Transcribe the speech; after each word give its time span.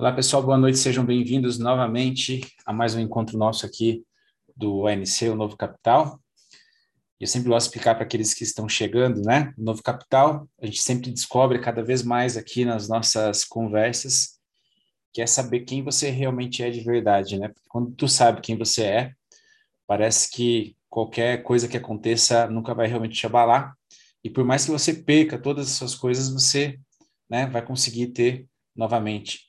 Olá, 0.00 0.12
pessoal, 0.12 0.44
boa 0.44 0.56
noite, 0.56 0.78
sejam 0.78 1.04
bem-vindos 1.04 1.58
novamente 1.58 2.40
a 2.64 2.72
mais 2.72 2.94
um 2.94 3.00
encontro 3.00 3.36
nosso 3.36 3.66
aqui 3.66 4.04
do 4.56 4.82
ONC, 4.82 5.28
o 5.28 5.34
Novo 5.34 5.56
Capital. 5.56 6.22
Eu 7.18 7.26
sempre 7.26 7.48
gosto 7.48 7.64
de 7.64 7.70
explicar 7.70 7.96
para 7.96 8.04
aqueles 8.04 8.32
que 8.32 8.44
estão 8.44 8.68
chegando, 8.68 9.20
né? 9.22 9.52
O 9.58 9.62
Novo 9.64 9.82
Capital, 9.82 10.48
a 10.62 10.66
gente 10.66 10.80
sempre 10.80 11.10
descobre 11.10 11.58
cada 11.58 11.82
vez 11.82 12.04
mais 12.04 12.36
aqui 12.36 12.64
nas 12.64 12.88
nossas 12.88 13.44
conversas, 13.44 14.38
que 15.12 15.20
é 15.20 15.26
saber 15.26 15.62
quem 15.62 15.82
você 15.82 16.10
realmente 16.10 16.62
é 16.62 16.70
de 16.70 16.80
verdade, 16.80 17.36
né? 17.36 17.48
Porque 17.48 17.68
quando 17.68 17.90
tu 17.90 18.06
sabe 18.06 18.40
quem 18.40 18.56
você 18.56 18.84
é, 18.84 19.12
parece 19.84 20.30
que 20.30 20.76
qualquer 20.88 21.42
coisa 21.42 21.66
que 21.66 21.76
aconteça 21.76 22.46
nunca 22.46 22.72
vai 22.72 22.86
realmente 22.86 23.18
te 23.18 23.26
abalar. 23.26 23.76
E 24.22 24.30
por 24.30 24.44
mais 24.44 24.64
que 24.64 24.70
você 24.70 24.94
perca 24.94 25.36
todas 25.36 25.66
as 25.66 25.72
suas 25.72 25.96
coisas, 25.96 26.28
você 26.28 26.78
né, 27.28 27.46
vai 27.48 27.66
conseguir 27.66 28.12
ter 28.12 28.46
novamente 28.76 29.47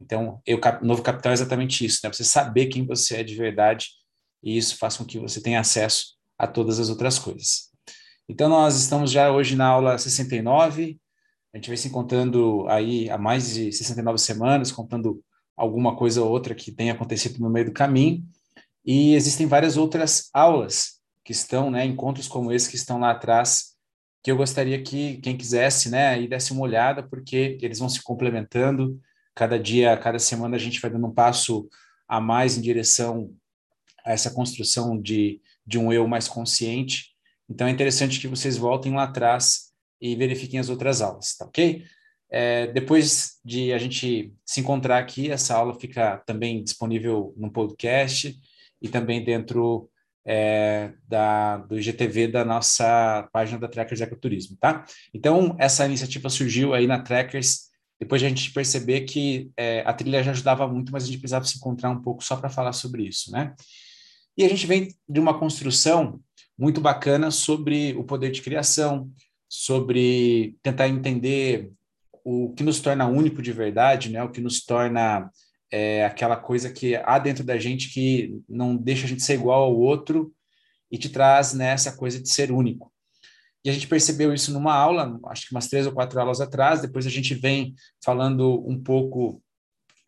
então, 0.00 0.40
eu, 0.46 0.60
novo 0.82 1.02
capital 1.02 1.30
é 1.30 1.34
exatamente 1.34 1.84
isso, 1.84 2.00
né? 2.04 2.12
Você 2.12 2.24
saber 2.24 2.66
quem 2.66 2.86
você 2.86 3.16
é 3.16 3.22
de 3.22 3.34
verdade 3.34 3.88
e 4.42 4.56
isso 4.56 4.76
faz 4.76 4.96
com 4.96 5.04
que 5.04 5.18
você 5.18 5.40
tenha 5.40 5.60
acesso 5.60 6.14
a 6.38 6.46
todas 6.46 6.78
as 6.78 6.88
outras 6.88 7.18
coisas. 7.18 7.70
Então, 8.28 8.48
nós 8.48 8.76
estamos 8.76 9.10
já 9.10 9.30
hoje 9.30 9.56
na 9.56 9.66
aula 9.66 9.98
69, 9.98 10.98
a 11.52 11.56
gente 11.56 11.68
vai 11.68 11.76
se 11.76 11.88
encontrando 11.88 12.66
aí 12.68 13.08
há 13.10 13.16
mais 13.16 13.54
de 13.54 13.72
69 13.72 14.18
semanas, 14.18 14.72
contando 14.72 15.22
alguma 15.56 15.96
coisa 15.96 16.22
ou 16.22 16.30
outra 16.30 16.54
que 16.54 16.72
tenha 16.72 16.92
acontecido 16.92 17.38
no 17.38 17.48
meio 17.48 17.66
do 17.66 17.72
caminho, 17.72 18.24
e 18.84 19.14
existem 19.14 19.46
várias 19.46 19.76
outras 19.76 20.28
aulas 20.32 21.00
que 21.24 21.32
estão, 21.32 21.70
né, 21.70 21.84
encontros 21.84 22.28
como 22.28 22.52
esse 22.52 22.68
que 22.68 22.76
estão 22.76 22.98
lá 22.98 23.12
atrás, 23.12 23.74
que 24.22 24.30
eu 24.30 24.36
gostaria 24.36 24.82
que 24.82 25.18
quem 25.18 25.36
quisesse, 25.36 25.90
né, 25.90 26.08
aí 26.08 26.28
desse 26.28 26.52
uma 26.52 26.62
olhada, 26.62 27.02
porque 27.02 27.58
eles 27.62 27.78
vão 27.78 27.88
se 27.88 28.02
complementando, 28.02 29.00
Cada 29.34 29.58
dia, 29.58 29.96
cada 29.96 30.18
semana 30.18 30.56
a 30.56 30.58
gente 30.58 30.80
vai 30.80 30.90
dando 30.90 31.06
um 31.06 31.14
passo 31.14 31.68
a 32.08 32.20
mais 32.20 32.56
em 32.56 32.60
direção 32.60 33.34
a 34.04 34.12
essa 34.12 34.30
construção 34.30 35.00
de, 35.00 35.40
de 35.66 35.78
um 35.78 35.92
eu 35.92 36.06
mais 36.06 36.28
consciente. 36.28 37.14
Então 37.48 37.66
é 37.66 37.70
interessante 37.70 38.20
que 38.20 38.28
vocês 38.28 38.56
voltem 38.56 38.94
lá 38.94 39.04
atrás 39.04 39.72
e 40.00 40.14
verifiquem 40.14 40.60
as 40.60 40.68
outras 40.68 41.00
aulas, 41.00 41.36
tá 41.36 41.46
ok? 41.46 41.84
É, 42.30 42.66
depois 42.68 43.38
de 43.44 43.72
a 43.72 43.78
gente 43.78 44.34
se 44.44 44.60
encontrar 44.60 44.98
aqui, 44.98 45.30
essa 45.30 45.54
aula 45.54 45.78
fica 45.78 46.18
também 46.26 46.62
disponível 46.62 47.32
no 47.36 47.50
podcast 47.50 48.36
e 48.82 48.88
também 48.88 49.22
dentro 49.22 49.88
é, 50.26 50.92
da, 51.06 51.58
do 51.58 51.78
IGTV 51.78 52.28
da 52.28 52.44
nossa 52.44 53.28
página 53.32 53.58
da 53.58 53.68
Trackers 53.68 54.00
Ecoturismo, 54.00 54.56
tá? 54.58 54.84
Então, 55.12 55.54
essa 55.58 55.86
iniciativa 55.86 56.28
surgiu 56.28 56.74
aí 56.74 56.86
na 56.86 57.02
Trackers 57.02 57.68
depois 57.98 58.22
a 58.22 58.28
gente 58.28 58.52
perceber 58.52 59.02
que 59.02 59.50
é, 59.56 59.82
a 59.86 59.92
trilha 59.92 60.22
já 60.22 60.32
ajudava 60.32 60.66
muito, 60.66 60.92
mas 60.92 61.04
a 61.04 61.06
gente 61.06 61.18
precisava 61.18 61.44
se 61.44 61.56
encontrar 61.56 61.90
um 61.90 62.02
pouco 62.02 62.22
só 62.22 62.36
para 62.36 62.50
falar 62.50 62.72
sobre 62.72 63.04
isso, 63.04 63.30
né? 63.30 63.54
E 64.36 64.44
a 64.44 64.48
gente 64.48 64.66
vem 64.66 64.94
de 65.08 65.20
uma 65.20 65.38
construção 65.38 66.20
muito 66.58 66.80
bacana 66.80 67.30
sobre 67.30 67.94
o 67.94 68.04
poder 68.04 68.30
de 68.30 68.42
criação, 68.42 69.10
sobre 69.48 70.56
tentar 70.62 70.88
entender 70.88 71.70
o 72.24 72.52
que 72.54 72.64
nos 72.64 72.80
torna 72.80 73.06
único 73.06 73.42
de 73.42 73.52
verdade, 73.52 74.10
né? 74.10 74.22
O 74.22 74.30
que 74.30 74.40
nos 74.40 74.64
torna 74.64 75.30
é, 75.70 76.04
aquela 76.04 76.36
coisa 76.36 76.72
que 76.72 76.96
há 76.96 77.18
dentro 77.18 77.44
da 77.44 77.58
gente 77.58 77.90
que 77.90 78.40
não 78.48 78.76
deixa 78.76 79.04
a 79.06 79.08
gente 79.08 79.22
ser 79.22 79.34
igual 79.34 79.64
ao 79.64 79.76
outro 79.76 80.32
e 80.90 80.96
te 80.96 81.08
traz 81.08 81.52
nessa 81.52 81.90
né, 81.90 81.96
coisa 81.96 82.20
de 82.20 82.28
ser 82.28 82.52
único. 82.52 82.93
E 83.64 83.70
a 83.70 83.72
gente 83.72 83.88
percebeu 83.88 84.34
isso 84.34 84.52
numa 84.52 84.74
aula, 84.74 85.18
acho 85.26 85.48
que 85.48 85.54
umas 85.54 85.68
três 85.68 85.86
ou 85.86 85.92
quatro 85.92 86.20
aulas 86.20 86.40
atrás. 86.40 86.82
Depois 86.82 87.06
a 87.06 87.10
gente 87.10 87.34
vem 87.34 87.74
falando 88.04 88.62
um 88.68 88.78
pouco 88.78 89.42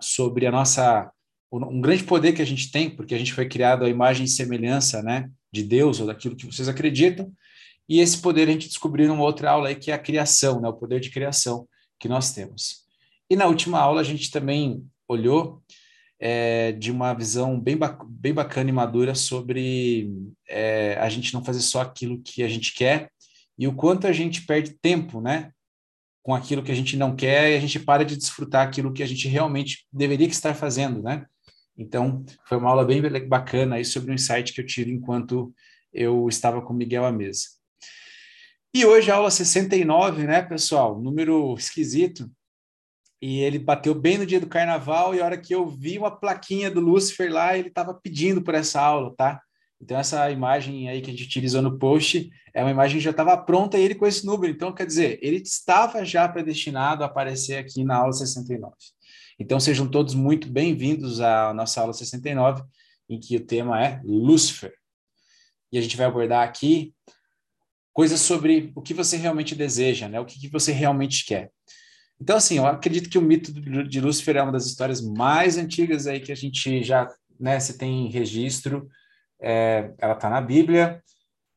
sobre 0.01 0.47
a 0.47 0.53
nossa 0.53 1.11
um 1.51 1.81
grande 1.81 2.05
poder 2.05 2.33
que 2.33 2.43
a 2.43 2.47
gente 2.47 2.71
tem, 2.71 2.91
porque 2.91 3.15
a 3.15 3.19
gente 3.19 3.33
foi 3.33 3.49
criado 3.49 3.84
à 3.84 3.89
imagem 3.89 4.25
e 4.25 4.29
semelhança, 4.29 5.03
né, 5.03 5.31
de 5.50 5.62
Deus 5.62 6.00
ou 6.00 6.06
daquilo 6.06 6.37
que 6.37 6.44
vocês 6.44 6.69
acreditam. 6.69 7.33
E 7.89 8.00
esse 8.00 8.19
poder 8.19 8.49
a 8.49 8.53
gente 8.53 8.69
descobriu 8.69 9.09
numa 9.09 9.22
outra 9.22 9.53
aula 9.53 9.69
aí 9.69 9.77
que 9.77 9.91
é 9.91 9.94
a 9.94 9.99
criação, 9.99 10.61
né, 10.61 10.69
o 10.69 10.75
poder 10.75 11.00
de 11.00 11.11
criação 11.11 11.67
que 11.99 12.09
nós 12.09 12.33
temos. 12.33 12.84
E 13.31 13.37
na 13.37 13.47
última 13.47 13.78
aula 13.78 14.00
a 14.00 14.05
gente 14.05 14.31
também 14.31 14.84
olhou 15.09 15.62
é, 16.19 16.73
de 16.73 16.91
uma 16.91 17.15
visão 17.15 17.59
bem, 17.59 17.78
bem 18.09 18.34
bacana 18.34 18.71
e 18.71 18.73
madura 18.73 19.15
sobre 19.15 20.11
é, 20.49 20.99
a 21.00 21.09
gente 21.09 21.33
não 21.33 21.44
fazer 21.44 21.61
só 21.61 21.81
aquilo 21.81 22.21
que 22.23 22.43
a 22.43 22.49
gente 22.49 22.75
quer, 22.75 23.11
e 23.59 23.67
o 23.67 23.75
quanto 23.75 24.06
a 24.06 24.12
gente 24.12 24.44
perde 24.44 24.77
tempo, 24.81 25.21
né? 25.21 25.53
Com 26.22 26.34
aquilo 26.34 26.62
que 26.62 26.72
a 26.72 26.75
gente 26.75 26.97
não 26.97 27.15
quer 27.15 27.53
e 27.53 27.56
a 27.56 27.61
gente 27.61 27.78
para 27.78 28.05
de 28.05 28.17
desfrutar 28.17 28.67
aquilo 28.67 28.93
que 28.93 29.03
a 29.03 29.06
gente 29.06 29.28
realmente 29.28 29.87
deveria 29.93 30.27
estar 30.27 30.55
fazendo, 30.55 31.03
né? 31.03 31.25
Então, 31.77 32.25
foi 32.47 32.56
uma 32.59 32.71
aula 32.71 32.84
bem 32.84 33.03
bacana 33.28 33.77
aí 33.77 33.84
sobre 33.84 34.11
um 34.11 34.15
insight 34.15 34.53
que 34.53 34.61
eu 34.61 34.67
tive 34.67 34.91
enquanto 34.91 35.55
eu 35.93 36.27
estava 36.28 36.62
com 36.62 36.72
o 36.72 36.77
Miguel 36.77 37.05
à 37.05 37.12
mesa. 37.12 37.44
E 38.75 38.84
hoje 38.84 39.11
aula 39.11 39.31
69, 39.31 40.25
né, 40.25 40.43
pessoal? 40.43 41.00
Número 41.00 41.55
esquisito. 41.55 42.31
E 43.21 43.41
ele 43.41 43.59
bateu 43.59 43.94
bem 43.94 44.19
no 44.19 44.27
dia 44.27 44.38
do 44.38 44.47
carnaval 44.47 45.15
e 45.15 45.21
a 45.21 45.25
hora 45.25 45.41
que 45.41 45.55
eu 45.55 45.67
vi 45.67 45.99
uma 45.99 46.11
plaquinha 46.11 46.71
do 46.71 46.81
Lucifer 46.81 47.33
lá, 47.33 47.56
ele 47.56 47.69
estava 47.69 47.94
pedindo 47.94 48.43
por 48.43 48.55
essa 48.55 48.81
aula, 48.81 49.15
tá? 49.17 49.41
Então, 49.81 49.98
essa 49.98 50.31
imagem 50.31 50.88
aí 50.88 51.00
que 51.00 51.10
a 51.10 51.12
gente 51.12 51.25
utilizou 51.25 51.60
no 51.60 51.78
post 51.78 52.31
é 52.54 52.62
uma 52.62 52.70
imagem 52.70 52.97
que 52.97 53.04
já 53.04 53.10
estava 53.10 53.37
pronta 53.37 53.78
e 53.78 53.82
ele 53.82 53.94
com 53.94 54.06
esse 54.06 54.25
número. 54.25 54.53
Então, 54.53 54.72
quer 54.72 54.87
dizer, 54.87 55.19
ele 55.22 55.37
estava 55.37 56.04
já 56.04 56.26
predestinado 56.28 57.03
a 57.03 57.06
aparecer 57.06 57.59
aqui 57.59 57.84
na 57.84 57.97
aula 57.97 58.12
69. 58.12 58.75
Então, 59.38 59.60
sejam 59.60 59.87
todos 59.87 60.14
muito 60.14 60.48
bem-vindos 60.48 61.20
à 61.20 61.53
nossa 61.53 61.81
aula 61.81 61.92
69, 61.92 62.62
em 63.09 63.20
que 63.20 63.37
o 63.37 63.44
tema 63.44 63.84
é 63.84 64.00
Lúcifer. 64.03 64.72
E 65.70 65.78
a 65.78 65.82
gente 65.82 65.97
vai 65.97 66.06
abordar 66.06 66.43
aqui 66.43 66.94
coisas 67.93 68.20
sobre 68.20 68.72
o 68.75 68.81
que 68.81 68.94
você 68.94 69.16
realmente 69.16 69.54
deseja, 69.54 70.08
né? 70.08 70.19
O 70.19 70.25
que, 70.25 70.41
que 70.41 70.48
você 70.48 70.72
realmente 70.72 71.25
quer. 71.26 71.50
Então, 72.19 72.37
assim, 72.37 72.56
eu 72.56 72.66
acredito 72.66 73.10
que 73.10 73.19
o 73.19 73.22
mito 73.22 73.53
de 73.53 74.00
Lúcifer 74.00 74.37
é 74.37 74.43
uma 74.43 74.53
das 74.53 74.64
histórias 74.64 75.03
mais 75.03 75.58
antigas 75.58 76.06
aí 76.06 76.20
que 76.20 76.32
a 76.32 76.34
gente 76.34 76.82
já, 76.82 77.06
né, 77.38 77.60
se 77.60 77.76
tem 77.76 78.08
registro 78.08 78.88
é, 79.41 79.93
ela 79.99 80.15
está 80.15 80.29
na 80.31 80.41
Bíblia, 80.41 81.03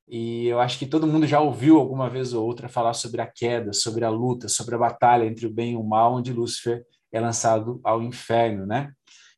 e 0.07 0.47
eu 0.47 0.59
acho 0.59 0.79
que 0.79 0.87
todo 0.87 1.05
mundo 1.05 1.27
já 1.27 1.39
ouviu 1.39 1.77
alguma 1.77 2.09
vez 2.09 2.33
ou 2.33 2.43
outra 2.43 2.67
falar 2.67 2.93
sobre 2.93 3.21
a 3.21 3.27
queda, 3.27 3.71
sobre 3.73 4.03
a 4.03 4.09
luta, 4.09 4.47
sobre 4.47 4.73
a 4.73 4.77
batalha 4.79 5.25
entre 5.25 5.45
o 5.45 5.53
bem 5.53 5.73
e 5.73 5.75
o 5.75 5.83
mal, 5.83 6.15
onde 6.15 6.33
Lúcifer 6.33 6.83
é 7.11 7.19
lançado 7.19 7.79
ao 7.83 8.01
inferno, 8.01 8.65
né? 8.65 8.91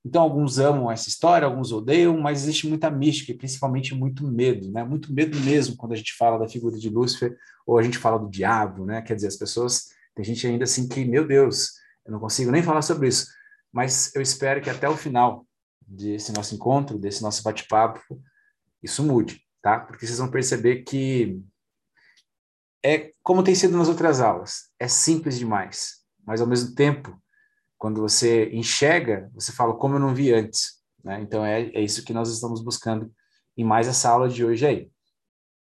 Então, 0.03 0.22
alguns 0.22 0.57
amam 0.57 0.90
essa 0.90 1.09
história, 1.09 1.46
alguns 1.46 1.72
odeiam, 1.72 2.18
mas 2.18 2.44
existe 2.44 2.68
muita 2.68 2.90
mística 2.90 3.31
e 3.31 3.38
principalmente 3.38 3.94
muito 3.94 4.25
medo, 4.25 4.72
né? 4.72 4.84
Muito 4.84 5.13
medo 5.13 5.38
mesmo 5.41 5.75
quando 5.75 5.91
a 5.91 5.96
gente 5.96 6.13
fala 6.13 6.40
da 6.40 6.47
figura 6.47 6.78
de 6.78 6.90
Lúcifer 6.90 7.35
ou 7.68 7.78
a 7.78 7.84
gente 7.84 7.97
fala 7.97 8.18
do 8.18 8.29
diabo, 8.29 8.85
né? 8.85 9.02
Quer 9.02 9.16
dizer, 9.16 9.28
as 9.28 9.35
pessoas, 9.35 9.90
tem 10.16 10.23
gente 10.23 10.47
ainda 10.47 10.63
assim 10.63 10.88
que, 10.88 11.03
meu 11.03 11.28
Deus, 11.28 11.73
eu 12.06 12.13
não 12.13 12.19
consigo 12.19 12.50
nem 12.50 12.63
falar 12.63 12.81
sobre 12.81 13.09
isso, 13.09 13.28
mas 13.72 14.16
eu 14.16 14.22
espero 14.22 14.62
que 14.62 14.69
até 14.69 14.90
o 14.90 14.97
final 14.97 15.46
desse 15.85 16.34
nosso 16.34 16.56
encontro, 16.56 16.97
desse 16.97 17.22
nosso 17.22 17.44
bate-papo, 17.44 18.00
isso 18.81 19.03
mude, 19.03 19.41
tá? 19.61 19.79
Porque 19.79 20.05
vocês 20.05 20.19
vão 20.19 20.29
perceber 20.29 20.83
que 20.83 21.39
é 22.83 23.11
como 23.21 23.43
tem 23.43 23.53
sido 23.53 23.77
nas 23.77 23.87
outras 23.87 24.19
aulas, 24.19 24.71
é 24.79 24.87
simples 24.87 25.37
demais, 25.37 25.97
mas 26.25 26.41
ao 26.41 26.47
mesmo 26.47 26.73
tempo, 26.73 27.15
quando 27.77 28.01
você 28.01 28.49
enxerga, 28.51 29.29
você 29.33 29.51
fala 29.51 29.75
como 29.75 29.95
eu 29.95 29.99
não 29.99 30.15
vi 30.15 30.33
antes, 30.33 30.81
né? 31.03 31.21
Então 31.21 31.45
é, 31.45 31.63
é 31.73 31.81
isso 31.81 32.03
que 32.03 32.13
nós 32.13 32.31
estamos 32.31 32.63
buscando 32.63 33.11
em 33.57 33.63
mais 33.63 33.87
essa 33.87 34.09
aula 34.09 34.29
de 34.29 34.43
hoje 34.43 34.65
aí. 34.65 34.91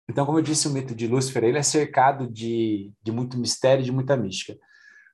Então, 0.09 0.25
como 0.25 0.40
eu 0.40 0.44
disse, 0.44 0.68
o 0.68 0.72
mito 0.72 0.96
de 0.96 1.07
Lúcifer 1.07 1.44
ele 1.44 1.57
é 1.57 1.63
cercado 1.63 2.28
de, 2.28 2.91
de 3.01 3.12
muito 3.12 3.38
mistério, 3.38 3.84
de 3.84 3.91
muita 3.91 4.18
mística. 4.18 4.57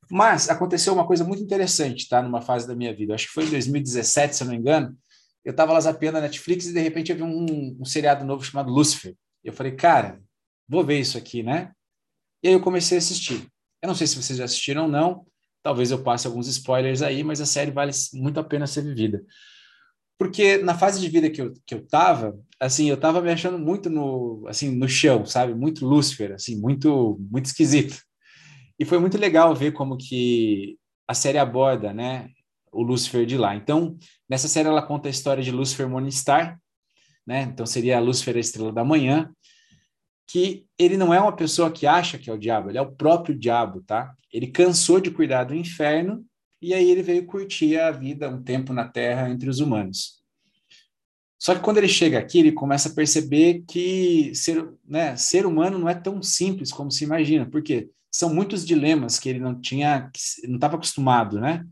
Mas 0.09 0.49
aconteceu 0.49 0.93
uma 0.93 1.05
coisa 1.05 1.23
muito 1.23 1.43
interessante, 1.43 2.07
tá? 2.07 2.21
Numa 2.21 2.41
fase 2.41 2.67
da 2.67 2.75
minha 2.75 2.95
vida. 2.95 3.13
Acho 3.13 3.27
que 3.27 3.33
foi 3.33 3.45
em 3.45 3.49
2017, 3.49 4.35
se 4.35 4.43
eu 4.43 4.47
não 4.47 4.53
me 4.53 4.59
engano 4.59 4.95
eu 5.45 5.51
estava 5.51 5.71
lá 5.71 5.79
zapeando 5.79 6.17
a 6.17 6.21
Netflix 6.21 6.65
e 6.65 6.73
de 6.73 6.79
repente 6.79 7.11
eu 7.11 7.15
vi 7.15 7.23
um, 7.23 7.77
um 7.79 7.85
seriado 7.85 8.25
novo 8.25 8.43
chamado 8.43 8.71
Lucifer. 8.71 9.15
Eu 9.43 9.53
falei, 9.53 9.73
cara, 9.73 10.19
vou 10.67 10.83
ver 10.83 10.99
isso 10.99 11.17
aqui, 11.17 11.43
né? 11.43 11.71
E 12.43 12.47
aí 12.47 12.53
eu 12.55 12.59
comecei 12.59 12.97
a 12.97 12.99
assistir. 12.99 13.47
Eu 13.81 13.87
não 13.87 13.95
sei 13.95 14.07
se 14.07 14.15
vocês 14.15 14.39
já 14.39 14.45
assistiram 14.45 14.83
ou 14.83 14.87
não, 14.89 15.25
talvez 15.61 15.91
eu 15.91 16.01
passe 16.01 16.25
alguns 16.25 16.47
spoilers 16.47 17.03
aí, 17.03 17.23
mas 17.23 17.39
a 17.39 17.45
série 17.45 17.69
vale 17.69 17.91
muito 18.13 18.39
a 18.39 18.43
pena 18.43 18.65
ser 18.65 18.81
vivida. 18.81 19.23
Porque 20.17 20.57
na 20.57 20.75
fase 20.75 20.99
de 20.99 21.09
vida 21.09 21.29
que 21.29 21.41
eu, 21.41 21.53
que 21.65 21.75
eu 21.75 21.85
tava, 21.85 22.39
assim, 22.59 22.89
eu 22.89 22.97
tava 22.97 23.21
me 23.21 23.29
achando 23.29 23.59
muito 23.59 23.89
no, 23.89 24.45
assim, 24.47 24.71
no 24.71 24.87
chão, 24.87 25.25
sabe? 25.25 25.53
Muito 25.53 25.85
Lucifer, 25.85 26.33
assim, 26.33 26.59
muito, 26.59 27.19
muito 27.29 27.45
esquisito. 27.45 28.01
E 28.79 28.85
foi 28.85 28.97
muito 28.97 29.17
legal 29.17 29.53
ver 29.53 29.73
como 29.73 29.97
que 29.97 30.77
a 31.07 31.13
série 31.13 31.37
aborda, 31.37 31.93
né? 31.93 32.29
O 32.75 32.83
Lúcifer 32.83 33.25
de 33.25 33.37
lá. 33.37 33.55
Então, 33.55 33.97
nessa 34.29 34.47
série 34.47 34.67
ela 34.67 34.81
conta 34.81 35.07
a 35.07 35.11
história 35.11 35.41
de 35.41 35.51
Lúcifer 35.51 35.87
Morningstar, 35.87 36.59
né? 37.25 37.43
Então 37.43 37.65
seria 37.65 37.97
a 37.97 38.01
Lúcifer 38.01 38.35
a 38.35 38.39
estrela 38.39 38.71
da 38.71 38.83
manhã, 38.83 39.31
que 40.27 40.65
ele 40.77 40.97
não 40.97 41.13
é 41.13 41.19
uma 41.19 41.35
pessoa 41.35 41.71
que 41.71 41.87
acha 41.87 42.17
que 42.17 42.29
é 42.29 42.33
o 42.33 42.37
diabo, 42.37 42.69
ele 42.69 42.77
é 42.77 42.81
o 42.81 42.91
próprio 42.91 43.37
diabo, 43.37 43.81
tá? 43.81 44.13
Ele 44.31 44.47
cansou 44.47 44.99
de 44.99 45.09
cuidar 45.09 45.45
do 45.45 45.55
inferno 45.55 46.25
e 46.61 46.73
aí 46.73 46.89
ele 46.89 47.01
veio 47.01 47.25
curtir 47.25 47.77
a 47.77 47.91
vida 47.91 48.29
um 48.29 48.43
tempo 48.43 48.73
na 48.73 48.87
Terra 48.87 49.29
entre 49.29 49.49
os 49.49 49.59
humanos. 49.59 50.23
Só 51.39 51.53
que 51.53 51.61
quando 51.61 51.77
ele 51.77 51.87
chega 51.87 52.17
aqui, 52.17 52.39
ele 52.39 52.51
começa 52.51 52.89
a 52.89 52.93
perceber 52.93 53.63
que 53.67 54.33
ser, 54.33 54.67
né, 54.83 55.15
ser 55.15 55.45
humano 55.45 55.77
não 55.77 55.87
é 55.87 55.93
tão 55.93 56.21
simples 56.21 56.71
como 56.71 56.89
se 56.91 57.03
imagina, 57.03 57.47
porque 57.47 57.89
são 58.11 58.33
muitos 58.33 58.65
dilemas 58.65 59.19
que 59.19 59.29
ele 59.29 59.39
não 59.39 59.59
tinha, 59.59 60.09
não 60.47 60.55
estava 60.55 60.75
acostumado, 60.75 61.39
né? 61.39 61.65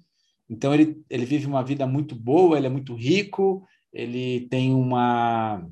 Então 0.49 0.73
ele, 0.73 1.01
ele 1.09 1.25
vive 1.25 1.45
uma 1.45 1.63
vida 1.63 1.87
muito 1.87 2.15
boa, 2.15 2.57
ele 2.57 2.67
é 2.67 2.69
muito 2.69 2.95
rico, 2.95 3.65
ele 3.91 4.47
tem 4.49 4.73
uma 4.73 5.65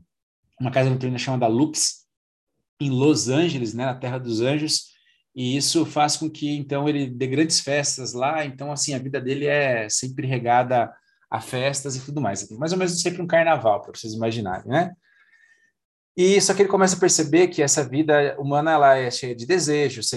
uma 0.59 0.71
casa 0.71 0.91
noturna 0.91 1.17
chamada 1.17 1.47
Lux 1.47 2.05
em 2.79 2.89
Los 2.89 3.29
Angeles, 3.29 3.73
né, 3.73 3.85
na 3.85 3.95
Terra 3.95 4.19
dos 4.19 4.41
Anjos, 4.41 4.91
e 5.35 5.57
isso 5.57 5.85
faz 5.85 6.17
com 6.17 6.29
que 6.29 6.51
então 6.55 6.87
ele 6.87 7.09
dê 7.09 7.25
grandes 7.27 7.59
festas 7.59 8.13
lá, 8.13 8.45
então 8.45 8.71
assim 8.71 8.93
a 8.93 8.99
vida 8.99 9.19
dele 9.19 9.47
é 9.47 9.89
sempre 9.89 10.27
regada 10.27 10.91
a 11.29 11.39
festas 11.39 11.95
e 11.95 12.05
tudo 12.05 12.19
mais. 12.21 12.47
Mais 12.51 12.73
ou 12.73 12.77
menos 12.77 13.01
sempre 13.01 13.21
um 13.21 13.27
carnaval, 13.27 13.81
para 13.81 13.93
vocês 13.95 14.13
imaginarem, 14.13 14.67
né? 14.67 14.91
E 16.15 16.41
só 16.41 16.53
que 16.53 16.61
ele 16.61 16.69
começa 16.69 16.95
a 16.95 16.99
perceber 16.99 17.47
que 17.47 17.61
essa 17.61 17.87
vida 17.87 18.35
humana 18.37 18.71
ela 18.71 18.97
é 18.97 19.09
cheia 19.09 19.33
de 19.33 19.45
desejos, 19.45 20.11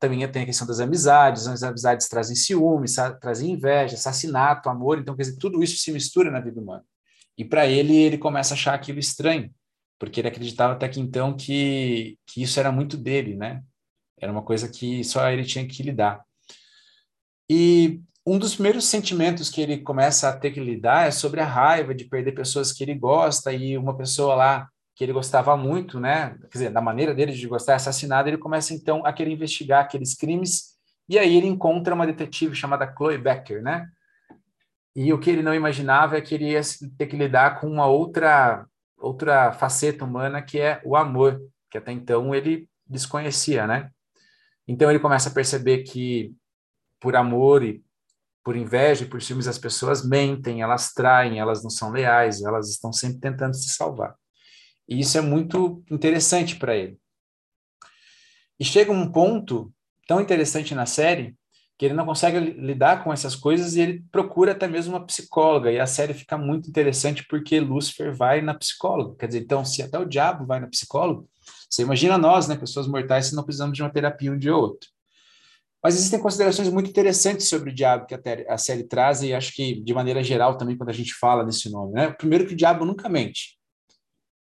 também 0.00 0.26
tem 0.28 0.42
a 0.42 0.46
questão 0.46 0.66
das 0.66 0.80
amizades, 0.80 1.46
as 1.46 1.62
amizades 1.62 2.08
trazem 2.08 2.34
ciúmes, 2.34 2.96
trazem 3.20 3.52
inveja, 3.52 3.94
assassinato, 3.94 4.70
amor, 4.70 4.98
então 4.98 5.14
quer 5.14 5.24
dizer, 5.24 5.36
tudo 5.38 5.62
isso 5.62 5.76
se 5.76 5.92
mistura 5.92 6.30
na 6.30 6.40
vida 6.40 6.58
humana. 6.60 6.84
E 7.36 7.44
para 7.44 7.66
ele, 7.66 7.94
ele 7.94 8.16
começa 8.16 8.54
a 8.54 8.56
achar 8.56 8.74
aquilo 8.74 8.98
estranho, 8.98 9.52
porque 9.98 10.20
ele 10.20 10.28
acreditava 10.28 10.72
até 10.72 10.88
que 10.88 10.98
então 10.98 11.36
que, 11.36 12.18
que 12.26 12.42
isso 12.42 12.58
era 12.58 12.72
muito 12.72 12.96
dele, 12.96 13.36
né? 13.36 13.62
Era 14.18 14.32
uma 14.32 14.42
coisa 14.42 14.68
que 14.68 15.04
só 15.04 15.28
ele 15.30 15.44
tinha 15.44 15.66
que 15.66 15.82
lidar. 15.82 16.24
E 17.50 18.00
um 18.26 18.38
dos 18.38 18.54
primeiros 18.54 18.86
sentimentos 18.86 19.50
que 19.50 19.60
ele 19.60 19.78
começa 19.78 20.28
a 20.28 20.36
ter 20.36 20.50
que 20.52 20.60
lidar 20.60 21.06
é 21.06 21.10
sobre 21.10 21.40
a 21.40 21.46
raiva 21.46 21.94
de 21.94 22.06
perder 22.06 22.32
pessoas 22.32 22.72
que 22.72 22.82
ele 22.82 22.94
gosta 22.94 23.52
e 23.52 23.76
uma 23.76 23.96
pessoa 23.96 24.34
lá 24.34 24.68
que 24.98 25.04
ele 25.04 25.12
gostava 25.12 25.56
muito, 25.56 26.00
né? 26.00 26.36
Quer 26.50 26.58
dizer, 26.58 26.70
da 26.70 26.80
maneira 26.80 27.14
dele 27.14 27.30
de 27.30 27.46
gostar, 27.46 27.74
é 27.74 27.76
assassinada, 27.76 28.28
ele 28.28 28.36
começa 28.36 28.74
então 28.74 29.06
a 29.06 29.12
querer 29.12 29.30
investigar 29.30 29.84
aqueles 29.84 30.12
crimes 30.12 30.76
e 31.08 31.16
aí 31.16 31.36
ele 31.36 31.46
encontra 31.46 31.94
uma 31.94 32.04
detetive 32.04 32.56
chamada 32.56 32.92
Chloe 32.96 33.16
Becker, 33.16 33.62
né? 33.62 33.88
E 34.96 35.12
o 35.12 35.20
que 35.20 35.30
ele 35.30 35.40
não 35.40 35.54
imaginava 35.54 36.18
é 36.18 36.20
que 36.20 36.34
ele 36.34 36.50
ia 36.50 36.60
ter 36.98 37.06
que 37.06 37.16
lidar 37.16 37.60
com 37.60 37.68
uma 37.68 37.86
outra 37.86 38.66
outra 38.98 39.52
faceta 39.52 40.04
humana 40.04 40.42
que 40.42 40.58
é 40.58 40.82
o 40.84 40.96
amor, 40.96 41.40
que 41.70 41.78
até 41.78 41.92
então 41.92 42.34
ele 42.34 42.68
desconhecia, 42.84 43.68
né? 43.68 43.92
Então 44.66 44.90
ele 44.90 44.98
começa 44.98 45.28
a 45.28 45.32
perceber 45.32 45.84
que 45.84 46.34
por 46.98 47.14
amor 47.14 47.62
e 47.62 47.84
por 48.42 48.56
inveja 48.56 49.04
e 49.04 49.08
por 49.08 49.22
ciúmes, 49.22 49.46
as 49.46 49.58
pessoas 49.58 50.04
mentem, 50.04 50.60
elas 50.60 50.92
traem, 50.92 51.38
elas 51.38 51.62
não 51.62 51.70
são 51.70 51.92
leais, 51.92 52.42
elas 52.42 52.68
estão 52.68 52.92
sempre 52.92 53.20
tentando 53.20 53.54
se 53.54 53.68
salvar. 53.68 54.16
E 54.88 55.00
isso 55.00 55.18
é 55.18 55.20
muito 55.20 55.84
interessante 55.90 56.56
para 56.56 56.76
ele. 56.76 56.98
E 58.58 58.64
chega 58.64 58.90
um 58.90 59.10
ponto 59.10 59.72
tão 60.06 60.20
interessante 60.20 60.74
na 60.74 60.86
série 60.86 61.36
que 61.78 61.84
ele 61.84 61.94
não 61.94 62.04
consegue 62.04 62.40
lidar 62.40 63.04
com 63.04 63.12
essas 63.12 63.36
coisas 63.36 63.76
e 63.76 63.80
ele 63.80 64.04
procura 64.10 64.50
até 64.50 64.66
mesmo 64.66 64.94
uma 64.94 65.06
psicóloga. 65.06 65.70
E 65.70 65.78
a 65.78 65.86
série 65.86 66.12
fica 66.12 66.36
muito 66.36 66.68
interessante 66.68 67.24
porque 67.28 67.60
Lúcifer 67.60 68.12
vai 68.12 68.40
na 68.40 68.52
psicóloga. 68.52 69.14
Quer 69.16 69.28
dizer, 69.28 69.40
então, 69.42 69.64
se 69.64 69.80
até 69.80 69.96
o 69.96 70.04
diabo 70.04 70.44
vai 70.44 70.58
na 70.58 70.66
psicóloga, 70.66 71.24
você 71.70 71.82
imagina 71.82 72.18
nós, 72.18 72.48
né, 72.48 72.56
pessoas 72.56 72.88
mortais, 72.88 73.26
se 73.26 73.36
não 73.36 73.44
precisamos 73.44 73.76
de 73.76 73.82
uma 73.82 73.90
terapia 73.90 74.32
um 74.32 74.38
de 74.38 74.50
outro. 74.50 74.88
Mas 75.80 75.94
existem 75.94 76.18
considerações 76.18 76.68
muito 76.68 76.90
interessantes 76.90 77.48
sobre 77.48 77.70
o 77.70 77.74
diabo 77.74 78.06
que 78.06 78.14
a, 78.48 78.58
série 78.58 78.82
traz, 78.82 79.22
e 79.22 79.32
acho 79.32 79.52
que, 79.54 79.80
de 79.80 79.94
maneira 79.94 80.24
geral, 80.24 80.56
também, 80.58 80.76
quando 80.76 80.90
a 80.90 80.94
gente 80.94 81.14
fala 81.14 81.44
nesse 81.44 81.70
nome. 81.70 81.92
Né? 81.92 82.10
Primeiro, 82.10 82.46
que 82.46 82.54
o 82.54 82.56
diabo 82.56 82.84
nunca 82.84 83.08
mente. 83.08 83.57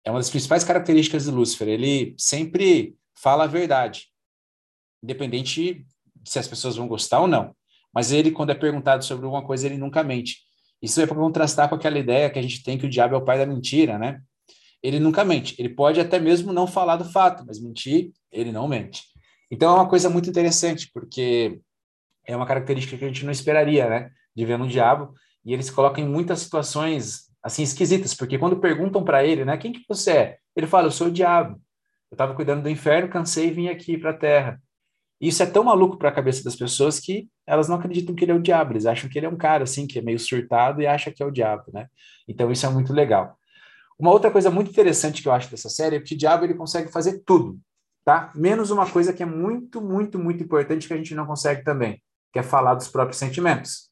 É 0.06 0.10
uma 0.10 0.20
das 0.20 0.30
principais 0.30 0.62
características 0.62 1.24
de 1.24 1.32
Lúcifer. 1.32 1.66
Ele 1.66 2.14
sempre 2.16 2.96
fala 3.12 3.42
a 3.42 3.48
verdade, 3.48 4.06
independente 5.02 5.84
se 6.24 6.38
as 6.38 6.46
pessoas 6.46 6.76
vão 6.76 6.86
gostar 6.86 7.20
ou 7.20 7.26
não. 7.26 7.52
Mas 7.92 8.12
ele, 8.12 8.30
quando 8.30 8.50
é 8.50 8.54
perguntado 8.54 9.04
sobre 9.04 9.24
alguma 9.24 9.44
coisa, 9.44 9.66
ele 9.66 9.76
nunca 9.76 10.04
mente. 10.04 10.42
Isso 10.80 11.00
é 11.00 11.06
para 11.06 11.16
contrastar 11.16 11.68
com 11.68 11.74
aquela 11.74 11.98
ideia 11.98 12.30
que 12.30 12.38
a 12.38 12.42
gente 12.42 12.62
tem 12.62 12.78
que 12.78 12.86
o 12.86 12.88
diabo 12.88 13.16
é 13.16 13.18
o 13.18 13.24
pai 13.24 13.36
da 13.36 13.46
mentira, 13.46 13.98
né? 13.98 14.20
Ele 14.80 15.00
nunca 15.00 15.24
mente. 15.24 15.56
Ele 15.58 15.70
pode 15.70 15.98
até 15.98 16.20
mesmo 16.20 16.52
não 16.52 16.68
falar 16.68 16.96
do 16.96 17.04
fato, 17.04 17.42
mas 17.44 17.58
mentir, 17.58 18.12
ele 18.30 18.52
não 18.52 18.68
mente. 18.68 19.02
Então 19.50 19.70
é 19.70 19.74
uma 19.74 19.88
coisa 19.88 20.08
muito 20.08 20.30
interessante, 20.30 20.88
porque 20.94 21.60
é 22.24 22.36
uma 22.36 22.46
característica 22.46 22.96
que 22.96 23.04
a 23.04 23.08
gente 23.08 23.24
não 23.24 23.32
esperaria, 23.32 23.88
né? 23.88 24.10
De 24.36 24.44
ver 24.44 24.56
no 24.56 24.68
diabo. 24.68 25.14
E 25.44 25.52
ele 25.52 25.64
se 25.64 25.72
coloca 25.72 26.00
em 26.00 26.06
muitas 26.06 26.38
situações, 26.38 27.28
assim, 27.46 27.62
esquisitas, 27.62 28.14
porque 28.14 28.38
quando 28.38 28.58
perguntam 28.58 29.04
para 29.04 29.24
ele, 29.24 29.44
né? 29.44 29.56
Quem 29.56 29.72
que 29.72 29.84
você 29.88 30.10
é? 30.10 30.38
Ele 30.54 30.66
fala, 30.66 30.86
eu 30.86 30.90
sou 30.90 31.08
o 31.08 31.10
diabo. 31.10 31.60
Eu 32.10 32.14
estava 32.14 32.34
cuidando 32.34 32.62
do 32.62 32.70
inferno, 32.70 33.08
cansei 33.08 33.48
e 33.48 33.50
vim 33.50 33.68
aqui 33.68 33.98
para 33.98 34.10
a 34.10 34.14
terra. 34.14 34.60
E 35.20 35.28
isso 35.28 35.42
é 35.42 35.46
tão 35.46 35.64
maluco 35.64 35.96
para 35.96 36.10
a 36.10 36.12
cabeça 36.12 36.44
das 36.44 36.56
pessoas 36.56 37.00
que 37.00 37.28
elas 37.46 37.68
não 37.68 37.76
acreditam 37.76 38.14
que 38.14 38.24
ele 38.24 38.32
é 38.32 38.34
o 38.34 38.42
diabo, 38.42 38.72
eles 38.72 38.86
acham 38.86 39.08
que 39.08 39.18
ele 39.18 39.26
é 39.26 39.28
um 39.28 39.36
cara 39.36 39.64
assim, 39.64 39.86
que 39.86 39.98
é 39.98 40.02
meio 40.02 40.18
surtado 40.18 40.82
e 40.82 40.86
acha 40.86 41.10
que 41.10 41.22
é 41.22 41.26
o 41.26 41.30
diabo, 41.30 41.64
né? 41.72 41.86
Então 42.28 42.50
isso 42.50 42.66
é 42.66 42.68
muito 42.68 42.92
legal. 42.92 43.38
Uma 43.98 44.10
outra 44.10 44.30
coisa 44.30 44.50
muito 44.50 44.70
interessante 44.70 45.22
que 45.22 45.28
eu 45.28 45.32
acho 45.32 45.50
dessa 45.50 45.70
série 45.70 45.96
é 45.96 46.00
que 46.00 46.14
o 46.14 46.18
diabo 46.18 46.44
ele 46.44 46.54
consegue 46.54 46.92
fazer 46.92 47.22
tudo 47.24 47.58
tá? 48.06 48.30
Menos 48.36 48.70
uma 48.70 48.88
coisa 48.88 49.12
que 49.12 49.24
é 49.24 49.26
muito, 49.26 49.82
muito, 49.82 50.16
muito 50.16 50.44
importante 50.44 50.86
que 50.86 50.94
a 50.94 50.96
gente 50.96 51.12
não 51.12 51.26
consegue 51.26 51.64
também, 51.64 52.00
que 52.32 52.38
é 52.38 52.42
falar 52.42 52.74
dos 52.74 52.86
próprios 52.86 53.18
sentimentos. 53.18 53.90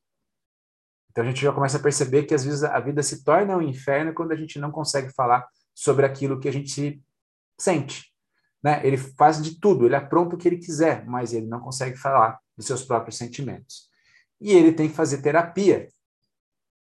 Então 1.14 1.22
a 1.22 1.26
gente 1.28 1.40
já 1.40 1.52
começa 1.52 1.76
a 1.76 1.80
perceber 1.80 2.24
que 2.24 2.34
às 2.34 2.44
vezes 2.44 2.64
a 2.64 2.80
vida 2.80 3.00
se 3.00 3.22
torna 3.22 3.56
um 3.56 3.62
inferno 3.62 4.12
quando 4.12 4.32
a 4.32 4.36
gente 4.36 4.58
não 4.58 4.72
consegue 4.72 5.14
falar 5.14 5.46
sobre 5.72 6.04
aquilo 6.04 6.40
que 6.40 6.48
a 6.48 6.52
gente 6.52 7.00
sente. 7.56 8.12
Né? 8.60 8.84
Ele 8.84 8.96
faz 8.96 9.40
de 9.40 9.60
tudo, 9.60 9.86
ele 9.86 9.94
apronta 9.94 10.34
o 10.34 10.38
que 10.38 10.48
ele 10.48 10.58
quiser, 10.58 11.06
mas 11.06 11.32
ele 11.32 11.46
não 11.46 11.60
consegue 11.60 11.96
falar 11.96 12.40
dos 12.56 12.66
seus 12.66 12.82
próprios 12.82 13.16
sentimentos. 13.16 13.88
E 14.40 14.50
ele 14.50 14.72
tem 14.72 14.88
que 14.88 14.94
fazer 14.96 15.22
terapia, 15.22 15.86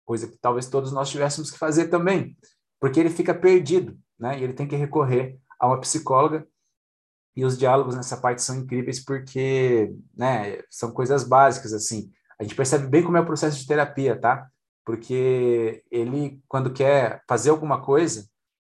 coisa 0.06 0.28
que 0.28 0.38
talvez 0.38 0.68
todos 0.68 0.92
nós 0.92 1.10
tivéssemos 1.10 1.50
que 1.50 1.58
fazer 1.58 1.88
também, 1.88 2.38
porque 2.80 3.00
ele 3.00 3.10
fica 3.10 3.34
perdido, 3.34 3.98
né? 4.20 4.40
E 4.40 4.44
ele 4.44 4.54
tem 4.54 4.68
que 4.68 4.76
recorrer 4.76 5.40
a 5.60 5.66
uma 5.66 5.82
psicóloga 5.82 6.48
e 7.36 7.44
os 7.44 7.58
diálogos 7.58 7.96
nessa 7.96 8.18
parte 8.18 8.44
são 8.44 8.58
incríveis 8.58 9.04
porque, 9.04 9.92
né, 10.16 10.62
são 10.70 10.92
coisas 10.92 11.24
básicas, 11.24 11.74
assim. 11.74 12.12
A 12.40 12.44
gente 12.44 12.56
percebe 12.56 12.88
bem 12.88 13.04
como 13.04 13.18
é 13.18 13.20
o 13.20 13.26
processo 13.26 13.60
de 13.60 13.68
terapia, 13.68 14.20
tá? 14.20 14.48
Porque 14.86 15.84
ele, 15.92 16.42
quando 16.48 16.72
quer 16.72 17.22
fazer 17.28 17.50
alguma 17.50 17.82
coisa, 17.82 18.28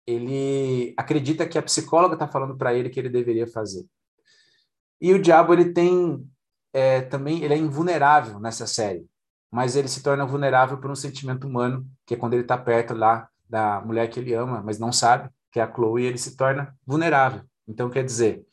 ele 0.07 0.95
acredita 0.97 1.47
que 1.47 1.59
a 1.59 1.63
psicóloga 1.63 2.15
está 2.15 2.29
falando 2.29 2.57
para 2.57 2.75
ele 2.75 2.91
que 2.91 3.01
ele 3.01 3.09
deveria 3.09 3.47
fazer. 3.47 3.87
E 5.01 5.13
o 5.13 5.21
diabo, 5.21 5.55
ele 5.55 5.73
tem 5.73 6.25
é, 6.73 7.01
também, 7.01 7.43
ele 7.43 7.55
é 7.55 7.57
invulnerável 7.57 8.39
nessa 8.39 8.67
série, 8.67 9.07
mas 9.51 9.77
ele 9.77 9.89
se 9.89 10.03
torna 10.03 10.27
vulnerável 10.27 10.79
por 10.79 10.91
um 10.91 10.97
sentimento 10.97 11.47
humano, 11.47 11.87
que 12.07 12.15
é 12.15 12.17
quando 12.17 12.35
ele 12.35 12.43
está 12.43 12.59
perto 12.59 12.95
lá 12.95 13.29
da 13.49 13.81
mulher 13.81 14.09
que 14.09 14.19
ele 14.19 14.35
ama, 14.35 14.63
mas 14.63 14.79
não 14.79 14.93
sabe, 14.93 15.31
que 15.53 15.61
é 15.61 15.63
a 15.63 15.73
Chloe, 15.73 16.05
ele 16.05 16.19
se 16.19 16.37
torna 16.37 16.77
vulnerável. 16.87 17.43
Então, 17.67 17.89
quer 17.89 18.05
dizer, 18.05 18.45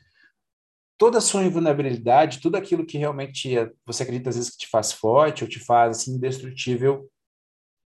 toda 1.01 1.17
a 1.17 1.21
sua 1.21 1.43
invulnerabilidade, 1.43 2.39
tudo 2.39 2.57
aquilo 2.57 2.85
que 2.85 2.95
realmente 2.95 3.55
você 3.83 4.03
acredita 4.03 4.29
às 4.29 4.35
vezes 4.35 4.51
que 4.51 4.59
te 4.59 4.67
faz 4.67 4.91
forte 4.91 5.43
ou 5.43 5.49
te 5.49 5.57
faz 5.59 5.97
assim, 5.97 6.13
indestrutível, 6.13 7.09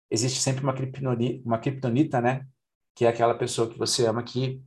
existe 0.10 0.40
sempre 0.42 0.64
uma 0.64 0.74
criptonita, 0.74 1.48
uma 1.48 1.60
criptonita, 1.60 2.20
né? 2.20 2.48
Que 2.96 3.06
é 3.06 3.08
aquela 3.08 3.36
pessoa 3.36 3.70
que 3.70 3.78
você 3.78 4.08
ama 4.08 4.24
que 4.24 4.60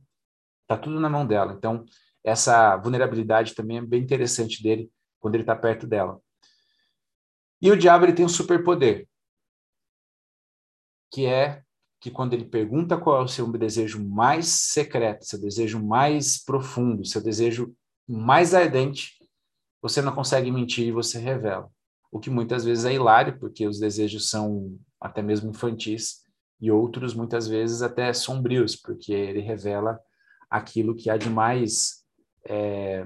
tá 0.65 0.77
tudo 0.77 1.01
na 1.01 1.09
mão 1.09 1.27
dela. 1.27 1.51
Então, 1.51 1.83
essa 2.23 2.77
vulnerabilidade 2.77 3.53
também 3.53 3.79
é 3.79 3.81
bem 3.81 4.01
interessante 4.01 4.63
dele 4.63 4.89
quando 5.19 5.35
ele 5.35 5.43
está 5.43 5.53
perto 5.53 5.85
dela. 5.85 6.17
E 7.61 7.69
o 7.69 7.75
diabo 7.75 8.05
ele 8.05 8.13
tem 8.13 8.23
um 8.23 8.29
superpoder, 8.29 9.05
que 11.11 11.25
é 11.25 11.61
que 11.99 12.09
quando 12.09 12.35
ele 12.35 12.45
pergunta 12.45 12.97
qual 12.97 13.19
é 13.19 13.23
o 13.25 13.27
seu 13.27 13.51
desejo 13.51 14.01
mais 14.01 14.47
secreto, 14.47 15.25
seu 15.25 15.41
desejo 15.41 15.85
mais 15.85 16.41
profundo, 16.41 17.03
seu 17.03 17.21
desejo 17.21 17.75
mais 18.11 18.55
ardente, 18.55 19.13
você 19.81 20.01
não 20.01 20.13
consegue 20.13 20.51
mentir 20.51 20.87
e 20.87 20.91
você 20.91 21.19
revela. 21.19 21.69
O 22.11 22.19
que 22.19 22.29
muitas 22.29 22.65
vezes 22.65 22.85
é 22.85 22.93
hilário, 22.93 23.37
porque 23.39 23.67
os 23.67 23.79
desejos 23.79 24.29
são 24.29 24.77
até 24.99 25.21
mesmo 25.21 25.51
infantis, 25.51 26.23
e 26.59 26.71
outros 26.71 27.13
muitas 27.13 27.47
vezes 27.47 27.81
até 27.81 28.11
sombrios, 28.11 28.75
porque 28.75 29.13
ele 29.13 29.41
revela 29.41 29.99
aquilo 30.49 30.95
que 30.95 31.09
há 31.09 31.17
de 31.17 31.29
mais, 31.29 32.03
é, 32.45 33.05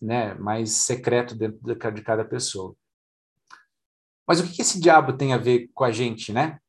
né, 0.00 0.34
mais 0.34 0.70
secreto 0.70 1.34
dentro 1.34 1.60
de 1.92 2.02
cada 2.02 2.24
pessoa. 2.24 2.74
Mas 4.26 4.40
o 4.40 4.46
que 4.46 4.62
esse 4.62 4.80
diabo 4.80 5.14
tem 5.14 5.32
a 5.32 5.38
ver 5.38 5.68
com 5.74 5.84
a 5.84 5.90
gente, 5.90 6.32
né? 6.32 6.60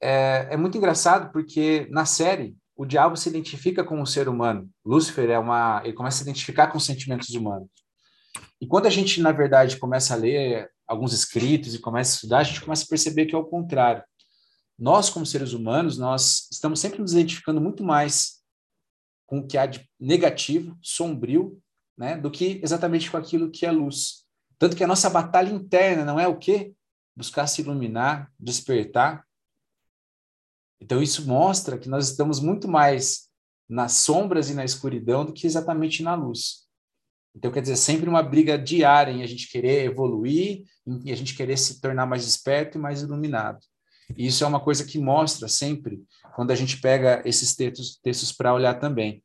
É, 0.00 0.48
é 0.54 0.56
muito 0.56 0.76
engraçado 0.76 1.30
porque 1.32 1.86
na 1.90 2.04
série 2.04 2.56
o 2.76 2.84
diabo 2.84 3.16
se 3.16 3.28
identifica 3.28 3.82
com 3.82 4.00
o 4.00 4.06
ser 4.06 4.28
humano. 4.28 4.68
Lúcifer 4.84 5.30
é 5.30 5.38
uma, 5.38 5.80
ele 5.84 5.94
começa 5.94 6.16
a 6.16 6.18
se 6.18 6.24
identificar 6.24 6.68
com 6.68 6.78
os 6.78 6.84
sentimentos 6.84 7.30
humanos. 7.30 7.68
E 8.60 8.66
quando 8.66 8.86
a 8.86 8.90
gente, 8.90 9.20
na 9.20 9.32
verdade, 9.32 9.78
começa 9.78 10.14
a 10.14 10.16
ler 10.16 10.70
alguns 10.86 11.12
escritos 11.12 11.74
e 11.74 11.78
começa 11.78 12.12
a 12.12 12.14
estudar, 12.16 12.38
a 12.38 12.44
gente 12.44 12.60
começa 12.60 12.84
a 12.84 12.88
perceber 12.88 13.26
que 13.26 13.34
é 13.34 13.38
o 13.38 13.44
contrário. 13.44 14.02
Nós, 14.78 15.08
como 15.08 15.24
seres 15.24 15.52
humanos, 15.52 15.96
nós 15.96 16.48
estamos 16.52 16.78
sempre 16.78 17.00
nos 17.00 17.12
identificando 17.12 17.60
muito 17.60 17.82
mais 17.82 18.42
com 19.26 19.38
o 19.38 19.46
que 19.46 19.58
há 19.58 19.66
de 19.66 19.88
negativo, 19.98 20.76
sombrio, 20.82 21.60
né, 21.96 22.16
do 22.16 22.30
que 22.30 22.60
exatamente 22.62 23.10
com 23.10 23.16
aquilo 23.16 23.50
que 23.50 23.64
é 23.64 23.70
luz. 23.72 24.26
Tanto 24.58 24.76
que 24.76 24.84
a 24.84 24.86
nossa 24.86 25.10
batalha 25.10 25.50
interna 25.50 26.04
não 26.04 26.20
é 26.20 26.28
o 26.28 26.36
quê? 26.36 26.74
Buscar 27.16 27.46
se 27.46 27.62
iluminar, 27.62 28.30
despertar. 28.38 29.25
Então 30.80 31.02
isso 31.02 31.26
mostra 31.26 31.78
que 31.78 31.88
nós 31.88 32.10
estamos 32.10 32.40
muito 32.40 32.68
mais 32.68 33.28
nas 33.68 33.92
sombras 33.92 34.50
e 34.50 34.54
na 34.54 34.64
escuridão 34.64 35.24
do 35.24 35.32
que 35.32 35.46
exatamente 35.46 36.02
na 36.02 36.14
luz. 36.14 36.66
Então, 37.34 37.52
quer 37.52 37.60
dizer, 37.60 37.76
sempre 37.76 38.08
uma 38.08 38.22
briga 38.22 38.58
diária 38.58 39.12
em 39.12 39.22
a 39.22 39.26
gente 39.26 39.50
querer 39.50 39.84
evoluir, 39.84 40.64
em 40.86 41.12
a 41.12 41.14
gente 41.14 41.34
querer 41.34 41.58
se 41.58 41.80
tornar 41.82 42.06
mais 42.06 42.26
esperto 42.26 42.78
e 42.78 42.80
mais 42.80 43.02
iluminado. 43.02 43.58
E 44.16 44.26
isso 44.26 44.42
é 44.42 44.46
uma 44.46 44.60
coisa 44.60 44.84
que 44.84 44.98
mostra 44.98 45.46
sempre, 45.46 46.02
quando 46.34 46.50
a 46.50 46.54
gente 46.54 46.80
pega 46.80 47.20
esses 47.26 47.54
textos, 47.54 47.98
textos 48.02 48.32
para 48.32 48.54
olhar 48.54 48.74
também. 48.80 49.22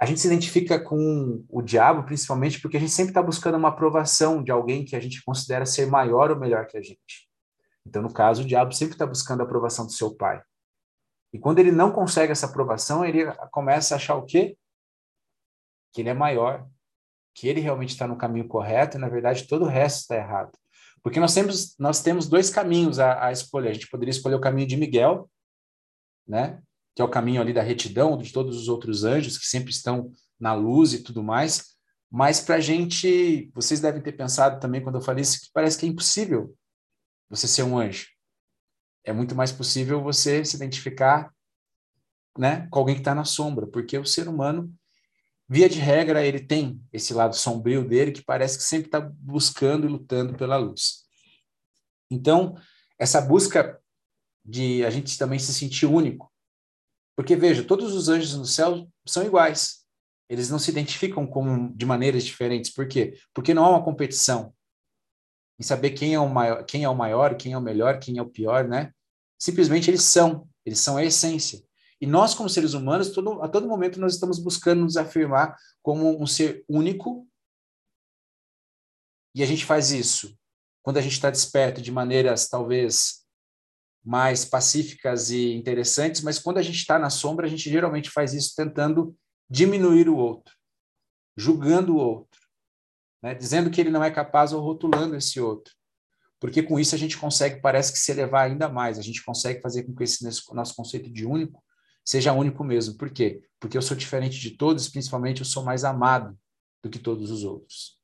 A 0.00 0.06
gente 0.06 0.18
se 0.18 0.26
identifica 0.26 0.80
com 0.80 1.44
o 1.48 1.62
diabo, 1.62 2.04
principalmente 2.04 2.60
porque 2.60 2.78
a 2.78 2.80
gente 2.80 2.92
sempre 2.92 3.10
está 3.10 3.22
buscando 3.22 3.58
uma 3.58 3.68
aprovação 3.68 4.42
de 4.42 4.50
alguém 4.50 4.84
que 4.84 4.96
a 4.96 5.00
gente 5.00 5.22
considera 5.22 5.66
ser 5.66 5.86
maior 5.86 6.30
ou 6.30 6.40
melhor 6.40 6.66
que 6.66 6.78
a 6.78 6.82
gente. 6.82 7.28
Então, 7.86 8.02
no 8.02 8.12
caso, 8.12 8.42
o 8.42 8.46
diabo 8.46 8.72
sempre 8.72 8.94
está 8.94 9.06
buscando 9.06 9.42
a 9.42 9.44
aprovação 9.44 9.86
do 9.86 9.92
seu 9.92 10.16
pai. 10.16 10.40
E 11.32 11.38
quando 11.38 11.58
ele 11.58 11.72
não 11.72 11.92
consegue 11.92 12.32
essa 12.32 12.46
aprovação, 12.46 13.04
ele 13.04 13.24
começa 13.50 13.94
a 13.94 13.96
achar 13.96 14.16
o 14.16 14.24
quê? 14.24 14.56
Que 15.92 16.02
ele 16.02 16.08
é 16.08 16.14
maior, 16.14 16.66
que 17.34 17.48
ele 17.48 17.60
realmente 17.60 17.90
está 17.90 18.06
no 18.06 18.16
caminho 18.16 18.48
correto 18.48 18.96
e, 18.96 19.00
na 19.00 19.08
verdade, 19.08 19.46
todo 19.46 19.64
o 19.64 19.68
resto 19.68 20.00
está 20.00 20.16
errado. 20.16 20.52
Porque 21.02 21.20
nós 21.20 21.32
temos, 21.32 21.76
nós 21.78 22.02
temos 22.02 22.28
dois 22.28 22.50
caminhos 22.50 22.98
a, 22.98 23.26
a 23.26 23.32
escolher. 23.32 23.70
A 23.70 23.72
gente 23.72 23.88
poderia 23.88 24.10
escolher 24.10 24.34
o 24.34 24.40
caminho 24.40 24.66
de 24.66 24.76
Miguel, 24.76 25.30
né? 26.26 26.60
que 26.94 27.00
é 27.00 27.04
o 27.04 27.08
caminho 27.08 27.40
ali 27.40 27.52
da 27.52 27.62
retidão, 27.62 28.18
de 28.18 28.32
todos 28.32 28.56
os 28.56 28.68
outros 28.68 29.04
anjos 29.04 29.38
que 29.38 29.46
sempre 29.46 29.70
estão 29.70 30.12
na 30.38 30.52
luz 30.52 30.92
e 30.92 31.02
tudo 31.02 31.22
mais. 31.22 31.76
Mas 32.10 32.40
para 32.40 32.56
a 32.56 32.60
gente, 32.60 33.50
vocês 33.54 33.80
devem 33.80 34.02
ter 34.02 34.12
pensado 34.12 34.60
também 34.60 34.82
quando 34.82 34.96
eu 34.96 35.00
falei 35.00 35.22
isso, 35.22 35.40
que 35.40 35.50
parece 35.52 35.78
que 35.78 35.86
é 35.86 35.88
impossível 35.88 36.54
você 37.28 37.46
ser 37.46 37.62
um 37.62 37.78
anjo. 37.78 38.08
É 39.04 39.12
muito 39.12 39.34
mais 39.34 39.50
possível 39.50 40.02
você 40.02 40.44
se 40.44 40.56
identificar 40.56 41.32
né, 42.38 42.68
com 42.70 42.78
alguém 42.78 42.94
que 42.94 43.00
está 43.00 43.14
na 43.14 43.24
sombra, 43.24 43.66
porque 43.66 43.98
o 43.98 44.06
ser 44.06 44.28
humano 44.28 44.72
via 45.48 45.68
de 45.68 45.80
regra, 45.80 46.24
ele 46.24 46.38
tem 46.38 46.80
esse 46.92 47.12
lado 47.12 47.34
sombrio 47.34 47.86
dele 47.86 48.12
que 48.12 48.22
parece 48.22 48.56
que 48.56 48.64
sempre 48.64 48.86
está 48.86 49.00
buscando 49.00 49.86
e 49.86 49.90
lutando 49.90 50.34
pela 50.34 50.56
luz. 50.56 51.02
Então, 52.08 52.54
essa 52.98 53.20
busca 53.20 53.80
de 54.44 54.84
a 54.84 54.90
gente 54.90 55.18
também 55.18 55.38
se 55.38 55.52
sentir 55.52 55.86
único. 55.86 56.32
Porque, 57.16 57.34
veja, 57.34 57.64
todos 57.64 57.94
os 57.94 58.08
anjos 58.08 58.34
no 58.34 58.44
céu 58.44 58.88
são 59.06 59.24
iguais. 59.24 59.84
Eles 60.28 60.48
não 60.48 60.58
se 60.58 60.70
identificam 60.70 61.26
como 61.26 61.74
de 61.74 61.84
maneiras 61.84 62.24
diferentes. 62.24 62.70
Por 62.70 62.86
quê? 62.86 63.18
Porque 63.34 63.52
não 63.52 63.64
há 63.64 63.70
uma 63.70 63.84
competição 63.84 64.54
em 65.60 65.62
saber 65.62 65.90
quem 65.90 66.14
é 66.14 66.18
o 66.18 66.26
maior, 66.26 66.64
quem 66.64 66.84
é 66.84 66.88
o 66.88 66.96
maior, 66.96 67.36
quem 67.36 67.52
é 67.52 67.58
o 67.58 67.60
melhor, 67.60 68.00
quem 68.00 68.16
é 68.16 68.22
o 68.22 68.30
pior, 68.30 68.66
né? 68.66 68.94
Simplesmente 69.38 69.90
eles 69.90 70.02
são, 70.02 70.48
eles 70.64 70.80
são 70.80 70.96
a 70.96 71.04
essência. 71.04 71.62
E 72.00 72.06
nós, 72.06 72.34
como 72.34 72.48
seres 72.48 72.72
humanos, 72.72 73.10
todo, 73.10 73.42
a 73.42 73.48
todo 73.48 73.68
momento 73.68 74.00
nós 74.00 74.14
estamos 74.14 74.38
buscando 74.38 74.80
nos 74.80 74.96
afirmar 74.96 75.54
como 75.82 76.20
um 76.20 76.26
ser 76.26 76.64
único. 76.66 77.28
E 79.34 79.42
a 79.42 79.46
gente 79.46 79.66
faz 79.66 79.90
isso 79.90 80.34
quando 80.82 80.96
a 80.96 81.02
gente 81.02 81.12
está 81.12 81.30
desperto 81.30 81.82
de 81.82 81.92
maneiras 81.92 82.48
talvez 82.48 83.20
mais 84.02 84.46
pacíficas 84.46 85.30
e 85.30 85.52
interessantes, 85.52 86.22
mas 86.22 86.38
quando 86.38 86.56
a 86.56 86.62
gente 86.62 86.76
está 86.76 86.98
na 86.98 87.10
sombra, 87.10 87.46
a 87.46 87.50
gente 87.50 87.68
geralmente 87.68 88.08
faz 88.08 88.32
isso 88.32 88.54
tentando 88.56 89.14
diminuir 89.48 90.08
o 90.08 90.16
outro, 90.16 90.56
julgando 91.36 91.96
o 91.96 91.98
outro, 91.98 92.39
né? 93.22 93.34
dizendo 93.34 93.70
que 93.70 93.80
ele 93.80 93.90
não 93.90 94.02
é 94.02 94.10
capaz 94.10 94.52
ou 94.52 94.60
rotulando 94.60 95.16
esse 95.16 95.40
outro. 95.40 95.74
Porque 96.38 96.62
com 96.62 96.78
isso 96.78 96.94
a 96.94 96.98
gente 96.98 97.18
consegue, 97.18 97.60
parece 97.60 97.92
que 97.92 97.98
se 97.98 98.10
elevar 98.10 98.48
ainda 98.48 98.68
mais, 98.68 98.98
a 98.98 99.02
gente 99.02 99.22
consegue 99.22 99.60
fazer 99.60 99.82
com 99.82 99.94
que 99.94 100.04
esse 100.04 100.24
nosso 100.24 100.74
conceito 100.74 101.10
de 101.10 101.26
único 101.26 101.62
seja 102.04 102.32
único 102.32 102.64
mesmo. 102.64 102.96
Por 102.96 103.10
quê? 103.10 103.42
Porque 103.60 103.76
eu 103.76 103.82
sou 103.82 103.96
diferente 103.96 104.38
de 104.38 104.52
todos, 104.56 104.88
principalmente 104.88 105.40
eu 105.40 105.46
sou 105.46 105.62
mais 105.62 105.84
amado 105.84 106.36
do 106.82 106.88
que 106.88 106.98
todos 106.98 107.30
os 107.30 107.44
outros. 107.44 107.98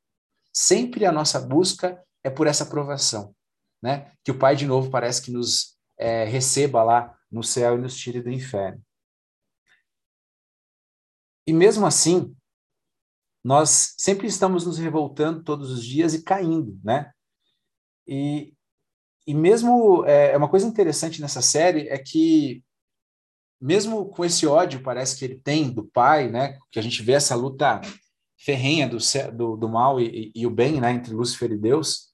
Sempre 0.53 1.07
a 1.07 1.13
nossa 1.13 1.41
busca 1.41 2.03
é 2.23 2.31
por 2.31 2.47
essa 2.47 2.65
aprovação, 2.65 3.35
né? 3.83 4.13
Que 4.23 4.31
o 4.31 4.39
Pai 4.39 4.55
de 4.55 4.67
novo 4.67 4.91
parece 4.91 5.23
que 5.23 5.31
nos 5.31 5.77
é, 5.99 6.25
receba 6.25 6.83
lá 6.83 7.19
no 7.31 7.43
céu 7.43 7.77
e 7.77 7.81
nos 7.81 7.97
tire 7.97 8.23
do 8.23 8.31
inferno. 8.31 8.83
E 11.47 11.53
mesmo 11.53 11.87
assim, 11.87 12.35
nós 13.47 13.95
sempre 13.97 14.27
estamos 14.27 14.67
nos 14.67 14.77
revoltando 14.77 15.45
todos 15.45 15.71
os 15.71 15.85
dias 15.85 16.15
e 16.15 16.25
caindo, 16.25 16.81
né? 16.83 17.13
E, 18.05 18.53
e 19.25 19.33
mesmo 19.33 20.05
é, 20.05 20.33
é 20.33 20.37
uma 20.37 20.49
coisa 20.49 20.67
interessante 20.67 21.21
nessa 21.21 21.41
série 21.41 21.89
é 21.89 21.97
que 21.97 22.65
mesmo 23.61 24.07
com 24.07 24.25
esse 24.25 24.49
ódio, 24.49 24.83
parece 24.83 25.17
que 25.17 25.25
ele 25.25 25.37
tem 25.37 25.71
do 25.71 25.85
pai, 25.85 26.29
né? 26.29 26.59
Que 26.73 26.81
a 26.81 26.83
gente 26.83 27.01
vê 27.05 27.13
essa 27.13 27.37
luta 27.37 27.81
ferrenha 28.37 28.89
do, 28.89 28.99
do, 29.33 29.57
do 29.57 29.69
mal 29.69 30.01
e, 30.01 30.33
e, 30.35 30.45
o 30.45 30.51
bem, 30.51 30.81
né? 30.81 30.91
Entre 30.91 31.15
Lúcifer 31.15 31.53
e 31.53 31.57
Deus. 31.57 32.13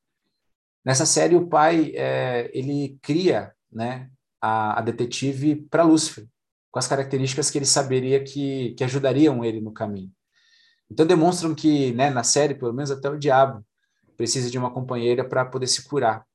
Nessa 0.84 1.06
série, 1.06 1.34
o 1.34 1.48
pai 1.48 1.94
é, 1.96 2.50
ele 2.52 2.98
cria, 3.00 3.54
né? 3.72 4.10
A, 4.38 4.80
a 4.80 4.82
detetive 4.82 5.66
para 5.70 5.82
Lúcifer, 5.82 6.28
com 6.70 6.78
as 6.78 6.86
características 6.86 7.50
que 7.50 7.56
ele 7.56 7.64
saberia 7.64 8.22
que, 8.22 8.74
que 8.74 8.84
ajudariam 8.84 9.42
ele 9.42 9.62
no 9.62 9.72
caminho. 9.72 10.12
Então 10.92 11.06
demonstram 11.06 11.54
que, 11.54 11.90
né? 11.92 12.10
Na 12.10 12.22
série, 12.22 12.54
pelo 12.54 12.74
menos 12.74 12.90
até 12.90 13.08
o 13.08 13.18
diabo 13.18 13.64
precisa 14.14 14.50
de 14.50 14.58
uma 14.58 14.70
companheira 14.70 15.26
para 15.26 15.42
poder 15.42 15.66
se 15.66 15.82
curar, 15.84 16.26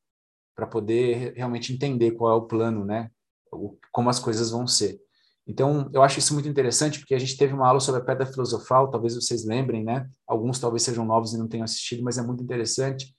para 0.55 0.65
poder 0.65 1.33
realmente 1.35 1.71
entender 1.71 2.11
qual 2.11 2.33
é 2.33 2.35
o 2.35 2.47
plano, 2.47 2.83
né? 2.83 3.11
como 3.91 4.09
as 4.09 4.19
coisas 4.19 4.49
vão 4.49 4.67
ser. 4.67 4.99
Então, 5.45 5.89
eu 5.93 6.03
acho 6.03 6.19
isso 6.19 6.33
muito 6.33 6.49
interessante, 6.49 6.99
porque 6.99 7.15
a 7.15 7.19
gente 7.19 7.37
teve 7.37 7.53
uma 7.53 7.67
aula 7.67 7.79
sobre 7.79 8.01
a 8.01 8.03
pedra 8.03 8.25
filosofal, 8.25 8.89
talvez 8.89 9.15
vocês 9.15 9.45
lembrem, 9.45 9.83
né? 9.83 10.09
Alguns 10.27 10.59
talvez 10.59 10.83
sejam 10.83 11.05
novos 11.05 11.33
e 11.33 11.37
não 11.37 11.47
tenham 11.47 11.63
assistido, 11.63 12.03
mas 12.03 12.17
é 12.17 12.21
muito 12.21 12.43
interessante, 12.43 13.15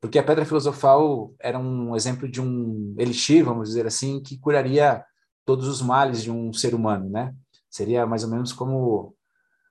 porque 0.00 0.18
a 0.18 0.22
pedra 0.22 0.44
filosofal 0.44 1.32
era 1.38 1.58
um 1.58 1.94
exemplo 1.94 2.28
de 2.28 2.40
um 2.40 2.96
elixir, 2.98 3.44
vamos 3.44 3.68
dizer 3.68 3.86
assim, 3.86 4.20
que 4.20 4.38
curaria 4.38 5.04
todos 5.44 5.68
os 5.68 5.80
males 5.80 6.22
de 6.22 6.30
um 6.30 6.52
ser 6.52 6.74
humano, 6.74 7.08
né? 7.08 7.32
Seria 7.70 8.06
mais 8.06 8.24
ou 8.24 8.30
menos 8.30 8.52
como 8.52 9.14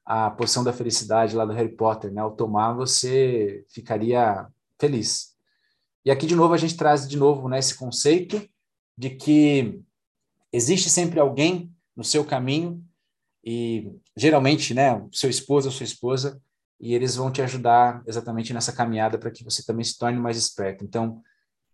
a 0.07 0.31
poção 0.31 0.63
da 0.63 0.71
felicidade 0.71 1.35
lá 1.35 1.43
do 1.43 1.51
Harry 1.51 1.75
Potter, 1.75 2.09
né? 2.13 2.21
Ao 2.21 2.31
tomar, 2.31 2.71
você 2.71 3.65
ficaria 3.67 4.47
feliz. 4.79 5.35
E 6.05 6.09
aqui, 6.09 6.25
de 6.25 6.33
novo, 6.33 6.53
a 6.53 6.57
gente 6.57 6.77
traz 6.77 7.05
de 7.05 7.17
novo 7.17 7.49
né, 7.49 7.59
esse 7.59 7.75
conceito 7.75 8.41
de 8.97 9.09
que 9.09 9.81
existe 10.53 10.89
sempre 10.89 11.19
alguém 11.19 11.69
no 11.93 12.05
seu 12.05 12.23
caminho 12.23 12.81
e 13.43 13.91
geralmente, 14.15 14.73
né, 14.73 15.05
seu 15.11 15.29
esposo 15.29 15.67
ou 15.67 15.73
sua 15.73 15.83
esposa, 15.83 16.41
e 16.79 16.93
eles 16.93 17.17
vão 17.17 17.29
te 17.29 17.41
ajudar 17.41 18.01
exatamente 18.07 18.53
nessa 18.53 18.71
caminhada 18.71 19.17
para 19.17 19.29
que 19.29 19.43
você 19.43 19.61
também 19.65 19.83
se 19.83 19.97
torne 19.97 20.17
mais 20.17 20.37
esperto. 20.37 20.85
Então, 20.85 21.21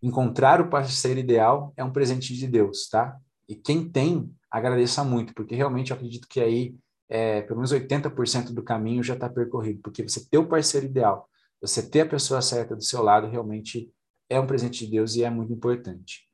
encontrar 0.02 0.60
o 0.60 0.68
parceiro 0.68 1.20
ideal 1.20 1.72
é 1.76 1.84
um 1.84 1.92
presente 1.92 2.34
de 2.34 2.48
Deus, 2.48 2.88
tá? 2.88 3.16
E 3.48 3.54
quem 3.54 3.88
tem, 3.88 4.28
agradeça 4.50 5.04
muito, 5.04 5.32
porque 5.34 5.54
realmente 5.54 5.92
eu 5.92 5.96
acredito 5.96 6.26
que 6.26 6.40
aí 6.40 6.74
é, 7.08 7.42
pelo 7.42 7.56
menos 7.56 7.72
80% 7.72 8.52
do 8.52 8.62
caminho 8.62 9.02
já 9.02 9.14
está 9.14 9.28
percorrido, 9.28 9.80
porque 9.82 10.02
você 10.02 10.26
ter 10.28 10.38
o 10.38 10.46
parceiro 10.46 10.86
ideal, 10.86 11.28
você 11.60 11.82
ter 11.82 12.02
a 12.02 12.06
pessoa 12.06 12.42
certa 12.42 12.74
do 12.74 12.82
seu 12.82 13.02
lado, 13.02 13.28
realmente 13.28 13.90
é 14.28 14.38
um 14.40 14.46
presente 14.46 14.84
de 14.84 14.92
Deus 14.92 15.14
e 15.14 15.24
é 15.24 15.30
muito 15.30 15.52
importante. 15.52 16.28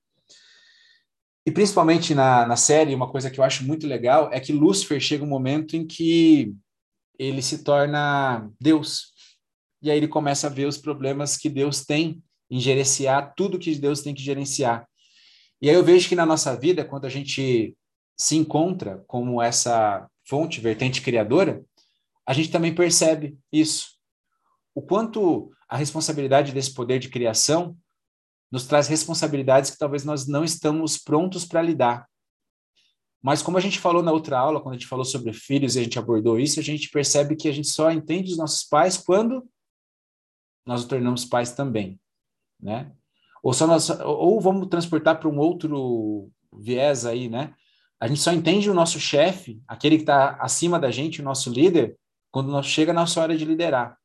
E 1.46 1.50
principalmente 1.50 2.14
na, 2.14 2.46
na 2.46 2.56
série, 2.56 2.94
uma 2.94 3.10
coisa 3.10 3.30
que 3.30 3.40
eu 3.40 3.44
acho 3.44 3.64
muito 3.64 3.86
legal 3.86 4.30
é 4.32 4.38
que 4.38 4.52
Lúcifer 4.52 5.00
chega 5.00 5.24
um 5.24 5.28
momento 5.28 5.74
em 5.74 5.86
que 5.86 6.54
ele 7.18 7.42
se 7.42 7.64
torna 7.64 8.50
Deus. 8.60 9.12
E 9.82 9.90
aí 9.90 9.96
ele 9.96 10.08
começa 10.08 10.46
a 10.46 10.50
ver 10.50 10.66
os 10.66 10.78
problemas 10.78 11.36
que 11.36 11.48
Deus 11.48 11.84
tem 11.84 12.22
em 12.50 12.60
gerenciar 12.60 13.34
tudo 13.36 13.58
que 13.58 13.74
Deus 13.74 14.02
tem 14.02 14.14
que 14.14 14.22
gerenciar. 14.22 14.86
E 15.62 15.68
aí 15.68 15.74
eu 15.74 15.84
vejo 15.84 16.08
que 16.08 16.14
na 16.14 16.26
nossa 16.26 16.56
vida, 16.56 16.84
quando 16.84 17.04
a 17.04 17.08
gente 17.08 17.76
se 18.18 18.36
encontra 18.36 19.02
como 19.06 19.40
essa 19.40 20.08
fonte, 20.30 20.60
vertente 20.60 21.02
criadora, 21.02 21.64
a 22.24 22.32
gente 22.32 22.52
também 22.52 22.72
percebe 22.72 23.36
isso. 23.52 23.98
O 24.72 24.80
quanto 24.80 25.50
a 25.68 25.76
responsabilidade 25.76 26.52
desse 26.52 26.72
poder 26.72 27.00
de 27.00 27.08
criação 27.08 27.76
nos 28.50 28.64
traz 28.64 28.86
responsabilidades 28.86 29.72
que 29.72 29.78
talvez 29.78 30.04
nós 30.04 30.28
não 30.28 30.44
estamos 30.44 30.96
prontos 30.96 31.44
para 31.44 31.60
lidar. 31.60 32.08
Mas 33.20 33.42
como 33.42 33.58
a 33.58 33.60
gente 33.60 33.80
falou 33.80 34.02
na 34.02 34.12
outra 34.12 34.38
aula, 34.38 34.60
quando 34.60 34.76
a 34.76 34.78
gente 34.78 34.88
falou 34.88 35.04
sobre 35.04 35.32
filhos 35.32 35.74
e 35.74 35.80
a 35.80 35.82
gente 35.82 35.98
abordou 35.98 36.38
isso, 36.38 36.60
a 36.60 36.62
gente 36.62 36.88
percebe 36.90 37.34
que 37.34 37.48
a 37.48 37.52
gente 37.52 37.68
só 37.68 37.90
entende 37.90 38.30
os 38.30 38.38
nossos 38.38 38.62
pais 38.62 38.96
quando 38.96 39.44
nós 40.64 40.80
nos 40.80 40.88
tornamos 40.88 41.24
pais 41.24 41.52
também. 41.52 42.00
né? 42.58 42.92
Ou, 43.42 43.52
só 43.52 43.66
nós, 43.66 43.90
ou 43.90 44.40
vamos 44.40 44.68
transportar 44.68 45.18
para 45.18 45.28
um 45.28 45.38
outro 45.38 46.30
viés 46.52 47.04
aí, 47.04 47.28
né? 47.28 47.54
A 48.00 48.08
gente 48.08 48.20
só 48.20 48.32
entende 48.32 48.70
o 48.70 48.74
nosso 48.74 48.98
chefe, 48.98 49.60
aquele 49.68 49.96
que 49.96 50.02
está 50.02 50.36
acima 50.40 50.80
da 50.80 50.90
gente, 50.90 51.20
o 51.20 51.24
nosso 51.24 51.52
líder, 51.52 51.96
quando 52.30 52.62
chega 52.62 52.92
na 52.92 53.02
nossa 53.02 53.20
hora 53.20 53.36
de 53.36 53.44
liderar. 53.44 53.96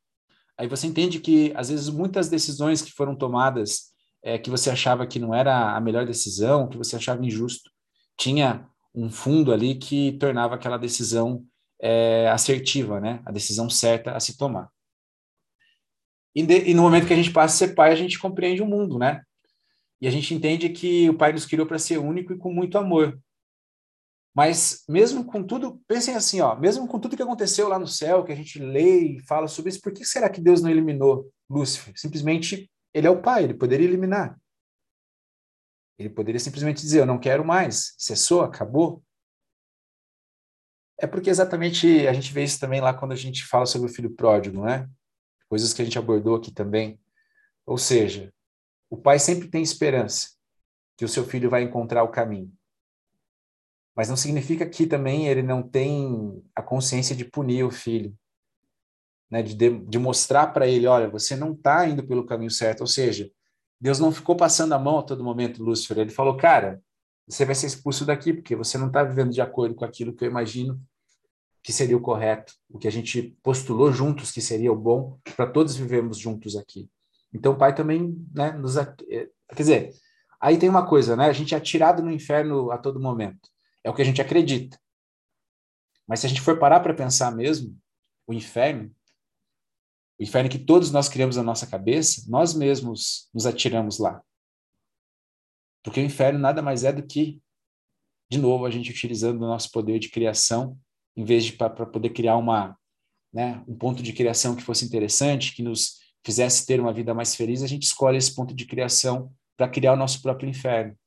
Aí 0.57 0.67
você 0.67 0.87
entende 0.87 1.19
que, 1.19 1.53
às 1.55 1.69
vezes, 1.69 1.89
muitas 1.89 2.27
decisões 2.27 2.81
que 2.81 2.91
foram 2.91 3.15
tomadas, 3.15 3.93
é, 4.21 4.37
que 4.37 4.49
você 4.49 4.69
achava 4.69 5.07
que 5.07 5.19
não 5.19 5.33
era 5.33 5.75
a 5.75 5.79
melhor 5.79 6.05
decisão, 6.05 6.67
que 6.67 6.77
você 6.77 6.95
achava 6.95 7.25
injusto, 7.25 7.69
tinha 8.17 8.67
um 8.93 9.09
fundo 9.09 9.53
ali 9.53 9.75
que 9.75 10.13
tornava 10.13 10.55
aquela 10.55 10.77
decisão 10.77 11.45
é, 11.81 12.29
assertiva, 12.29 12.99
né? 12.99 13.21
A 13.25 13.31
decisão 13.31 13.69
certa 13.69 14.11
a 14.11 14.19
se 14.19 14.37
tomar. 14.37 14.69
E, 16.33 16.43
de, 16.43 16.69
e, 16.69 16.73
no 16.73 16.81
momento 16.81 17.07
que 17.07 17.13
a 17.13 17.17
gente 17.17 17.31
passa 17.31 17.53
a 17.53 17.67
ser 17.67 17.75
pai, 17.75 17.91
a 17.91 17.95
gente 17.95 18.19
compreende 18.19 18.61
o 18.61 18.65
mundo, 18.65 18.97
né? 18.97 19.21
E 20.01 20.07
a 20.07 20.11
gente 20.11 20.33
entende 20.33 20.69
que 20.69 21.09
o 21.09 21.17
pai 21.17 21.31
nos 21.31 21.45
criou 21.45 21.65
para 21.65 21.79
ser 21.79 21.97
único 21.97 22.33
e 22.33 22.37
com 22.37 22.51
muito 22.51 22.77
amor. 22.77 23.17
Mas 24.35 24.83
mesmo 24.89 25.23
com 25.23 25.41
tudo, 25.41 25.81
pensem 25.87 26.13
assim, 26.13 26.41
ó, 26.41 26.59
mesmo 26.59 26.85
com 26.89 26.99
tudo 26.99 27.15
que 27.15 27.23
aconteceu 27.23 27.69
lá 27.69 27.79
no 27.79 27.87
céu, 27.87 28.25
que 28.25 28.33
a 28.33 28.35
gente 28.35 28.59
lê 28.59 29.15
e 29.15 29.19
fala 29.25 29.47
sobre 29.47 29.69
isso, 29.69 29.79
por 29.79 29.93
que 29.93 30.03
será 30.03 30.29
que 30.29 30.41
Deus 30.41 30.61
não 30.61 30.69
eliminou 30.69 31.31
Lúcifer? 31.49 31.93
Simplesmente 31.95 32.69
ele 32.93 33.07
é 33.07 33.09
o 33.09 33.21
pai, 33.21 33.45
ele 33.45 33.53
poderia 33.53 33.87
eliminar. 33.87 34.37
Ele 35.97 36.09
poderia 36.09 36.39
simplesmente 36.39 36.81
dizer, 36.81 36.99
eu 36.99 37.05
não 37.05 37.17
quero 37.17 37.45
mais, 37.45 37.95
cessou, 37.97 38.41
acabou. 38.41 39.01
É 40.99 41.07
porque 41.07 41.29
exatamente 41.29 42.05
a 42.05 42.11
gente 42.11 42.33
vê 42.33 42.43
isso 42.43 42.59
também 42.59 42.81
lá 42.81 42.93
quando 42.93 43.13
a 43.13 43.17
gente 43.17 43.45
fala 43.45 43.65
sobre 43.65 43.89
o 43.89 43.93
filho 43.93 44.13
pródigo, 44.13 44.65
né? 44.65 44.89
Coisas 45.47 45.73
que 45.73 45.81
a 45.81 45.85
gente 45.85 45.97
abordou 45.97 46.35
aqui 46.35 46.53
também. 46.53 46.99
Ou 47.65 47.77
seja, 47.77 48.33
o 48.89 48.97
pai 48.97 49.17
sempre 49.17 49.47
tem 49.49 49.61
esperança 49.61 50.29
que 50.97 51.05
o 51.05 51.09
seu 51.09 51.25
filho 51.25 51.49
vai 51.49 51.63
encontrar 51.63 52.03
o 52.03 52.11
caminho. 52.11 52.54
Mas 53.95 54.09
não 54.09 54.17
significa 54.17 54.65
que 54.67 54.85
também 54.85 55.27
ele 55.27 55.41
não 55.41 55.63
tem 55.63 56.43
a 56.53 56.61
consciência 56.61 57.15
de 57.15 57.23
punir 57.23 57.63
o 57.63 57.71
filho, 57.71 58.13
né? 59.31 59.41
de, 59.41 59.55
de 59.55 59.99
mostrar 59.99 60.47
para 60.47 60.67
ele, 60.67 60.85
olha, 60.85 61.09
você 61.09 61.35
não 61.35 61.53
está 61.53 61.87
indo 61.87 62.05
pelo 62.05 62.25
caminho 62.25 62.51
certo. 62.51 62.81
Ou 62.81 62.87
seja, 62.87 63.31
Deus 63.79 63.99
não 63.99 64.11
ficou 64.11 64.35
passando 64.35 64.73
a 64.73 64.79
mão 64.79 64.99
a 64.99 65.03
todo 65.03 65.23
momento, 65.23 65.63
Lúcifer. 65.63 65.99
Ele 65.99 66.09
falou, 66.09 66.35
cara, 66.35 66.81
você 67.27 67.45
vai 67.45 67.55
ser 67.55 67.67
expulso 67.67 68.05
daqui, 68.05 68.33
porque 68.33 68.55
você 68.55 68.77
não 68.77 68.87
está 68.87 69.03
vivendo 69.03 69.31
de 69.31 69.41
acordo 69.41 69.75
com 69.75 69.85
aquilo 69.85 70.13
que 70.13 70.25
eu 70.25 70.29
imagino 70.29 70.79
que 71.63 71.73
seria 71.73 71.97
o 71.97 72.01
correto, 72.01 72.53
o 72.69 72.77
que 72.77 72.87
a 72.87 72.91
gente 72.91 73.35
postulou 73.41 73.91
juntos 73.91 74.31
que 74.31 74.39
seria 74.39 74.71
o 74.71 74.75
bom, 74.75 75.17
para 75.35 75.47
todos 75.47 75.75
vivermos 75.75 76.19
juntos 76.19 76.55
aqui. 76.55 76.87
Então 77.33 77.53
o 77.53 77.57
Pai 77.57 77.73
também, 77.73 78.15
né, 78.31 78.51
nos... 78.51 78.77
Eh, 78.77 78.93
quer 79.49 79.55
dizer, 79.55 79.93
aí 80.39 80.59
tem 80.59 80.69
uma 80.69 80.85
coisa, 80.85 81.15
né? 81.15 81.25
A 81.25 81.33
gente 81.33 81.55
é 81.55 81.57
atirado 81.57 82.03
no 82.03 82.11
inferno 82.11 82.69
a 82.69 82.77
todo 82.77 82.99
momento. 82.99 83.49
É 83.85 83.89
o 83.89 83.93
que 83.93 84.01
a 84.01 84.05
gente 84.05 84.19
acredita. 84.19 84.81
Mas 86.07 86.19
se 86.19 86.25
a 86.25 86.29
gente 86.29 86.41
for 86.41 86.57
parar 86.57 86.79
para 86.79 86.93
pensar 86.93 87.31
mesmo, 87.31 87.77
o 88.25 88.33
inferno, 88.33 88.91
o 90.19 90.23
inferno 90.23 90.49
que 90.49 90.57
todos 90.57 90.89
nós 90.89 91.07
criamos 91.07 91.35
na 91.35 91.43
nossa 91.43 91.67
cabeça, 91.67 92.25
nós 92.27 92.55
mesmos 92.55 93.29
nos 93.31 93.45
atiramos 93.45 93.99
lá. 93.99 94.23
Porque 95.83 95.99
o 95.99 96.03
inferno 96.03 96.39
nada 96.39 96.63
mais 96.63 96.83
é 96.83 96.91
do 96.91 97.05
que, 97.05 97.39
de 98.27 98.39
novo, 98.39 98.65
a 98.65 98.71
gente 98.71 98.89
utilizando 98.89 99.37
o 99.37 99.47
nosso 99.47 99.69
poder 99.71 99.99
de 99.99 100.09
criação, 100.09 100.79
em 101.15 101.23
vez 101.23 101.45
de 101.45 101.53
para 101.53 101.69
poder 101.69 102.09
criar 102.09 102.37
uma, 102.37 102.75
né, 103.31 103.63
um 103.67 103.77
ponto 103.77 104.01
de 104.01 104.13
criação 104.13 104.55
que 104.55 104.63
fosse 104.63 104.83
interessante, 104.83 105.53
que 105.53 105.61
nos 105.61 105.99
fizesse 106.25 106.65
ter 106.65 106.79
uma 106.79 106.91
vida 106.91 107.13
mais 107.13 107.35
feliz, 107.35 107.61
a 107.61 107.67
gente 107.67 107.83
escolhe 107.83 108.17
esse 108.17 108.33
ponto 108.33 108.55
de 108.55 108.65
criação 108.65 109.31
para 109.55 109.69
criar 109.69 109.93
o 109.93 109.97
nosso 109.97 110.23
próprio 110.23 110.49
inferno 110.49 110.97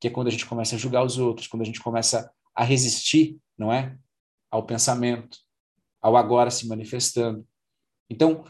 que 0.00 0.08
é 0.08 0.10
quando 0.10 0.28
a 0.28 0.30
gente 0.30 0.46
começa 0.46 0.76
a 0.76 0.78
julgar 0.78 1.04
os 1.04 1.18
outros, 1.18 1.46
quando 1.46 1.62
a 1.62 1.66
gente 1.66 1.80
começa 1.80 2.30
a 2.54 2.64
resistir, 2.64 3.38
não 3.56 3.72
é? 3.72 3.96
Ao 4.50 4.64
pensamento, 4.64 5.38
ao 6.00 6.16
agora 6.16 6.50
se 6.50 6.66
manifestando. 6.66 7.46
Então, 8.08 8.44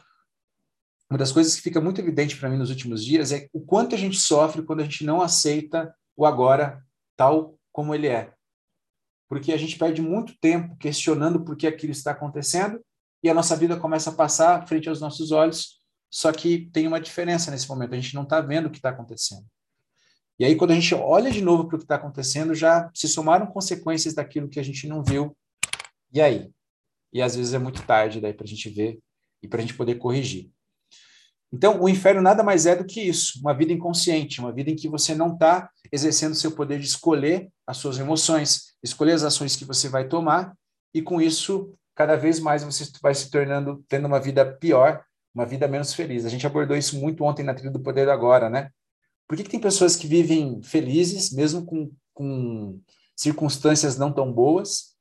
uma 1.08 1.18
das 1.18 1.32
coisas 1.32 1.54
que 1.54 1.62
fica 1.62 1.80
muito 1.80 2.00
evidente 2.00 2.36
para 2.36 2.48
mim 2.48 2.56
nos 2.56 2.70
últimos 2.70 3.04
dias 3.04 3.32
é 3.32 3.48
o 3.52 3.60
quanto 3.60 3.94
a 3.94 3.98
gente 3.98 4.18
sofre 4.18 4.62
quando 4.62 4.80
a 4.80 4.84
gente 4.84 5.04
não 5.04 5.22
aceita 5.22 5.94
o 6.16 6.26
agora 6.26 6.84
tal 7.16 7.58
como 7.72 7.94
ele 7.94 8.08
é. 8.08 8.32
Porque 9.28 9.52
a 9.52 9.56
gente 9.56 9.78
perde 9.78 10.02
muito 10.02 10.36
tempo 10.40 10.76
questionando 10.76 11.44
por 11.44 11.56
que 11.56 11.66
aquilo 11.66 11.92
está 11.92 12.12
acontecendo 12.12 12.80
e 13.22 13.30
a 13.30 13.34
nossa 13.34 13.56
vida 13.56 13.78
começa 13.78 14.10
a 14.10 14.14
passar 14.14 14.66
frente 14.66 14.88
aos 14.88 15.00
nossos 15.00 15.32
olhos, 15.32 15.80
só 16.10 16.32
que 16.32 16.70
tem 16.72 16.86
uma 16.86 17.00
diferença 17.00 17.50
nesse 17.50 17.68
momento, 17.68 17.94
a 17.94 18.00
gente 18.00 18.14
não 18.14 18.22
está 18.22 18.40
vendo 18.40 18.66
o 18.66 18.70
que 18.70 18.78
está 18.78 18.90
acontecendo. 18.90 19.44
E 20.38 20.44
aí, 20.44 20.54
quando 20.54 20.72
a 20.72 20.74
gente 20.74 20.94
olha 20.94 21.30
de 21.30 21.40
novo 21.40 21.66
para 21.66 21.76
o 21.76 21.78
que 21.78 21.84
está 21.84 21.94
acontecendo, 21.94 22.54
já 22.54 22.90
se 22.94 23.08
somaram 23.08 23.46
consequências 23.46 24.14
daquilo 24.14 24.48
que 24.48 24.60
a 24.60 24.62
gente 24.62 24.86
não 24.86 25.02
viu. 25.02 25.34
E 26.12 26.20
aí? 26.20 26.50
E 27.12 27.22
às 27.22 27.34
vezes 27.34 27.54
é 27.54 27.58
muito 27.58 27.82
tarde 27.82 28.20
daí 28.20 28.34
para 28.34 28.44
a 28.44 28.48
gente 28.48 28.68
ver 28.68 28.98
e 29.42 29.48
para 29.48 29.58
a 29.58 29.62
gente 29.62 29.74
poder 29.74 29.94
corrigir. 29.94 30.50
Então, 31.52 31.80
o 31.80 31.88
inferno 31.88 32.20
nada 32.20 32.42
mais 32.42 32.66
é 32.66 32.74
do 32.74 32.84
que 32.84 33.00
isso, 33.00 33.40
uma 33.40 33.54
vida 33.54 33.72
inconsciente, 33.72 34.40
uma 34.40 34.52
vida 34.52 34.70
em 34.70 34.76
que 34.76 34.88
você 34.88 35.14
não 35.14 35.32
está 35.32 35.70
exercendo 35.92 36.34
seu 36.34 36.52
poder 36.52 36.78
de 36.78 36.86
escolher 36.86 37.48
as 37.66 37.78
suas 37.78 37.98
emoções, 37.98 38.74
escolher 38.82 39.12
as 39.12 39.22
ações 39.22 39.56
que 39.56 39.64
você 39.64 39.88
vai 39.88 40.08
tomar, 40.08 40.54
e 40.92 41.00
com 41.00 41.20
isso, 41.20 41.72
cada 41.94 42.16
vez 42.16 42.40
mais 42.40 42.64
você 42.64 42.84
vai 43.00 43.14
se 43.14 43.30
tornando, 43.30 43.84
tendo 43.88 44.06
uma 44.06 44.20
vida 44.20 44.44
pior, 44.44 45.04
uma 45.34 45.46
vida 45.46 45.68
menos 45.68 45.94
feliz. 45.94 46.26
A 46.26 46.28
gente 46.28 46.46
abordou 46.46 46.76
isso 46.76 46.98
muito 46.98 47.22
ontem 47.24 47.42
na 47.42 47.54
trilha 47.54 47.70
do 47.70 47.80
poder 47.80 48.08
agora, 48.08 48.50
né? 48.50 48.70
Por 49.26 49.36
que, 49.36 49.44
que 49.44 49.50
tem 49.50 49.60
pessoas 49.60 49.96
que 49.96 50.06
vivem 50.06 50.62
felizes, 50.62 51.32
mesmo 51.32 51.64
com, 51.64 51.90
com 52.14 52.80
circunstâncias 53.16 53.96
não 53.96 54.12
tão 54.12 54.32
boas? 54.32 54.96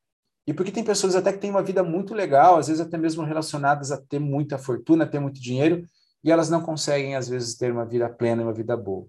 E 0.47 0.53
por 0.53 0.65
que 0.65 0.71
tem 0.71 0.83
pessoas 0.83 1.15
até 1.15 1.33
que 1.33 1.39
têm 1.39 1.49
uma 1.49 1.63
vida 1.63 1.83
muito 1.83 2.13
legal, 2.13 2.57
às 2.57 2.67
vezes 2.67 2.81
até 2.81 2.97
mesmo 2.97 3.23
relacionadas 3.23 3.91
a 3.91 3.97
ter 3.97 4.19
muita 4.19 4.57
fortuna, 4.57 5.03
a 5.03 5.07
ter 5.07 5.19
muito 5.19 5.41
dinheiro, 5.41 5.85
e 6.23 6.31
elas 6.31 6.49
não 6.49 6.61
conseguem, 6.61 7.15
às 7.15 7.27
vezes, 7.27 7.55
ter 7.55 7.71
uma 7.71 7.85
vida 7.85 8.09
plena 8.09 8.41
e 8.41 8.45
uma 8.45 8.53
vida 8.53 8.75
boa? 8.75 9.07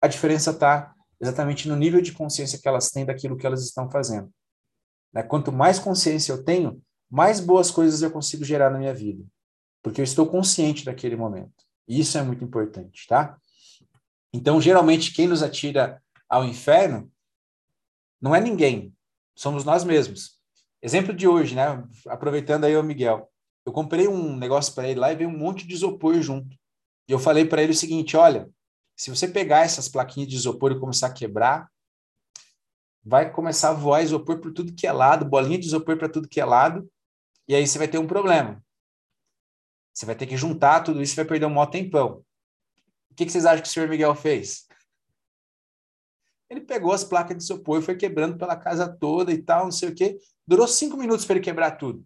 A 0.00 0.06
diferença 0.06 0.50
está 0.50 0.94
exatamente 1.20 1.68
no 1.68 1.76
nível 1.76 2.00
de 2.02 2.12
consciência 2.12 2.58
que 2.58 2.68
elas 2.68 2.90
têm 2.90 3.06
daquilo 3.06 3.36
que 3.36 3.46
elas 3.46 3.62
estão 3.62 3.90
fazendo. 3.90 4.30
Né? 5.12 5.22
Quanto 5.22 5.52
mais 5.52 5.78
consciência 5.78 6.32
eu 6.32 6.42
tenho, 6.42 6.82
mais 7.10 7.40
boas 7.40 7.70
coisas 7.70 8.02
eu 8.02 8.10
consigo 8.10 8.44
gerar 8.44 8.70
na 8.70 8.78
minha 8.78 8.94
vida, 8.94 9.24
porque 9.82 10.00
eu 10.00 10.04
estou 10.04 10.26
consciente 10.26 10.84
daquele 10.84 11.14
momento. 11.14 11.52
E 11.86 12.00
isso 12.00 12.16
é 12.16 12.22
muito 12.22 12.42
importante, 12.42 13.06
tá? 13.06 13.38
Então, 14.32 14.60
geralmente, 14.60 15.12
quem 15.12 15.26
nos 15.26 15.42
atira 15.42 16.02
ao 16.28 16.44
inferno 16.44 17.12
não 18.20 18.34
é 18.34 18.40
ninguém, 18.40 18.94
somos 19.34 19.64
nós 19.64 19.84
mesmos. 19.84 20.40
Exemplo 20.80 21.14
de 21.14 21.28
hoje, 21.28 21.54
né? 21.54 21.84
Aproveitando 22.08 22.64
aí 22.64 22.76
o 22.76 22.82
Miguel. 22.82 23.30
Eu 23.64 23.72
comprei 23.72 24.08
um 24.08 24.36
negócio 24.36 24.74
para 24.74 24.88
ele 24.88 24.98
lá 24.98 25.12
e 25.12 25.16
veio 25.16 25.30
um 25.30 25.36
monte 25.36 25.66
de 25.66 25.74
isopor 25.74 26.20
junto. 26.20 26.56
E 27.08 27.12
eu 27.12 27.18
falei 27.18 27.44
para 27.44 27.62
ele 27.62 27.72
o 27.72 27.76
seguinte: 27.76 28.16
olha, 28.16 28.50
se 28.96 29.10
você 29.10 29.28
pegar 29.28 29.60
essas 29.60 29.88
plaquinhas 29.88 30.28
de 30.28 30.36
isopor 30.36 30.72
e 30.72 30.80
começar 30.80 31.08
a 31.08 31.12
quebrar, 31.12 31.70
vai 33.04 33.30
começar 33.30 33.70
a 33.70 33.74
voar 33.74 34.02
isopor 34.02 34.40
por 34.40 34.52
tudo 34.52 34.74
que 34.74 34.86
é 34.86 34.92
lado, 34.92 35.24
bolinha 35.24 35.58
de 35.58 35.66
isopor 35.66 35.96
para 35.96 36.08
tudo 36.08 36.28
que 36.28 36.40
é 36.40 36.44
lado, 36.44 36.88
e 37.48 37.54
aí 37.54 37.66
você 37.66 37.78
vai 37.78 37.88
ter 37.88 37.98
um 37.98 38.06
problema. 38.06 38.62
Você 39.92 40.06
vai 40.06 40.14
ter 40.14 40.26
que 40.26 40.36
juntar 40.36 40.80
tudo 40.82 41.02
isso 41.02 41.14
e 41.14 41.16
vai 41.16 41.24
perder 41.24 41.46
um 41.46 41.50
maior 41.50 41.66
tempão. 41.66 42.24
O 43.12 43.14
que, 43.14 43.28
vocês 43.28 43.44
acham 43.44 43.62
que 43.62 43.68
o 43.68 43.70
senhor 43.70 43.88
Miguel 43.90 44.14
fez? 44.14 44.66
Ele 46.48 46.62
pegou 46.62 46.92
as 46.92 47.04
placas 47.04 47.36
de 47.36 47.42
isopor 47.42 47.78
e 47.78 47.84
foi 47.84 47.94
quebrando 47.94 48.38
pela 48.38 48.56
casa 48.56 48.88
toda 48.88 49.30
e 49.30 49.42
tal, 49.42 49.64
não 49.64 49.70
sei 49.70 49.90
o 49.90 49.94
quê. 49.94 50.18
Durou 50.46 50.66
cinco 50.66 50.96
minutos 50.96 51.26
para 51.26 51.36
ele 51.36 51.44
quebrar 51.44 51.72
tudo. 51.72 52.04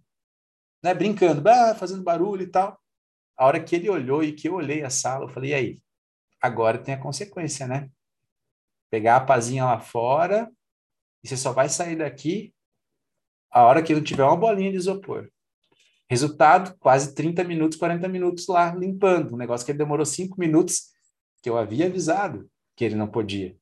Né? 0.83 0.93
Brincando, 0.95 1.43
fazendo 1.79 2.03
barulho 2.03 2.43
e 2.43 2.49
tal. 2.49 2.81
A 3.37 3.47
hora 3.47 3.63
que 3.63 3.77
ele 3.77 3.89
olhou 3.89 4.23
e 4.25 4.33
que 4.33 4.49
eu 4.49 4.55
olhei 4.55 4.83
a 4.83 4.91
sala, 4.91 5.27
eu 5.27 5.29
falei, 5.29 5.51
e 5.51 5.55
aí? 5.55 5.83
Agora 6.41 6.79
tem 6.79 6.95
a 6.95 7.01
consequência, 7.01 7.69
né? 7.69 7.89
Pegar 8.91 9.17
a 9.17 9.25
pazinha 9.25 9.65
lá 9.65 9.79
fora 9.79 10.51
e 11.23 11.29
você 11.29 11.37
só 11.37 11.53
vai 11.53 11.69
sair 11.69 11.97
daqui 11.97 12.53
a 13.51 13.63
hora 13.63 13.83
que 13.83 13.95
não 13.95 14.03
tiver 14.03 14.25
uma 14.25 14.37
bolinha 14.37 14.73
de 14.73 14.77
isopor. 14.77 15.31
Resultado, 16.11 16.77
quase 16.79 17.15
30 17.15 17.45
minutos, 17.45 17.79
40 17.79 18.09
minutos 18.09 18.47
lá 18.49 18.75
limpando. 18.75 19.35
Um 19.35 19.39
negócio 19.39 19.65
que 19.65 19.73
ele 19.73 19.79
demorou 19.79 20.05
cinco 20.05 20.39
minutos 20.39 20.96
que 21.47 21.51
eu 21.51 21.57
havia 21.57 21.87
avisado 21.87 22.51
que 22.75 22.85
ele 22.85 22.97
não 22.97 23.07
podia. 23.07 23.57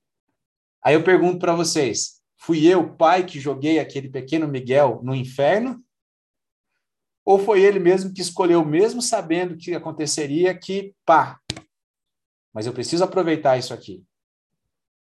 Aí 0.82 0.94
eu 0.94 1.04
pergunto 1.04 1.38
para 1.38 1.54
vocês: 1.54 2.22
fui 2.34 2.66
eu, 2.66 2.96
pai, 2.96 3.26
que 3.26 3.38
joguei 3.38 3.78
aquele 3.78 4.08
pequeno 4.08 4.48
Miguel 4.48 5.02
no 5.02 5.14
inferno? 5.14 5.84
Ou 7.26 7.38
foi 7.38 7.62
ele 7.62 7.78
mesmo 7.78 8.10
que 8.10 8.22
escolheu, 8.22 8.64
mesmo 8.64 9.02
sabendo 9.02 9.54
que 9.58 9.74
aconteceria, 9.74 10.58
que 10.58 10.94
pá, 11.04 11.38
mas 12.54 12.64
eu 12.64 12.72
preciso 12.72 13.04
aproveitar 13.04 13.58
isso 13.58 13.74
aqui? 13.74 14.02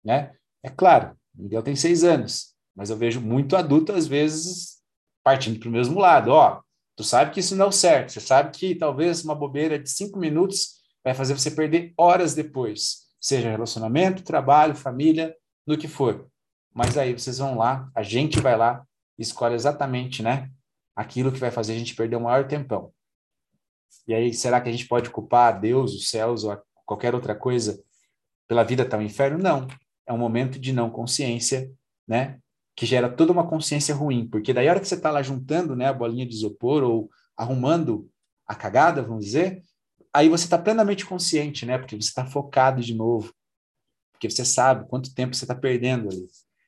Né? 0.03 0.35
É 0.61 0.69
claro, 0.69 1.17
Miguel 1.33 1.63
tem 1.63 1.77
seis 1.77 2.03
anos, 2.03 2.53
mas 2.75 2.89
eu 2.89 2.97
vejo 2.97 3.21
muito 3.21 3.55
adulto, 3.55 3.93
às 3.93 4.05
vezes, 4.05 4.81
partindo 5.23 5.61
para 5.61 5.69
o 5.69 5.71
mesmo 5.71 5.97
lado. 5.97 6.29
Ó, 6.31 6.61
tu 6.93 7.05
sabe 7.05 7.31
que 7.31 7.39
isso 7.39 7.55
não 7.55 7.69
é 7.69 7.71
certo, 7.71 8.11
você 8.11 8.19
sabe 8.19 8.51
que 8.51 8.75
talvez 8.75 9.23
uma 9.23 9.33
bobeira 9.33 9.79
de 9.79 9.89
cinco 9.89 10.19
minutos 10.19 10.83
vai 11.05 11.13
fazer 11.13 11.37
você 11.37 11.51
perder 11.51 11.93
horas 11.97 12.35
depois, 12.35 13.05
seja 13.21 13.49
relacionamento, 13.49 14.23
trabalho, 14.23 14.75
família, 14.75 15.33
no 15.65 15.77
que 15.77 15.87
for. 15.87 16.27
Mas 16.73 16.97
aí 16.97 17.13
vocês 17.13 17.37
vão 17.37 17.55
lá, 17.55 17.89
a 17.95 18.03
gente 18.03 18.41
vai 18.41 18.57
lá 18.57 18.85
escolhe 19.17 19.55
exatamente, 19.55 20.21
né, 20.21 20.51
aquilo 20.95 21.31
que 21.31 21.39
vai 21.39 21.51
fazer 21.51 21.73
a 21.73 21.77
gente 21.77 21.95
perder 21.95 22.15
o 22.17 22.21
maior 22.21 22.47
tempão. 22.47 22.91
E 24.07 24.13
aí, 24.13 24.33
será 24.33 24.61
que 24.61 24.69
a 24.69 24.71
gente 24.71 24.87
pode 24.87 25.09
culpar 25.09 25.59
Deus, 25.59 25.93
os 25.93 26.09
céus 26.09 26.43
ou 26.43 26.57
qualquer 26.85 27.15
outra 27.15 27.33
coisa 27.33 27.81
pela 28.47 28.63
vida 28.63 28.83
até 28.83 28.97
o 28.97 29.01
inferno? 29.01 29.37
Não. 29.37 29.67
É 30.05 30.13
um 30.13 30.17
momento 30.17 30.59
de 30.59 30.71
não 30.71 30.89
consciência, 30.89 31.71
né? 32.07 32.39
Que 32.75 32.85
gera 32.85 33.09
toda 33.09 33.31
uma 33.31 33.47
consciência 33.47 33.95
ruim, 33.95 34.27
porque 34.27 34.53
daí 34.53 34.67
a 34.67 34.71
hora 34.71 34.79
que 34.79 34.87
você 34.87 34.95
está 34.95 35.09
lá 35.09 35.23
juntando, 35.23 35.75
né, 35.75 35.87
a 35.87 35.93
bolinha 35.93 36.25
de 36.25 36.35
isopor 36.35 36.83
ou 36.83 37.09
arrumando 37.37 38.09
a 38.45 38.53
cagada, 38.53 39.01
vamos 39.01 39.25
dizer, 39.25 39.63
aí 40.15 40.29
você 40.29 40.45
está 40.45 40.57
plenamente 40.57 41.05
consciente, 41.05 41.65
né? 41.65 41.77
Porque 41.77 41.95
você 41.95 42.07
está 42.07 42.25
focado 42.25 42.81
de 42.81 42.95
novo, 42.95 43.33
porque 44.13 44.29
você 44.29 44.45
sabe 44.45 44.87
quanto 44.87 45.13
tempo 45.13 45.35
você 45.35 45.43
está 45.43 45.53
perdendo 45.53 46.07
ali. 46.07 46.27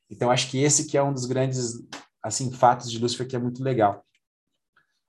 Então 0.10 0.30
acho 0.30 0.52
que 0.52 0.58
esse 0.60 0.86
que 0.86 0.98
é 0.98 1.04
um 1.04 1.14
dos 1.14 1.26
grandes 1.26 1.74
assim 2.22 2.52
fatos 2.52 2.92
de 2.92 3.00
Lúcifer 3.00 3.28
que 3.28 3.36
é 3.36 3.40
muito 3.40 3.64
legal. 3.64 4.06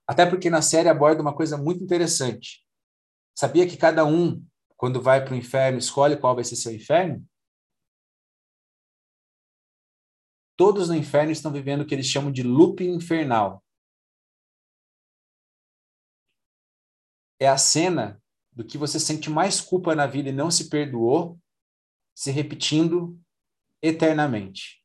Até 0.07 0.25
porque 0.25 0.49
na 0.49 0.63
série 0.63 0.89
aborda 0.89 1.21
uma 1.21 1.35
coisa 1.35 1.59
muito 1.59 1.83
interessante. 1.83 2.65
Sabia 3.35 3.69
que 3.69 3.77
cada 3.77 4.05
um, 4.05 4.45
quando 4.77 5.03
vai 5.03 5.25
para 5.25 5.35
o 5.35 5.37
inferno, 5.37 5.79
escolhe 5.79 6.17
qual 6.17 6.35
vai 6.35 6.45
ser 6.45 6.57
seu 6.57 6.73
inferno? 6.73 7.27
Todos 10.57 10.89
no 10.89 10.95
inferno 10.95 11.31
estão 11.31 11.53
vivendo 11.53 11.83
o 11.83 11.87
que 11.87 11.95
eles 11.95 12.07
chamam 12.07 12.33
de 12.33 12.43
looping 12.43 12.91
infernal. 12.91 13.63
É 17.41 17.49
a 17.49 17.59
cena 17.59 18.21
do 18.59 18.65
que 18.65 18.77
você 18.77 18.99
sente 18.99 19.31
mais 19.31 19.61
culpa 19.61 19.95
na 19.95 20.05
vida 20.05 20.31
e 20.31 20.33
não 20.33 20.51
se 20.51 20.69
perdoou, 20.69 21.39
se 22.13 22.33
repetindo 22.33 23.17
eternamente. 23.81 24.85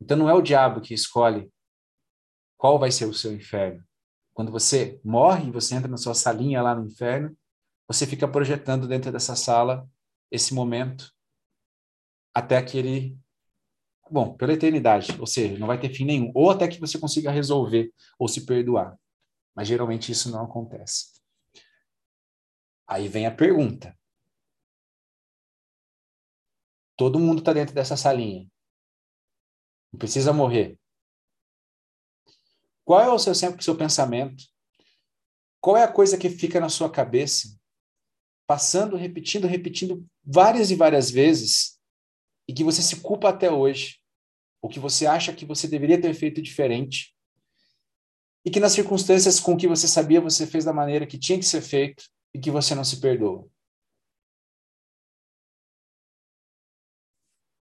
Então 0.00 0.16
não 0.16 0.30
é 0.30 0.32
o 0.32 0.40
diabo 0.40 0.80
que 0.80 0.94
escolhe 0.94 1.52
qual 2.56 2.78
vai 2.78 2.90
ser 2.90 3.04
o 3.04 3.12
seu 3.12 3.34
inferno. 3.34 3.84
Quando 4.32 4.50
você 4.50 4.98
morre 5.04 5.48
e 5.48 5.50
você 5.50 5.74
entra 5.74 5.90
na 5.90 5.98
sua 5.98 6.14
salinha 6.14 6.62
lá 6.62 6.74
no 6.74 6.86
inferno, 6.86 7.36
você 7.86 8.06
fica 8.06 8.26
projetando 8.26 8.88
dentro 8.88 9.12
dessa 9.12 9.36
sala 9.36 9.86
esse 10.30 10.54
momento 10.54 11.12
até 12.32 12.62
que 12.62 12.78
ele 12.78 13.18
bom, 14.10 14.32
pela 14.32 14.54
eternidade, 14.54 15.14
ou 15.20 15.26
seja, 15.26 15.58
não 15.58 15.66
vai 15.66 15.78
ter 15.78 15.92
fim 15.92 16.06
nenhum, 16.06 16.32
ou 16.34 16.50
até 16.50 16.66
que 16.66 16.80
você 16.80 16.98
consiga 16.98 17.30
resolver 17.30 17.92
ou 18.18 18.26
se 18.26 18.46
perdoar. 18.46 18.98
Mas 19.54 19.68
geralmente 19.68 20.10
isso 20.10 20.30
não 20.32 20.42
acontece. 20.42 21.19
Aí 22.90 23.06
vem 23.06 23.24
a 23.24 23.30
pergunta. 23.30 23.96
Todo 26.96 27.20
mundo 27.20 27.38
está 27.38 27.52
dentro 27.52 27.72
dessa 27.72 27.96
salinha. 27.96 28.50
Não 29.92 29.98
precisa 29.98 30.32
morrer. 30.32 30.76
Qual 32.84 33.00
é 33.00 33.08
o 33.08 33.16
seu 33.16 33.32
sempre 33.32 33.60
o 33.60 33.62
seu 33.62 33.76
pensamento? 33.76 34.42
Qual 35.60 35.76
é 35.76 35.84
a 35.84 35.92
coisa 35.92 36.18
que 36.18 36.28
fica 36.28 36.58
na 36.58 36.68
sua 36.68 36.90
cabeça, 36.90 37.56
passando, 38.44 38.96
repetindo, 38.96 39.46
repetindo 39.46 40.04
várias 40.24 40.72
e 40.72 40.74
várias 40.74 41.12
vezes, 41.12 41.78
e 42.48 42.52
que 42.52 42.64
você 42.64 42.82
se 42.82 43.00
culpa 43.00 43.28
até 43.28 43.52
hoje, 43.52 44.00
o 44.60 44.68
que 44.68 44.80
você 44.80 45.06
acha 45.06 45.32
que 45.32 45.46
você 45.46 45.68
deveria 45.68 46.00
ter 46.00 46.12
feito 46.12 46.42
diferente, 46.42 47.14
e 48.44 48.50
que 48.50 48.58
nas 48.58 48.72
circunstâncias 48.72 49.38
com 49.38 49.56
que 49.56 49.68
você 49.68 49.86
sabia 49.86 50.20
você 50.20 50.44
fez 50.44 50.64
da 50.64 50.72
maneira 50.72 51.06
que 51.06 51.18
tinha 51.18 51.38
que 51.38 51.44
ser 51.44 51.62
feito 51.62 52.02
e 52.34 52.40
que 52.40 52.50
você 52.50 52.74
não 52.74 52.84
se 52.84 53.00
perdoa? 53.00 53.48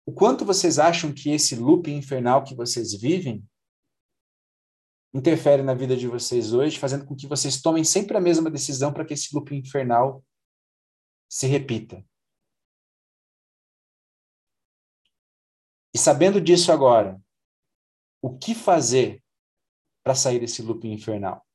O 0.06 0.14
quanto 0.14 0.44
vocês 0.44 0.78
acham 0.80 1.14
que 1.14 1.30
esse 1.30 1.56
loop 1.56 1.90
infernal 1.90 2.44
que 2.44 2.56
vocês 2.56 2.94
vivem 2.94 3.48
interfere 5.14 5.62
na 5.62 5.74
vida 5.74 5.96
de 5.96 6.08
vocês 6.08 6.54
hoje, 6.54 6.80
fazendo 6.80 7.06
com 7.06 7.16
que 7.16 7.28
vocês 7.28 7.62
tomem 7.62 7.84
sempre 7.84 8.18
a 8.18 8.22
mesma 8.22 8.50
decisão 8.50 8.94
para 8.94 9.06
que 9.06 9.14
esse 9.14 9.34
loop 9.36 9.54
infernal 9.54 10.24
se 11.30 11.48
repita. 11.48 12.06
E 15.94 15.98
sabendo 15.98 16.40
disso 16.40 16.72
agora, 16.72 17.22
o 18.22 18.38
que 18.38 18.56
fazer 18.56 19.22
para 20.04 20.16
sair 20.16 20.40
desse 20.40 20.62
loop 20.62 20.88
infernal? 20.88 21.46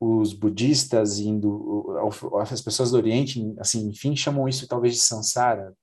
Os 0.00 0.32
budistas 0.32 1.18
indo, 1.18 1.96
as 2.40 2.60
pessoas 2.60 2.90
do 2.90 2.96
Oriente, 2.96 3.40
assim, 3.58 3.88
enfim, 3.88 4.14
chamam 4.14 4.48
isso 4.48 4.68
talvez 4.68 4.94
de 4.94 5.00
samsara, 5.00 5.74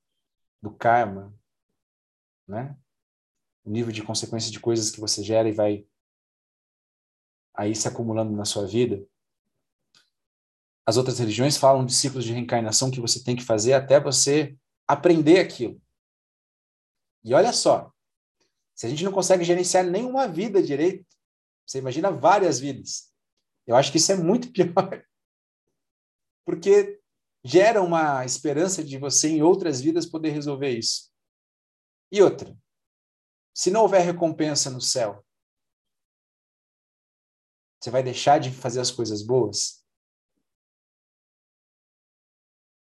do 0.61 0.71
karma, 0.71 1.33
né? 2.47 2.75
o 3.63 3.69
nível 3.69 3.91
de 3.91 4.03
consequência 4.03 4.51
de 4.51 4.59
coisas 4.59 4.91
que 4.91 4.99
você 4.99 5.23
gera 5.23 5.47
e 5.47 5.53
vai 5.53 5.85
aí 7.53 7.75
se 7.75 7.87
acumulando 7.87 8.31
na 8.35 8.45
sua 8.45 8.65
vida. 8.65 9.05
As 10.85 10.97
outras 10.97 11.19
religiões 11.19 11.57
falam 11.57 11.85
de 11.85 11.93
ciclos 11.93 12.23
de 12.23 12.33
reencarnação 12.33 12.89
que 12.89 12.99
você 12.99 13.23
tem 13.23 13.35
que 13.35 13.43
fazer 13.43 13.73
até 13.73 13.99
você 13.99 14.57
aprender 14.87 15.39
aquilo. 15.39 15.81
E 17.23 17.33
olha 17.33 17.53
só, 17.53 17.93
se 18.73 18.87
a 18.87 18.89
gente 18.89 19.03
não 19.03 19.11
consegue 19.11 19.43
gerenciar 19.43 19.85
nenhuma 19.85 20.27
vida 20.27 20.61
direito, 20.61 21.05
você 21.65 21.77
imagina 21.77 22.09
várias 22.09 22.59
vidas. 22.59 23.10
Eu 23.67 23.75
acho 23.75 23.91
que 23.91 23.97
isso 23.97 24.11
é 24.11 24.15
muito 24.15 24.51
pior. 24.53 25.05
Porque 26.45 26.99
gera 27.43 27.81
uma 27.81 28.25
esperança 28.25 28.83
de 28.83 28.97
você 28.97 29.29
em 29.29 29.41
outras 29.41 29.81
vidas 29.81 30.05
poder 30.05 30.31
resolver 30.31 30.69
isso. 30.69 31.11
E 32.11 32.21
outra, 32.21 32.57
se 33.53 33.71
não 33.71 33.81
houver 33.81 34.01
recompensa 34.01 34.69
no 34.69 34.81
céu, 34.81 35.25
você 37.79 37.89
vai 37.89 38.03
deixar 38.03 38.39
de 38.39 38.51
fazer 38.51 38.79
as 38.79 38.91
coisas 38.91 39.23
boas? 39.23 39.83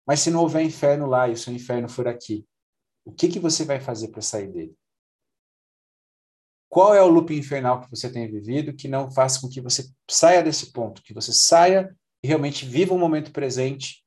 Mas 0.05 0.19
se 0.19 0.29
não 0.29 0.41
houver 0.41 0.63
inferno 0.63 1.05
lá 1.05 1.29
e 1.29 1.33
o 1.33 1.37
seu 1.37 1.53
inferno 1.53 1.87
for 1.87 2.07
aqui, 2.07 2.45
o 3.05 3.13
que, 3.13 3.29
que 3.29 3.39
você 3.39 3.63
vai 3.63 3.79
fazer 3.79 4.09
para 4.09 4.21
sair 4.21 4.51
dele? 4.51 4.77
Qual 6.73 6.95
é 6.95 7.03
o 7.03 7.07
loop 7.07 7.31
infernal 7.31 7.81
que 7.81 7.89
você 7.91 8.11
tem 8.11 8.27
vivido 8.27 8.73
que 8.73 8.87
não 8.87 9.11
faz 9.11 9.37
com 9.37 9.47
que 9.47 9.61
você 9.61 9.87
saia 10.09 10.41
desse 10.41 10.71
ponto, 10.71 11.03
que 11.03 11.13
você 11.13 11.31
saia 11.31 11.95
e 12.23 12.27
realmente 12.27 12.65
viva 12.65 12.95
o 12.95 12.97
momento 12.97 13.31
presente 13.31 14.03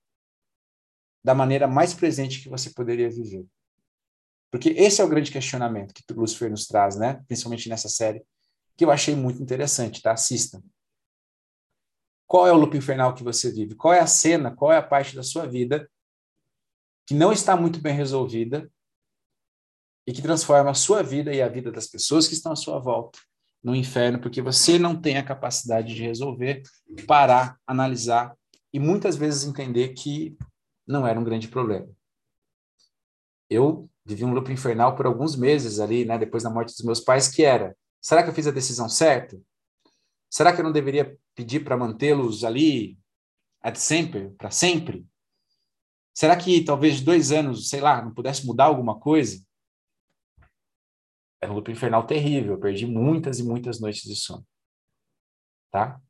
da 1.24 1.33
maneira 1.33 1.68
mais 1.68 1.94
presente 1.94 2.42
que 2.42 2.48
você 2.48 2.70
poderia 2.70 3.09
viver? 3.09 3.46
Porque 4.50 4.70
esse 4.70 5.00
é 5.00 5.05
o 5.05 5.09
grande 5.09 5.31
questionamento 5.31 5.94
que 5.94 6.12
Lucifer 6.12 6.50
nos 6.50 6.66
traz, 6.66 6.96
né? 6.96 7.22
Principalmente 7.29 7.68
nessa 7.68 7.88
série, 7.88 8.26
que 8.76 8.85
eu 8.85 8.90
achei 8.90 9.14
muito 9.14 9.40
interessante, 9.40 10.02
tá? 10.02 10.11
Assista. 10.11 10.61
Qual 12.26 12.48
é 12.48 12.52
o 12.52 12.57
loop 12.57 12.76
infernal 12.76 13.14
que 13.14 13.22
você 13.22 13.52
vive? 13.52 13.76
Qual 13.76 13.94
é 13.94 14.00
a 14.00 14.09
cena, 14.09 14.52
qual 14.52 14.72
é 14.72 14.76
a 14.76 14.83
parte 14.83 15.14
da 15.14 15.22
sua 15.22 15.46
vida 15.46 15.88
que 17.07 17.14
não 17.14 17.33
está 17.33 17.57
muito 17.57 17.81
bem 17.81 17.94
resolvida 17.94 18.68
e 20.07 20.12
que 20.12 20.23
transforma 20.23 20.71
a 20.71 20.75
sua 20.75 21.03
vida 21.03 21.35
e 21.35 21.42
a 21.42 21.49
vida 21.49 21.73
das 21.73 21.87
pessoas 21.87 22.29
que 22.29 22.35
estão 22.35 22.53
à 22.53 22.57
sua 22.57 22.79
volta 22.79 23.19
no 23.62 23.75
inferno, 23.75 24.21
porque 24.21 24.40
você 24.40 24.79
não 24.79 24.95
tem 24.95 25.19
a 25.19 25.25
capacidade 25.25 25.92
de 25.92 26.03
resolver, 26.03 26.62
parar, 27.07 27.59
analisar 27.66 28.37
e 28.73 28.79
muitas 28.79 29.16
vezes 29.16 29.45
entender 29.45 29.88
que 29.88 30.37
não 30.87 31.07
era 31.07 31.19
um 31.19 31.25
grande 31.25 31.49
problema. 31.49 31.88
Eu 33.51 33.90
vivi 34.05 34.25
um 34.25 34.33
loop 34.33 34.53
infernal 34.53 34.95
por 34.95 35.07
alguns 35.07 35.35
meses 35.35 35.81
ali, 35.81 36.05
né, 36.05 36.16
depois 36.16 36.45
da 36.45 36.51
morte 36.51 36.73
dos 36.73 36.85
meus 36.85 37.01
pais, 37.01 37.29
que 37.29 37.42
era: 37.42 37.77
será 38.01 38.23
que 38.23 38.31
eu 38.31 38.35
fiz 38.35 38.47
a 38.47 38.53
decisão 38.53 38.88
certa? 38.88 39.40
Será 40.31 40.53
que 40.53 40.61
eu 40.61 40.64
não 40.64 40.73
deveria 40.73 41.16
pedir 41.35 41.64
para 41.64 41.77
mantê-los 41.77 42.45
ali 42.45 42.99
ad 43.61 43.79
sempre, 43.79 44.31
para 44.38 44.51
sempre? 44.51 45.05
Será 46.14 46.37
que 46.37 46.64
talvez 46.64 47.01
dois 47.01 47.33
anos, 47.33 47.69
sei 47.69 47.81
lá, 47.81 48.03
não 48.03 48.14
pudesse 48.14 48.47
mudar 48.47 48.64
alguma 48.64 48.99
coisa? 48.99 49.45
Era 51.40 51.53
um 51.53 51.55
loop 51.57 51.70
infernal 51.70 52.07
terrível, 52.07 52.55
eu 52.55 52.61
perdi 52.61 52.87
muitas 52.87 53.38
e 53.38 53.44
muitas 53.44 53.81
noites 53.81 54.03
de 54.03 54.16
sono. 54.16 54.44
Tá? 55.70 56.01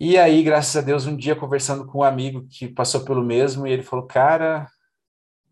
E 0.00 0.18
aí, 0.18 0.42
graças 0.42 0.76
a 0.76 0.80
Deus, 0.80 1.06
um 1.06 1.16
dia 1.16 1.36
conversando 1.36 1.86
com 1.86 1.98
um 2.00 2.02
amigo 2.02 2.46
que 2.48 2.68
passou 2.68 3.04
pelo 3.04 3.22
mesmo, 3.22 3.66
e 3.66 3.70
ele 3.70 3.84
falou: 3.84 4.04
Cara, 4.06 4.68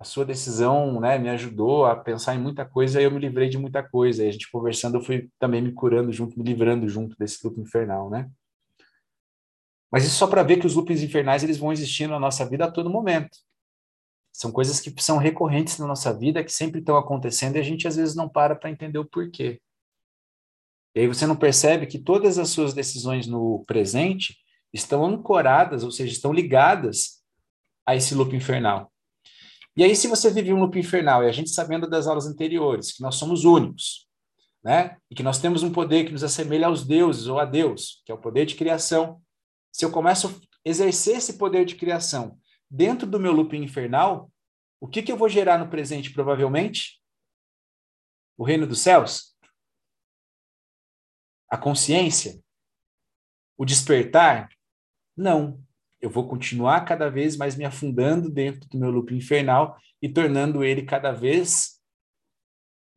a 0.00 0.04
sua 0.04 0.24
decisão 0.24 0.98
né, 0.98 1.18
me 1.18 1.28
ajudou 1.28 1.84
a 1.86 1.94
pensar 1.94 2.34
em 2.34 2.40
muita 2.40 2.64
coisa 2.64 3.00
e 3.00 3.04
eu 3.04 3.10
me 3.10 3.20
livrei 3.20 3.48
de 3.48 3.58
muita 3.58 3.82
coisa. 3.82 4.24
E 4.24 4.28
a 4.28 4.32
gente 4.32 4.50
conversando, 4.50 4.96
eu 4.96 5.02
fui 5.02 5.30
também 5.38 5.62
me 5.62 5.72
curando 5.72 6.10
junto, 6.10 6.38
me 6.38 6.44
livrando 6.44 6.88
junto 6.88 7.14
desse 7.18 7.46
loop 7.46 7.60
infernal, 7.60 8.10
né? 8.10 8.28
Mas 9.92 10.04
isso 10.04 10.16
só 10.16 10.26
para 10.26 10.42
ver 10.42 10.58
que 10.58 10.66
os 10.66 10.74
loops 10.74 11.02
infernais 11.02 11.44
eles 11.44 11.58
vão 11.58 11.72
existir 11.72 12.08
na 12.08 12.18
nossa 12.18 12.48
vida 12.48 12.64
a 12.64 12.70
todo 12.70 12.88
momento. 12.88 13.36
São 14.32 14.50
coisas 14.50 14.80
que 14.80 14.94
são 15.02 15.18
recorrentes 15.18 15.78
na 15.78 15.86
nossa 15.86 16.16
vida, 16.16 16.44
que 16.44 16.52
sempre 16.52 16.80
estão 16.80 16.96
acontecendo 16.96 17.56
e 17.56 17.58
a 17.60 17.62
gente 17.62 17.86
às 17.86 17.96
vezes 17.96 18.14
não 18.14 18.28
para 18.28 18.54
para 18.54 18.70
entender 18.70 18.98
o 18.98 19.04
porquê. 19.04 19.60
E 20.94 21.00
aí 21.00 21.06
você 21.06 21.26
não 21.26 21.36
percebe 21.36 21.86
que 21.86 21.98
todas 21.98 22.38
as 22.38 22.48
suas 22.48 22.74
decisões 22.74 23.26
no 23.26 23.64
presente 23.66 24.36
estão 24.72 25.04
ancoradas, 25.04 25.84
ou 25.84 25.90
seja, 25.90 26.12
estão 26.12 26.32
ligadas 26.32 27.20
a 27.86 27.94
esse 27.94 28.14
loop 28.14 28.34
infernal. 28.34 28.92
E 29.76 29.84
aí, 29.84 29.94
se 29.94 30.08
você 30.08 30.30
vive 30.30 30.52
um 30.52 30.58
loop 30.60 30.78
infernal, 30.78 31.22
e 31.22 31.28
a 31.28 31.32
gente 31.32 31.50
sabendo 31.50 31.88
das 31.88 32.06
aulas 32.06 32.26
anteriores, 32.26 32.92
que 32.92 33.02
nós 33.02 33.14
somos 33.14 33.44
únicos, 33.44 34.08
né? 34.62 34.96
E 35.10 35.14
que 35.14 35.22
nós 35.22 35.38
temos 35.38 35.62
um 35.62 35.72
poder 35.72 36.04
que 36.04 36.12
nos 36.12 36.24
assemelha 36.24 36.66
aos 36.66 36.84
deuses 36.84 37.26
ou 37.28 37.38
a 37.38 37.44
Deus, 37.44 38.02
que 38.04 38.12
é 38.12 38.14
o 38.14 38.20
poder 38.20 38.44
de 38.46 38.56
criação. 38.56 39.20
Se 39.72 39.84
eu 39.84 39.90
começo 39.90 40.28
a 40.28 40.30
exercer 40.64 41.16
esse 41.16 41.38
poder 41.38 41.64
de 41.64 41.76
criação 41.76 42.36
dentro 42.70 43.06
do 43.06 43.18
meu 43.18 43.32
loop 43.32 43.56
infernal, 43.56 44.30
o 44.80 44.86
que, 44.86 45.02
que 45.02 45.10
eu 45.10 45.16
vou 45.16 45.28
gerar 45.28 45.58
no 45.58 45.68
presente, 45.68 46.12
provavelmente? 46.12 47.00
O 48.38 48.44
reino 48.44 48.66
dos 48.66 48.80
céus? 48.80 49.36
A 51.50 51.58
consciência? 51.58 52.40
O 53.58 53.64
despertar? 53.64 54.48
Não. 55.16 55.62
Eu 56.00 56.08
vou 56.08 56.26
continuar 56.26 56.84
cada 56.86 57.10
vez 57.10 57.36
mais 57.36 57.56
me 57.56 57.64
afundando 57.64 58.30
dentro 58.30 58.66
do 58.70 58.78
meu 58.78 58.90
loop 58.90 59.14
infernal 59.14 59.76
e 60.00 60.08
tornando 60.08 60.64
ele 60.64 60.82
cada 60.82 61.12
vez 61.12 61.78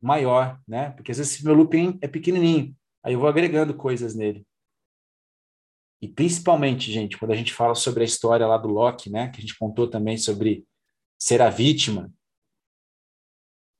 maior, 0.00 0.60
né? 0.66 0.90
Porque 0.90 1.10
às 1.10 1.18
vezes 1.18 1.42
meu 1.42 1.54
loop 1.54 1.76
é 2.00 2.08
pequenininho, 2.08 2.74
aí 3.02 3.14
eu 3.14 3.20
vou 3.20 3.28
agregando 3.28 3.74
coisas 3.74 4.14
nele. 4.14 4.46
E 6.04 6.08
principalmente, 6.08 6.92
gente, 6.92 7.16
quando 7.16 7.30
a 7.30 7.34
gente 7.34 7.54
fala 7.54 7.74
sobre 7.74 8.02
a 8.02 8.04
história 8.04 8.46
lá 8.46 8.58
do 8.58 8.68
Loki, 8.68 9.08
né, 9.08 9.30
que 9.30 9.38
a 9.38 9.40
gente 9.40 9.56
contou 9.58 9.88
também 9.88 10.18
sobre 10.18 10.62
ser 11.18 11.40
a 11.40 11.48
vítima, 11.48 12.12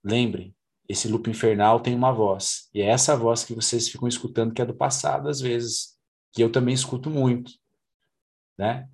lembrem, 0.03 0.57
esse 0.89 1.07
loop 1.07 1.29
infernal 1.29 1.81
tem 1.81 1.95
uma 1.95 2.11
voz, 2.11 2.71
e 2.73 2.81
é 2.81 2.87
essa 2.87 3.15
voz 3.15 3.45
que 3.45 3.55
vocês 3.55 3.91
ficam 3.91 4.09
escutando 4.09 4.55
que 4.55 4.63
é 4.63 4.65
do 4.65 4.75
passado 4.75 5.29
às 5.29 5.39
vezes, 5.39 5.99
que 6.33 6.43
eu 6.43 6.51
também 6.51 6.73
escuto 6.73 7.11
muito, 7.11 7.53
né? 8.57 8.89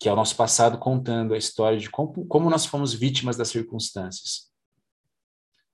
Que 0.00 0.08
é 0.08 0.12
o 0.12 0.16
nosso 0.16 0.34
passado 0.34 0.78
contando 0.78 1.34
a 1.34 1.38
história 1.38 1.78
de 1.78 1.88
como, 1.88 2.26
como 2.26 2.50
nós 2.50 2.66
fomos 2.66 2.92
vítimas 2.92 3.36
das 3.36 3.50
circunstâncias. 3.50 4.50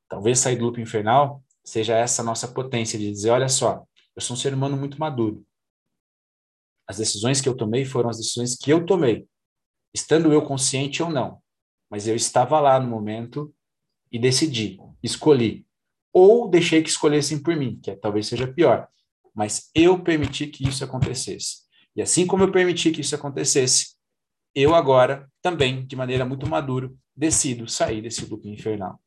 Talvez 0.07 0.39
sair 0.39 0.57
do 0.57 0.67
loop 0.67 0.79
infernal 0.79 1.43
seja 1.65 1.97
essa 1.97 2.23
nossa 2.23 2.47
potência 2.47 2.99
de 2.99 3.11
dizer, 3.11 3.31
olha 3.31 3.49
só, 3.49 3.87
eu 4.15 4.21
sou 4.21 4.37
um 4.37 4.39
ser 4.39 4.53
humano 4.53 4.77
muito 4.77 5.01
maduro. 5.01 5.48
As 6.89 6.97
decisões 6.97 7.41
que 7.41 7.49
eu 7.49 7.55
tomei 7.55 7.85
foram 7.85 8.09
as 8.09 8.17
decisões 8.17 8.57
que 8.57 8.73
eu 8.73 8.87
tomei, 8.87 9.29
estando 9.95 10.33
eu 10.33 10.43
consciente 10.43 11.03
ou 11.03 11.11
não. 11.11 11.43
Mas 11.91 12.09
eu 12.09 12.17
estava 12.17 12.59
lá 12.59 12.81
no 12.81 12.89
momento 12.89 13.55
e 14.11 14.19
decidi, 14.19 14.79
escolhi. 15.03 15.67
Ou 16.13 16.49
deixei 16.49 16.83
que 16.83 16.89
escolhessem 16.89 17.43
por 17.43 17.55
mim, 17.55 17.79
que 17.83 17.91
é, 17.91 17.97
talvez 17.97 18.27
seja 18.27 18.47
pior. 18.47 18.89
Mas 19.35 19.71
eu 19.75 20.03
permiti 20.03 20.47
que 20.47 20.67
isso 20.67 20.83
acontecesse. 20.83 21.59
E 21.95 22.01
assim 22.01 22.27
como 22.27 22.45
eu 22.45 22.51
permiti 22.51 22.91
que 22.91 23.03
isso 23.03 23.15
acontecesse, 23.15 23.97
eu 24.55 24.75
agora, 24.75 25.31
também, 25.43 25.87
de 25.87 25.95
maneira 25.95 26.25
muito 26.25 26.47
madura, 26.47 26.91
decido 27.15 27.69
sair 27.69 28.01
desse 28.01 28.25
loop 28.25 28.49
infernal. 28.49 29.01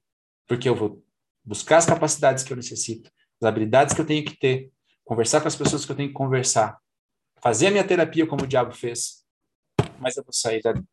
Porque 0.48 0.70
eu 0.70 0.76
vou 0.76 1.04
buscar 1.44 1.78
as 1.78 1.86
capacidades 1.86 2.44
que 2.44 2.54
eu 2.54 2.58
necessito, 2.58 3.10
as 3.41 3.48
habilidades 3.48 3.94
que 3.94 4.02
eu 4.02 4.06
tenho 4.06 4.24
que 4.24 4.38
ter, 4.38 4.72
conversar 5.04 5.41
com 5.41 5.48
as 5.48 5.56
pessoas 5.56 5.86
que 5.86 5.91
eu 5.91 5.96
tenho 5.96 6.10
que 6.10 6.13
conversar, 6.13 6.78
fazer 7.41 7.67
a 7.67 7.71
minha 7.71 7.88
terapia 7.88 8.27
como 8.27 8.43
o 8.43 8.47
diabo 8.47 8.71
fez, 8.71 9.25
mas 9.99 10.15
eu 10.15 10.23
vou 10.23 10.34
sair 10.34 10.62
dali. 10.62 10.84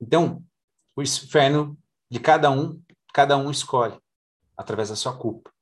Então, 0.00 0.44
o 0.96 1.02
inferno 1.02 1.78
de 2.10 2.18
cada 2.18 2.50
um, 2.50 2.82
cada 3.14 3.36
um 3.36 3.50
escolhe 3.50 3.98
através 4.56 4.88
da 4.88 4.96
sua 4.96 5.16
culpa. 5.16 5.52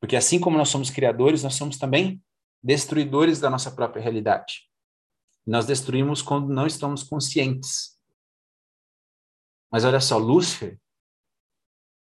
Porque 0.00 0.16
assim 0.16 0.40
como 0.40 0.56
nós 0.56 0.68
somos 0.68 0.90
criadores, 0.90 1.42
nós 1.42 1.54
somos 1.54 1.76
também 1.78 2.22
destruidores 2.62 3.38
da 3.40 3.50
nossa 3.50 3.70
própria 3.70 4.02
realidade. 4.02 4.68
Nós 5.46 5.66
destruímos 5.66 6.22
quando 6.22 6.48
não 6.48 6.66
estamos 6.66 7.02
conscientes. 7.02 7.98
Mas 9.70 9.84
olha 9.84 10.00
só, 10.00 10.18
Lúcifer, 10.18 10.78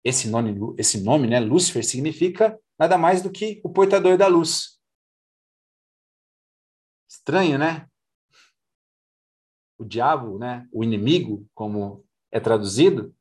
esse 0.04 0.28
nome, 0.28 0.56
esse 0.78 1.02
nome, 1.02 1.28
né, 1.28 1.40
Lúcifer, 1.40 1.84
significa 1.84 2.60
nada 2.78 2.98
mais 2.98 3.22
do 3.22 3.32
que 3.32 3.60
o 3.64 3.70
portador 3.70 4.18
da 4.18 4.28
luz. 4.28 4.75
Estranho, 7.08 7.58
né? 7.58 7.88
O 9.78 9.84
diabo, 9.84 10.38
né, 10.38 10.68
o 10.72 10.84
inimigo, 10.84 11.46
como 11.54 12.06
é 12.32 12.40
traduzido, 12.40 13.14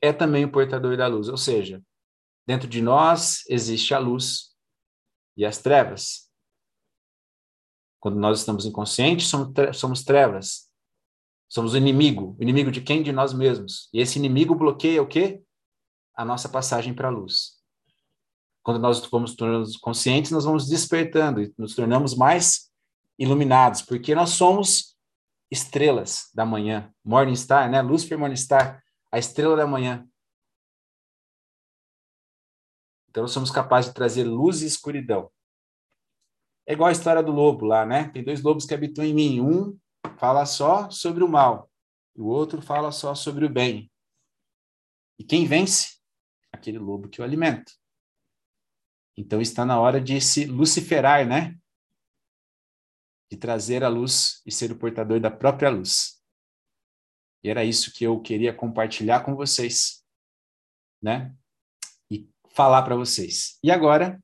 é 0.00 0.12
também 0.12 0.44
o 0.44 0.50
portador 0.50 0.96
da 0.96 1.06
luz, 1.06 1.28
ou 1.28 1.36
seja, 1.36 1.82
dentro 2.46 2.68
de 2.68 2.82
nós 2.82 3.44
existe 3.48 3.94
a 3.94 3.98
luz 3.98 4.56
e 5.36 5.44
as 5.44 5.58
trevas. 5.58 6.30
Quando 8.00 8.18
nós 8.18 8.38
estamos 8.38 8.64
inconscientes, 8.64 9.26
somos, 9.26 10.04
trevas. 10.04 10.70
Somos 11.48 11.74
o 11.74 11.76
inimigo. 11.76 12.36
O 12.38 12.42
inimigo 12.42 12.70
de 12.70 12.80
quem? 12.80 13.02
De 13.02 13.10
nós 13.10 13.32
mesmos. 13.32 13.88
E 13.92 14.00
esse 14.00 14.18
inimigo 14.18 14.54
bloqueia 14.54 15.02
o 15.02 15.06
quê? 15.06 15.42
A 16.14 16.24
nossa 16.24 16.48
passagem 16.48 16.94
para 16.94 17.08
a 17.08 17.10
luz. 17.10 17.56
Quando 18.62 18.80
nós 18.80 19.04
vamos 19.06 19.34
tornando 19.34 19.68
conscientes, 19.80 20.30
nós 20.30 20.44
vamos 20.44 20.68
despertando 20.68 21.42
e 21.42 21.52
nos 21.58 21.74
tornamos 21.74 22.16
mais 22.16 22.65
iluminados, 23.18 23.82
porque 23.82 24.14
nós 24.14 24.30
somos 24.30 24.96
estrelas 25.50 26.30
da 26.34 26.44
manhã, 26.44 26.92
Morning 27.04 27.36
Star, 27.36 27.70
né? 27.70 27.80
Lucifer 27.80 28.18
Morning 28.18 28.36
Star, 28.36 28.82
a 29.10 29.18
estrela 29.18 29.56
da 29.56 29.66
manhã. 29.66 30.06
Então 33.08 33.22
nós 33.22 33.32
somos 33.32 33.50
capazes 33.50 33.90
de 33.90 33.94
trazer 33.94 34.24
luz 34.24 34.62
e 34.62 34.66
escuridão. 34.66 35.30
É 36.66 36.72
igual 36.72 36.88
a 36.88 36.92
história 36.92 37.22
do 37.22 37.32
lobo 37.32 37.64
lá, 37.64 37.86
né? 37.86 38.08
Tem 38.10 38.24
dois 38.24 38.42
lobos 38.42 38.66
que 38.66 38.74
habitam 38.74 39.04
em 39.04 39.14
mim. 39.14 39.40
Um 39.40 39.78
fala 40.18 40.44
só 40.44 40.90
sobre 40.90 41.22
o 41.22 41.28
mal, 41.28 41.70
e 42.14 42.20
o 42.20 42.26
outro 42.26 42.60
fala 42.60 42.90
só 42.90 43.14
sobre 43.14 43.44
o 43.46 43.50
bem. 43.50 43.90
E 45.18 45.24
quem 45.24 45.46
vence? 45.46 45.96
Aquele 46.52 46.78
lobo 46.78 47.08
que 47.08 47.20
eu 47.20 47.24
alimento. 47.24 47.72
Então 49.16 49.40
está 49.40 49.64
na 49.64 49.80
hora 49.80 50.00
de 50.00 50.20
se 50.20 50.44
luciferar, 50.44 51.26
né? 51.26 51.56
De 53.30 53.36
trazer 53.36 53.82
a 53.82 53.88
luz 53.88 54.40
e 54.46 54.52
ser 54.52 54.70
o 54.70 54.76
portador 54.76 55.20
da 55.20 55.30
própria 55.30 55.68
luz. 55.68 56.20
E 57.42 57.48
era 57.48 57.64
isso 57.64 57.92
que 57.92 58.04
eu 58.04 58.20
queria 58.20 58.52
compartilhar 58.52 59.20
com 59.20 59.34
vocês, 59.34 60.04
né? 61.02 61.34
E 62.10 62.28
falar 62.50 62.82
para 62.82 62.96
vocês. 62.96 63.58
E 63.62 63.70
agora 63.70 64.20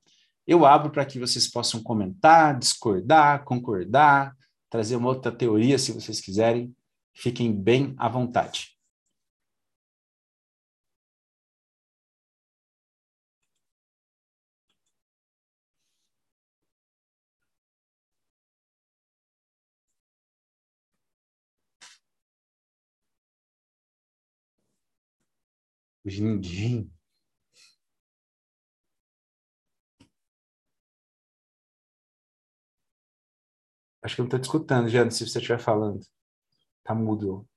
eu 0.46 0.66
abro 0.66 0.90
para 0.90 1.06
que 1.06 1.18
vocês 1.18 1.48
possam 1.48 1.82
comentar, 1.82 2.58
discordar, 2.58 3.44
concordar, 3.44 4.36
trazer 4.68 4.96
uma 4.96 5.08
outra 5.08 5.30
teoria 5.30 5.78
se 5.78 5.92
vocês 5.92 6.20
quiserem. 6.20 6.74
Fiquem 7.14 7.52
bem 7.52 7.94
à 7.98 8.08
vontade. 8.08 8.76
De 26.04 26.20
ninguém. 26.22 26.90
Acho 34.02 34.16
que 34.16 34.20
eu 34.20 34.24
não 34.24 34.28
estou 34.28 34.40
te 34.40 34.44
escutando, 34.44 34.88
Jana, 34.88 35.10
se 35.10 35.26
você 35.26 35.38
estiver 35.38 35.60
falando. 35.60 36.00
Tá 36.84 36.94
mudo. 36.94 37.48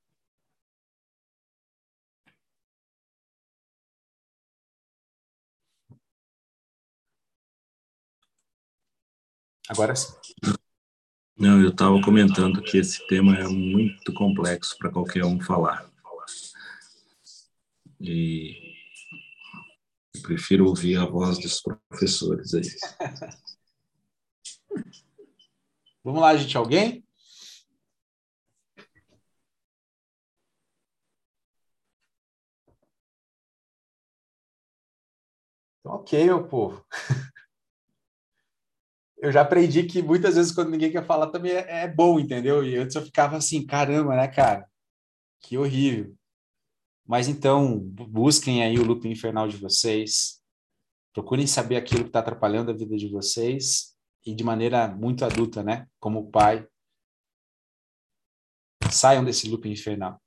Agora 9.68 9.96
sim. 9.96 10.14
Não, 11.38 11.60
eu 11.60 11.70
estava 11.70 12.00
comentando 12.00 12.62
que 12.62 12.78
esse 12.78 13.06
tema 13.08 13.36
é 13.36 13.46
muito 13.46 14.14
complexo 14.14 14.76
para 14.78 14.90
qualquer 14.90 15.24
um 15.24 15.40
falar. 15.40 15.90
E 18.00 18.54
prefiro 20.22 20.66
ouvir 20.66 20.96
a 20.96 21.06
voz 21.06 21.38
dos 21.38 21.60
professores 21.60 22.52
aí. 22.54 22.62
Vamos 26.02 26.20
lá, 26.20 26.36
gente. 26.36 26.56
Alguém? 26.56 27.04
Então, 35.80 35.92
ok, 35.94 36.24
meu 36.24 36.46
povo. 36.46 36.84
Eu 39.18 39.32
já 39.32 39.40
aprendi 39.40 39.84
que 39.84 40.02
muitas 40.02 40.36
vezes 40.36 40.52
quando 40.52 40.70
ninguém 40.70 40.92
quer 40.92 41.04
falar 41.06 41.28
também 41.28 41.52
é, 41.52 41.84
é 41.84 41.88
bom, 41.88 42.20
entendeu? 42.20 42.62
E 42.62 42.76
antes 42.76 42.94
eu 42.94 43.02
ficava 43.02 43.36
assim, 43.36 43.64
caramba, 43.64 44.14
né, 44.14 44.28
cara? 44.28 44.68
Que 45.40 45.56
horrível. 45.56 46.14
Mas 47.06 47.28
então, 47.28 47.78
busquem 47.78 48.62
aí 48.62 48.78
o 48.78 48.84
loop 48.84 49.08
infernal 49.08 49.46
de 49.46 49.56
vocês, 49.56 50.42
procurem 51.12 51.46
saber 51.46 51.76
aquilo 51.76 52.02
que 52.02 52.08
está 52.08 52.18
atrapalhando 52.18 52.70
a 52.70 52.74
vida 52.74 52.96
de 52.96 53.08
vocês 53.08 53.96
e 54.24 54.34
de 54.34 54.42
maneira 54.42 54.88
muito 54.88 55.24
adulta, 55.24 55.62
né? 55.62 55.86
Como 56.00 56.30
pai, 56.30 56.66
saiam 58.90 59.24
desse 59.24 59.48
looping 59.48 59.70
infernal. 59.70 60.20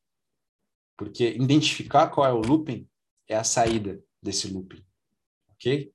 Porque 0.98 1.30
identificar 1.32 2.08
qual 2.10 2.26
é 2.26 2.34
o 2.34 2.42
looping 2.42 2.88
é 3.28 3.36
a 3.36 3.44
saída 3.44 4.02
desse 4.22 4.48
looping. 4.48 4.84
Ok? 5.52 5.94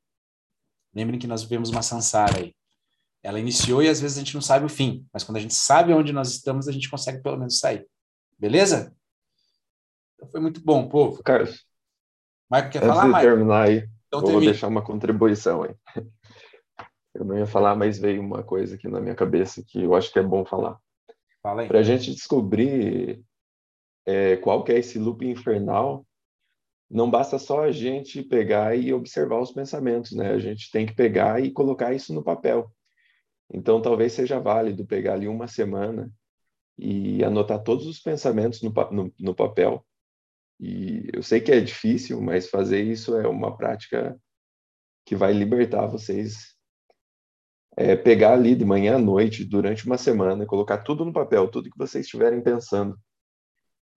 Lembrem 0.94 1.18
que 1.18 1.26
nós 1.26 1.42
vivemos 1.42 1.70
uma 1.70 1.82
sansara 1.82 2.38
aí. 2.38 2.54
Ela 3.22 3.40
iniciou 3.40 3.82
e 3.82 3.88
às 3.88 4.00
vezes 4.00 4.18
a 4.18 4.20
gente 4.20 4.34
não 4.34 4.42
sabe 4.42 4.66
o 4.66 4.68
fim, 4.68 5.08
mas 5.12 5.24
quando 5.24 5.38
a 5.38 5.40
gente 5.40 5.54
sabe 5.54 5.94
onde 5.94 6.12
nós 6.12 6.30
estamos, 6.30 6.68
a 6.68 6.72
gente 6.72 6.90
consegue 6.90 7.22
pelo 7.22 7.38
menos 7.38 7.58
sair. 7.58 7.88
Beleza? 8.38 8.94
Foi 10.30 10.40
muito 10.40 10.60
bom, 10.62 10.88
povo. 10.88 11.22
Carlos. 11.22 11.64
Michael 12.50 12.70
quer 12.70 12.78
antes 12.78 12.88
falar, 12.88 13.02
de 13.02 13.08
Michael? 13.08 13.28
terminar 13.28 13.62
aí, 13.62 13.88
Então 14.08 14.20
vou 14.20 14.28
termine. 14.30 14.46
deixar 14.46 14.68
uma 14.68 14.82
contribuição 14.82 15.62
aí. 15.62 15.74
Eu 17.14 17.24
não 17.24 17.38
ia 17.38 17.46
falar, 17.46 17.76
mas 17.76 17.98
veio 17.98 18.20
uma 18.20 18.42
coisa 18.42 18.74
aqui 18.74 18.88
na 18.88 19.00
minha 19.00 19.14
cabeça 19.14 19.62
que 19.64 19.80
eu 19.80 19.94
acho 19.94 20.12
que 20.12 20.18
é 20.18 20.22
bom 20.22 20.44
falar. 20.44 20.76
Fala 21.40 21.62
aí. 21.62 21.68
Para 21.68 21.78
a 21.78 21.82
gente 21.84 22.12
descobrir 22.12 23.22
é, 24.04 24.36
qual 24.38 24.64
que 24.64 24.72
é 24.72 24.80
esse 24.80 24.98
loop 24.98 25.24
infernal, 25.24 26.04
não 26.90 27.08
basta 27.08 27.38
só 27.38 27.62
a 27.62 27.70
gente 27.70 28.20
pegar 28.20 28.76
e 28.76 28.92
observar 28.92 29.40
os 29.40 29.52
pensamentos, 29.52 30.10
né? 30.10 30.32
A 30.32 30.40
gente 30.40 30.70
tem 30.72 30.84
que 30.84 30.92
pegar 30.92 31.40
e 31.40 31.52
colocar 31.52 31.94
isso 31.94 32.12
no 32.12 32.22
papel. 32.22 32.68
Então, 33.52 33.80
talvez 33.80 34.12
seja 34.12 34.40
válido 34.40 34.84
pegar 34.84 35.14
ali 35.14 35.28
uma 35.28 35.46
semana 35.46 36.10
e 36.76 37.22
anotar 37.22 37.62
todos 37.62 37.86
os 37.86 38.00
pensamentos 38.00 38.60
no, 38.60 38.72
no, 38.90 39.14
no 39.20 39.34
papel. 39.34 39.86
E 40.60 41.08
eu 41.12 41.22
sei 41.22 41.40
que 41.40 41.52
é 41.52 41.60
difícil, 41.60 42.20
mas 42.20 42.48
fazer 42.48 42.82
isso 42.82 43.16
é 43.16 43.26
uma 43.26 43.56
prática 43.56 44.18
que 45.04 45.16
vai 45.16 45.32
libertar 45.32 45.86
vocês. 45.86 46.54
É, 47.76 47.96
pegar 47.96 48.34
ali 48.34 48.54
de 48.54 48.64
manhã 48.64 48.96
à 48.96 48.98
noite, 48.98 49.44
durante 49.44 49.84
uma 49.84 49.98
semana, 49.98 50.46
colocar 50.46 50.78
tudo 50.78 51.04
no 51.04 51.12
papel, 51.12 51.48
tudo 51.48 51.70
que 51.70 51.78
vocês 51.78 52.04
estiverem 52.04 52.40
pensando. 52.40 52.96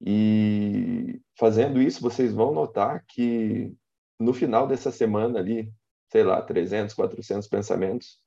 E 0.01 1.21
fazendo 1.37 1.81
isso, 1.81 2.01
vocês 2.01 2.33
vão 2.33 2.53
notar 2.53 3.05
que 3.07 3.71
no 4.19 4.33
final 4.33 4.67
dessa 4.67 4.91
semana 4.91 5.39
ali, 5.39 5.71
sei 6.11 6.23
lá, 6.23 6.41
300, 6.41 6.95
400 6.95 7.47
pensamentos, 7.47 8.19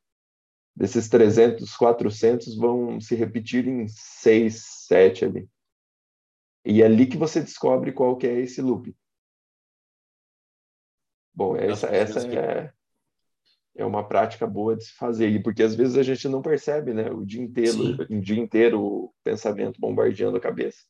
desses 0.75 1.09
300, 1.09 1.77
400 1.77 2.57
vão 2.57 3.01
se 3.01 3.15
repetir 3.15 3.67
em 3.67 3.87
6, 3.89 4.63
7 4.87 5.25
ali. 5.25 5.49
E 6.65 6.83
é 6.83 6.87
ali 6.87 7.07
que 7.07 7.17
você 7.17 7.41
descobre 7.41 7.93
qual 7.93 8.17
que 8.17 8.27
é 8.27 8.41
esse 8.41 8.61
loop. 8.61 8.95
Bom, 11.35 11.57
essa, 11.57 11.87
essa 11.87 12.27
é, 12.27 12.73
é 13.77 13.85
uma 13.85 14.07
prática 14.07 14.47
boa 14.47 14.77
de 14.77 14.85
se 14.85 14.93
fazer, 14.93 15.29
e 15.29 15.43
porque 15.43 15.63
às 15.63 15.75
vezes 15.75 15.97
a 15.97 16.03
gente 16.03 16.29
não 16.29 16.43
percebe, 16.43 16.93
né? 16.93 17.11
O 17.11 17.25
dia 17.25 17.43
inteiro, 17.43 17.73
Sim. 17.73 17.97
o 18.11 18.21
dia 18.21 18.39
inteiro 18.39 18.83
o 18.83 19.15
pensamento 19.25 19.81
bombardeando 19.81 20.37
a 20.37 20.41
cabeça. 20.41 20.81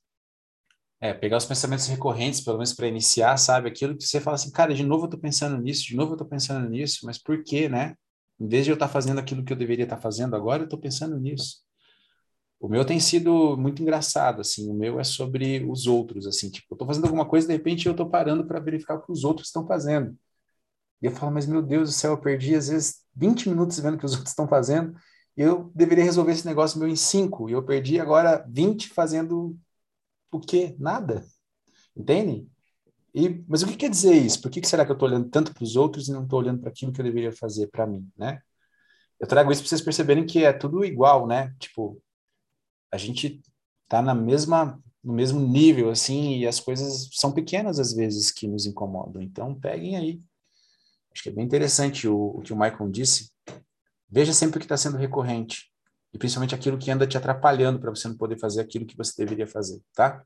É, 1.01 1.15
pegar 1.15 1.39
os 1.39 1.47
pensamentos 1.47 1.87
recorrentes, 1.87 2.41
pelo 2.41 2.59
menos 2.59 2.75
para 2.75 2.87
iniciar, 2.87 3.37
sabe? 3.37 3.69
Aquilo 3.69 3.97
que 3.97 4.05
você 4.05 4.21
fala 4.21 4.35
assim, 4.35 4.51
cara, 4.51 4.75
de 4.75 4.83
novo 4.83 5.07
eu 5.07 5.11
tô 5.11 5.19
pensando 5.19 5.57
nisso, 5.57 5.87
de 5.87 5.97
novo 5.97 6.13
eu 6.13 6.19
tô 6.19 6.27
pensando 6.27 6.69
nisso, 6.69 7.07
mas 7.07 7.17
por 7.17 7.43
quê, 7.43 7.69
né? 7.69 7.95
Em 8.39 8.49
vez 8.49 8.65
de 8.65 8.71
eu 8.71 8.75
estar 8.75 8.89
fazendo 8.89 9.19
aquilo 9.19 9.45
que 9.45 9.53
eu 9.53 9.57
deveria 9.57 9.85
estar 9.85 9.99
fazendo 9.99 10.35
agora, 10.35 10.65
eu 10.65 10.69
tô 10.69 10.77
pensando 10.77 11.19
nisso. 11.19 11.63
O 12.61 12.69
meu 12.69 12.85
tem 12.85 13.01
sido 13.01 13.57
muito 13.57 13.83
engraçado, 13.83 14.43
assim, 14.43 14.71
o 14.71 14.75
meu 14.75 15.01
é 15.01 15.05
sobre 15.05 15.65
os 15.65 15.87
outros, 15.87 16.27
assim, 16.27 16.51
tipo, 16.51 16.75
eu 16.75 16.77
tô 16.77 16.87
fazendo 16.87 17.07
alguma 17.07 17.27
coisa, 17.27 17.47
de 17.47 17.55
repente 17.55 17.89
eu 17.89 17.97
tô 17.97 18.09
parando 18.09 18.47
para 18.47 18.61
verificar 18.61 18.97
o 18.97 19.03
que 19.03 19.11
os 19.11 19.25
outros 19.25 19.49
estão 19.49 19.67
fazendo. 19.67 20.15
E 21.03 21.07
eu 21.07 21.13
falo, 21.13 21.33
mas 21.33 21.47
meu 21.47 21.63
Deus 21.63 21.89
do 21.89 21.95
céu, 21.95 22.13
eu 22.13 22.19
perdi 22.21 22.55
às 22.55 22.69
vezes 22.69 23.03
20 23.17 23.49
minutos 23.49 23.79
vendo 23.81 23.95
o 23.95 23.99
que 23.99 24.05
os 24.05 24.13
outros 24.15 24.31
estão 24.31 24.47
fazendo, 24.47 24.95
e 25.37 25.43
eu 25.43 25.73
deveria 25.75 26.05
resolver 26.05 26.33
esse 26.33 26.47
negócio 26.47 26.79
meu 26.79 26.89
em 26.89 26.97
5, 26.97 27.49
e 27.49 27.53
eu 27.53 27.65
perdi 27.65 27.99
agora 27.99 28.45
20 28.49 28.91
fazendo 28.91 29.59
o 30.31 30.39
quê? 30.41 30.77
Nada. 30.79 31.25
Entende? 31.97 32.47
E, 33.15 33.43
mas 33.49 33.63
o 33.63 33.67
que 33.67 33.77
quer 33.77 33.91
dizer 33.91 34.15
isso? 34.15 34.41
Por 34.41 34.51
que, 34.51 34.61
que 34.61 34.69
será 34.69 34.85
que 34.85 34.91
eu 34.93 34.95
estou 34.95 35.09
olhando 35.09 35.29
tanto 35.31 35.53
para 35.55 35.65
os 35.65 35.77
outros 35.77 36.09
e 36.09 36.13
não 36.13 36.25
estou 36.25 36.39
olhando 36.39 36.61
para 36.61 36.71
aquilo 36.71 36.93
que 36.93 37.01
eu 37.01 37.05
deveria 37.05 37.33
fazer 37.33 37.69
para 37.69 37.87
mim, 37.87 38.09
né? 38.17 38.41
Eu 39.19 39.27
trago 39.27 39.51
isso 39.53 39.63
para 39.63 39.69
vocês 39.69 39.83
perceberem 39.83 40.27
que 40.27 40.45
é 40.45 40.53
tudo 40.53 40.85
igual, 40.85 41.27
né? 41.27 41.55
Tipo, 41.59 42.01
a 42.93 42.97
gente 42.97 43.43
tá 43.89 44.01
na 44.03 44.15
mesma 44.15 44.81
no 45.03 45.15
mesmo 45.15 45.41
nível 45.41 45.91
assim 45.91 46.39
e 46.39 46.47
as 46.47 46.61
coisas 46.61 47.09
são 47.13 47.33
pequenas 47.33 47.79
às 47.79 47.95
vezes 47.95 48.31
que 48.31 48.47
nos 48.47 48.67
incomodam. 48.67 49.23
Então, 49.23 49.55
peguem 49.55 49.97
aí. 49.97 50.23
Acho 51.13 51.23
que 51.23 51.29
é 51.31 51.33
bem 51.33 51.45
interessante 51.45 52.07
o, 52.07 52.37
o 52.37 52.43
que 52.43 52.53
o 52.53 52.57
Michael 52.57 52.91
disse. 52.91 53.31
Veja 54.09 54.33
sempre 54.33 54.57
o 54.57 54.61
que 54.61 54.67
está 54.67 54.77
sendo 54.77 54.99
recorrente 54.99 55.71
e 56.13 56.19
principalmente 56.19 56.55
aquilo 56.55 56.79
que 56.79 56.91
anda 56.91 57.07
te 57.07 57.17
atrapalhando 57.17 57.81
para 57.81 57.91
você 57.91 58.09
não 58.09 58.17
poder 58.17 58.39
fazer 58.39 58.61
aquilo 58.61 58.85
que 58.85 58.97
você 58.97 59.25
deveria 59.25 59.47
fazer, 59.47 59.81
tá? 59.95 60.25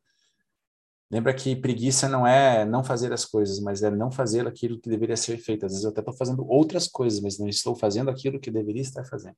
Lembra 1.10 1.34
que 1.34 1.54
preguiça 1.54 2.08
não 2.08 2.26
é 2.26 2.64
não 2.64 2.82
fazer 2.82 3.12
as 3.12 3.24
coisas, 3.24 3.60
mas 3.60 3.82
é 3.82 3.90
não 3.90 4.10
fazer 4.10 4.46
aquilo 4.46 4.80
que 4.80 4.88
deveria 4.88 5.16
ser 5.16 5.36
feito. 5.38 5.66
Às 5.66 5.72
vezes 5.72 5.84
eu 5.84 5.90
até 5.90 6.00
estou 6.00 6.14
fazendo 6.14 6.44
outras 6.48 6.88
coisas, 6.88 7.20
mas 7.20 7.38
não 7.38 7.48
estou 7.48 7.76
fazendo 7.76 8.10
aquilo 8.10 8.40
que 8.40 8.50
deveria 8.50 8.82
estar 8.82 9.04
fazendo. 9.04 9.36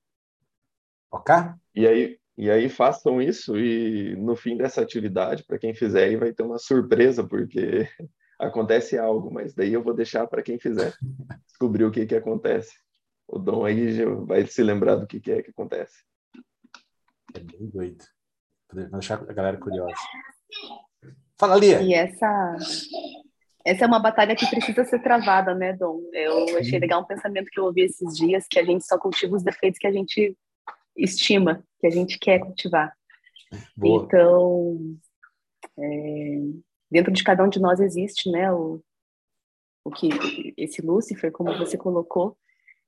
Ok? 1.10 1.34
E 1.74 1.86
aí, 1.86 2.18
e 2.36 2.50
aí 2.50 2.68
façam 2.68 3.20
isso 3.20 3.58
e 3.58 4.14
no 4.16 4.36
fim 4.36 4.56
dessa 4.56 4.82
atividade, 4.82 5.44
para 5.44 5.58
quem 5.58 5.74
fizer, 5.74 6.04
aí 6.04 6.16
vai 6.16 6.32
ter 6.32 6.42
uma 6.42 6.58
surpresa, 6.58 7.26
porque 7.26 7.88
acontece 8.38 8.98
algo, 8.98 9.32
mas 9.32 9.54
daí 9.54 9.72
eu 9.72 9.82
vou 9.82 9.94
deixar 9.94 10.26
para 10.26 10.42
quem 10.42 10.58
fizer 10.58 10.94
descobrir 11.46 11.84
o 11.84 11.90
que 11.90 12.04
que 12.04 12.14
acontece. 12.14 12.74
O 13.26 13.38
Dom 13.38 13.64
aí 13.64 13.92
já 13.92 14.04
vai 14.08 14.46
se 14.46 14.62
lembrar 14.62 14.96
do 14.96 15.06
que 15.06 15.18
que 15.18 15.32
é 15.32 15.42
que 15.42 15.50
acontece. 15.50 16.04
É 17.34 17.40
bem 17.40 17.68
doido. 17.68 18.04
Vou 18.72 18.84
deixar 18.90 19.14
a 19.14 19.32
galera 19.32 19.56
curiosa. 19.56 19.94
Fala, 21.38 21.56
Lia. 21.56 21.82
E 21.82 21.92
essa, 21.94 22.56
essa 23.64 23.84
é 23.84 23.86
uma 23.86 23.98
batalha 23.98 24.36
que 24.36 24.48
precisa 24.48 24.84
ser 24.84 25.02
travada, 25.02 25.54
né, 25.54 25.72
Dom? 25.72 26.00
Eu 26.12 26.58
achei 26.58 26.78
legal 26.78 27.00
um 27.00 27.06
pensamento 27.06 27.48
que 27.50 27.58
eu 27.58 27.64
ouvi 27.64 27.82
esses 27.82 28.16
dias, 28.16 28.46
que 28.48 28.58
a 28.58 28.64
gente 28.64 28.86
só 28.86 28.98
cultiva 28.98 29.36
os 29.36 29.42
defeitos 29.42 29.78
que 29.78 29.86
a 29.86 29.92
gente 29.92 30.36
estima, 30.96 31.62
que 31.78 31.86
a 31.86 31.90
gente 31.90 32.18
quer 32.18 32.40
cultivar. 32.40 32.92
Boa. 33.76 34.04
Então, 34.04 34.96
é, 35.78 36.40
dentro 36.90 37.12
de 37.12 37.22
cada 37.22 37.44
um 37.44 37.48
de 37.48 37.60
nós 37.60 37.80
existe, 37.80 38.30
né, 38.30 38.52
o, 38.52 38.82
o 39.84 39.90
que 39.90 40.08
esse 40.56 40.82
Lúcifer, 40.82 41.30
como 41.30 41.56
você 41.58 41.76
colocou, 41.76 42.36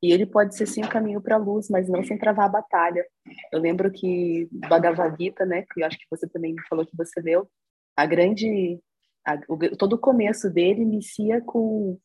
e 0.02 0.12
ele 0.12 0.26
pode 0.26 0.56
ser 0.56 0.66
sim 0.66 0.82
o 0.82 0.88
caminho 0.88 1.20
para 1.20 1.34
a 1.34 1.38
luz, 1.38 1.68
mas 1.68 1.88
não 1.88 2.04
sem 2.04 2.16
travar 2.16 2.46
a 2.46 2.50
batalha. 2.50 3.04
Eu 3.52 3.60
lembro 3.60 3.90
que 3.90 4.48
Bhagavad 4.52 5.16
Gita, 5.20 5.44
né, 5.44 5.62
que 5.62 5.82
eu 5.82 5.86
acho 5.86 5.98
que 5.98 6.06
você 6.08 6.28
também 6.28 6.54
falou 6.68 6.86
que 6.86 6.96
você 6.96 7.20
leu, 7.20 7.50
a 7.96 8.06
grande 8.06 8.80
a, 9.26 9.38
o, 9.48 9.58
todo 9.76 9.94
o 9.94 9.98
começo 9.98 10.48
dele 10.48 10.82
inicia 10.82 11.40
com 11.40 11.98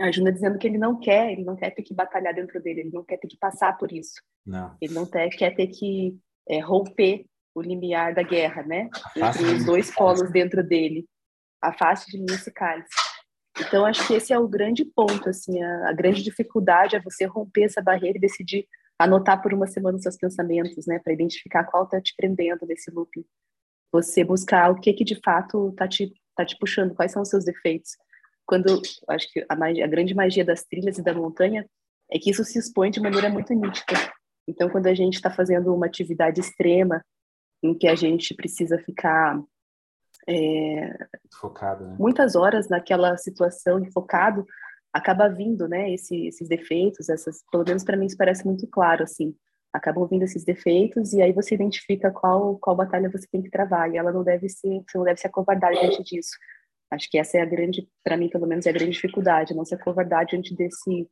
a 0.00 0.10
Juna 0.10 0.32
dizendo 0.32 0.58
que 0.58 0.66
ele 0.66 0.78
não 0.78 0.98
quer, 0.98 1.32
ele 1.32 1.44
não 1.44 1.56
quer 1.56 1.70
ter 1.70 1.82
que 1.82 1.94
batalhar 1.94 2.34
dentro 2.34 2.60
dele, 2.62 2.80
ele 2.80 2.90
não 2.90 3.04
quer 3.04 3.18
ter 3.18 3.28
que 3.28 3.36
passar 3.36 3.76
por 3.76 3.92
isso. 3.92 4.14
Não. 4.46 4.76
Ele 4.80 4.94
não 4.94 5.06
ter, 5.06 5.28
quer 5.30 5.54
ter 5.54 5.66
que 5.66 6.18
é, 6.48 6.58
romper 6.58 7.26
o 7.54 7.60
limiar 7.60 8.14
da 8.14 8.22
guerra, 8.22 8.62
né? 8.62 8.88
Afaste 9.16 9.42
Entre 9.42 9.56
os 9.56 9.64
dois 9.64 9.94
polos 9.94 10.30
dentro 10.30 10.66
dele. 10.66 11.06
Afaste 11.60 12.10
de 12.10 12.18
mim 12.18 12.26
esse 12.30 12.50
cálice. 12.50 12.88
Então, 13.58 13.84
acho 13.84 14.06
que 14.06 14.14
esse 14.14 14.32
é 14.32 14.38
o 14.38 14.48
grande 14.48 14.84
ponto, 14.84 15.28
assim, 15.28 15.62
a, 15.62 15.90
a 15.90 15.92
grande 15.92 16.22
dificuldade 16.22 16.96
é 16.96 17.00
você 17.00 17.26
romper 17.26 17.64
essa 17.64 17.82
barreira 17.82 18.16
e 18.16 18.20
decidir 18.20 18.66
anotar 18.98 19.42
por 19.42 19.52
uma 19.52 19.66
semana 19.66 19.96
os 19.96 20.02
seus 20.02 20.16
pensamentos, 20.16 20.86
né? 20.86 20.98
Para 21.02 21.12
identificar 21.12 21.64
qual 21.64 21.84
está 21.84 22.00
te 22.00 22.14
prendendo 22.16 22.66
nesse 22.66 22.90
looping. 22.90 23.24
Você 23.92 24.22
buscar 24.24 24.70
o 24.70 24.76
que 24.76 24.92
que 24.92 25.04
de 25.04 25.18
fato 25.22 25.70
está 25.70 25.88
te, 25.88 26.12
tá 26.36 26.44
te 26.44 26.56
puxando, 26.58 26.94
quais 26.94 27.12
são 27.12 27.22
os 27.22 27.28
seus 27.28 27.44
defeitos. 27.44 27.96
Quando, 28.50 28.82
acho 29.08 29.32
que 29.32 29.46
a, 29.48 29.54
magia, 29.54 29.84
a 29.84 29.88
grande 29.88 30.12
magia 30.12 30.44
das 30.44 30.64
trilhas 30.64 30.98
e 30.98 31.02
da 31.04 31.14
montanha 31.14 31.64
é 32.10 32.18
que 32.18 32.30
isso 32.30 32.42
se 32.42 32.58
expõe 32.58 32.90
de 32.90 33.00
maneira 33.00 33.30
muito 33.30 33.54
nítida. 33.54 33.94
Então, 34.48 34.68
quando 34.68 34.88
a 34.88 34.94
gente 34.94 35.14
está 35.14 35.30
fazendo 35.30 35.72
uma 35.72 35.86
atividade 35.86 36.40
extrema, 36.40 37.00
em 37.62 37.78
que 37.78 37.86
a 37.86 37.94
gente 37.94 38.34
precisa 38.34 38.76
ficar 38.76 39.40
é, 40.28 41.06
Focado, 41.40 41.86
né? 41.86 41.96
muitas 41.96 42.34
horas 42.34 42.68
naquela 42.68 43.16
situação 43.16 43.78
e 43.84 43.92
focado, 43.92 44.44
acaba 44.92 45.28
vindo, 45.28 45.68
né, 45.68 45.94
esse, 45.94 46.26
esses 46.26 46.48
defeitos, 46.48 47.08
essas, 47.08 47.44
pelo 47.52 47.62
menos 47.64 47.84
para 47.84 47.96
mim 47.96 48.06
isso 48.06 48.16
parece 48.16 48.44
muito 48.44 48.66
claro, 48.66 49.04
assim, 49.04 49.32
acabam 49.72 50.08
vindo 50.08 50.24
esses 50.24 50.44
defeitos 50.44 51.12
e 51.12 51.22
aí 51.22 51.32
você 51.32 51.54
identifica 51.54 52.10
qual 52.10 52.58
qual 52.58 52.74
batalha 52.74 53.08
você 53.08 53.28
tem 53.30 53.42
que 53.42 53.50
travar 53.50 53.88
e 53.88 53.96
ela 53.96 54.10
não 54.10 54.24
deve 54.24 54.48
ser, 54.48 54.82
você 54.88 54.98
não 54.98 55.04
deve 55.04 55.20
se 55.20 55.28
acovardar 55.28 55.70
diante 55.70 56.02
disso. 56.02 56.32
Acho 56.90 57.08
que 57.10 57.18
essa 57.18 57.38
é 57.38 57.40
a 57.40 57.46
grande, 57.46 57.88
para 58.02 58.16
mim 58.16 58.28
pelo 58.28 58.46
menos 58.46 58.66
é 58.66 58.70
a 58.70 58.72
grande 58.72 58.92
dificuldade, 58.92 59.54
não 59.54 59.64
se 59.64 59.74
acovardar 59.74 60.26
diante 60.26 60.54
desse 60.54 61.08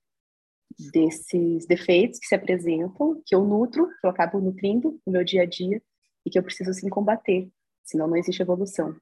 desses 0.93 1.67
defeitos 1.67 2.19
que 2.19 2.27
se 2.27 2.35
apresentam, 2.35 3.23
que 3.25 3.35
eu 3.35 3.45
nutro, 3.45 3.89
que 4.01 4.07
eu 4.07 4.11
acabo 4.11 4.39
nutrindo 4.39 5.01
no 5.07 5.13
meu 5.13 5.25
dia 5.25 5.43
a 5.43 5.47
dia 5.47 5.83
e 6.25 6.31
que 6.31 6.39
eu 6.39 6.43
preciso 6.43 6.73
sim 6.75 6.89
combater, 6.89 7.51
senão 7.83 8.07
não 8.07 8.17
existe 8.17 8.43
evolução. 8.43 8.95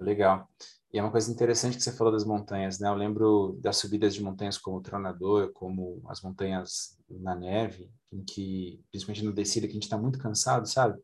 Legal. 0.00 0.48
E 0.92 0.98
é 0.98 1.02
uma 1.02 1.10
coisa 1.10 1.30
interessante 1.30 1.76
que 1.76 1.82
você 1.82 1.92
falou 1.92 2.12
das 2.12 2.24
montanhas, 2.24 2.78
né? 2.78 2.88
Eu 2.88 2.94
lembro 2.94 3.58
das 3.62 3.78
subidas 3.78 4.14
de 4.14 4.22
montanhas 4.22 4.58
como 4.58 4.76
o 4.76 4.82
Tronador, 4.82 5.52
como 5.52 6.02
as 6.06 6.20
montanhas 6.20 6.98
na 7.08 7.34
neve, 7.34 7.90
em 8.12 8.22
que, 8.22 8.82
principalmente 8.90 9.24
no 9.24 9.32
descida, 9.32 9.66
que 9.66 9.72
a 9.72 9.74
gente 9.74 9.84
está 9.84 9.96
muito 9.96 10.18
cansado, 10.18 10.66
sabe? 10.68 11.00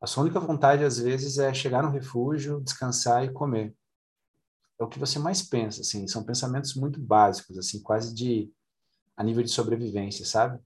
A 0.00 0.06
sua 0.06 0.24
única 0.24 0.38
vontade, 0.38 0.84
às 0.84 0.98
vezes, 0.98 1.38
é 1.38 1.52
chegar 1.54 1.82
no 1.82 1.90
refúgio, 1.90 2.60
descansar 2.60 3.24
e 3.24 3.32
comer. 3.32 3.74
É 4.78 4.84
o 4.84 4.88
que 4.88 4.98
você 4.98 5.18
mais 5.18 5.42
pensa, 5.42 5.80
assim. 5.80 6.06
São 6.06 6.24
pensamentos 6.24 6.74
muito 6.74 7.00
básicos, 7.00 7.56
assim, 7.58 7.82
quase 7.82 8.14
de 8.14 8.52
a 9.16 9.24
nível 9.24 9.42
de 9.42 9.50
sobrevivência, 9.50 10.26
sabe? 10.26 10.62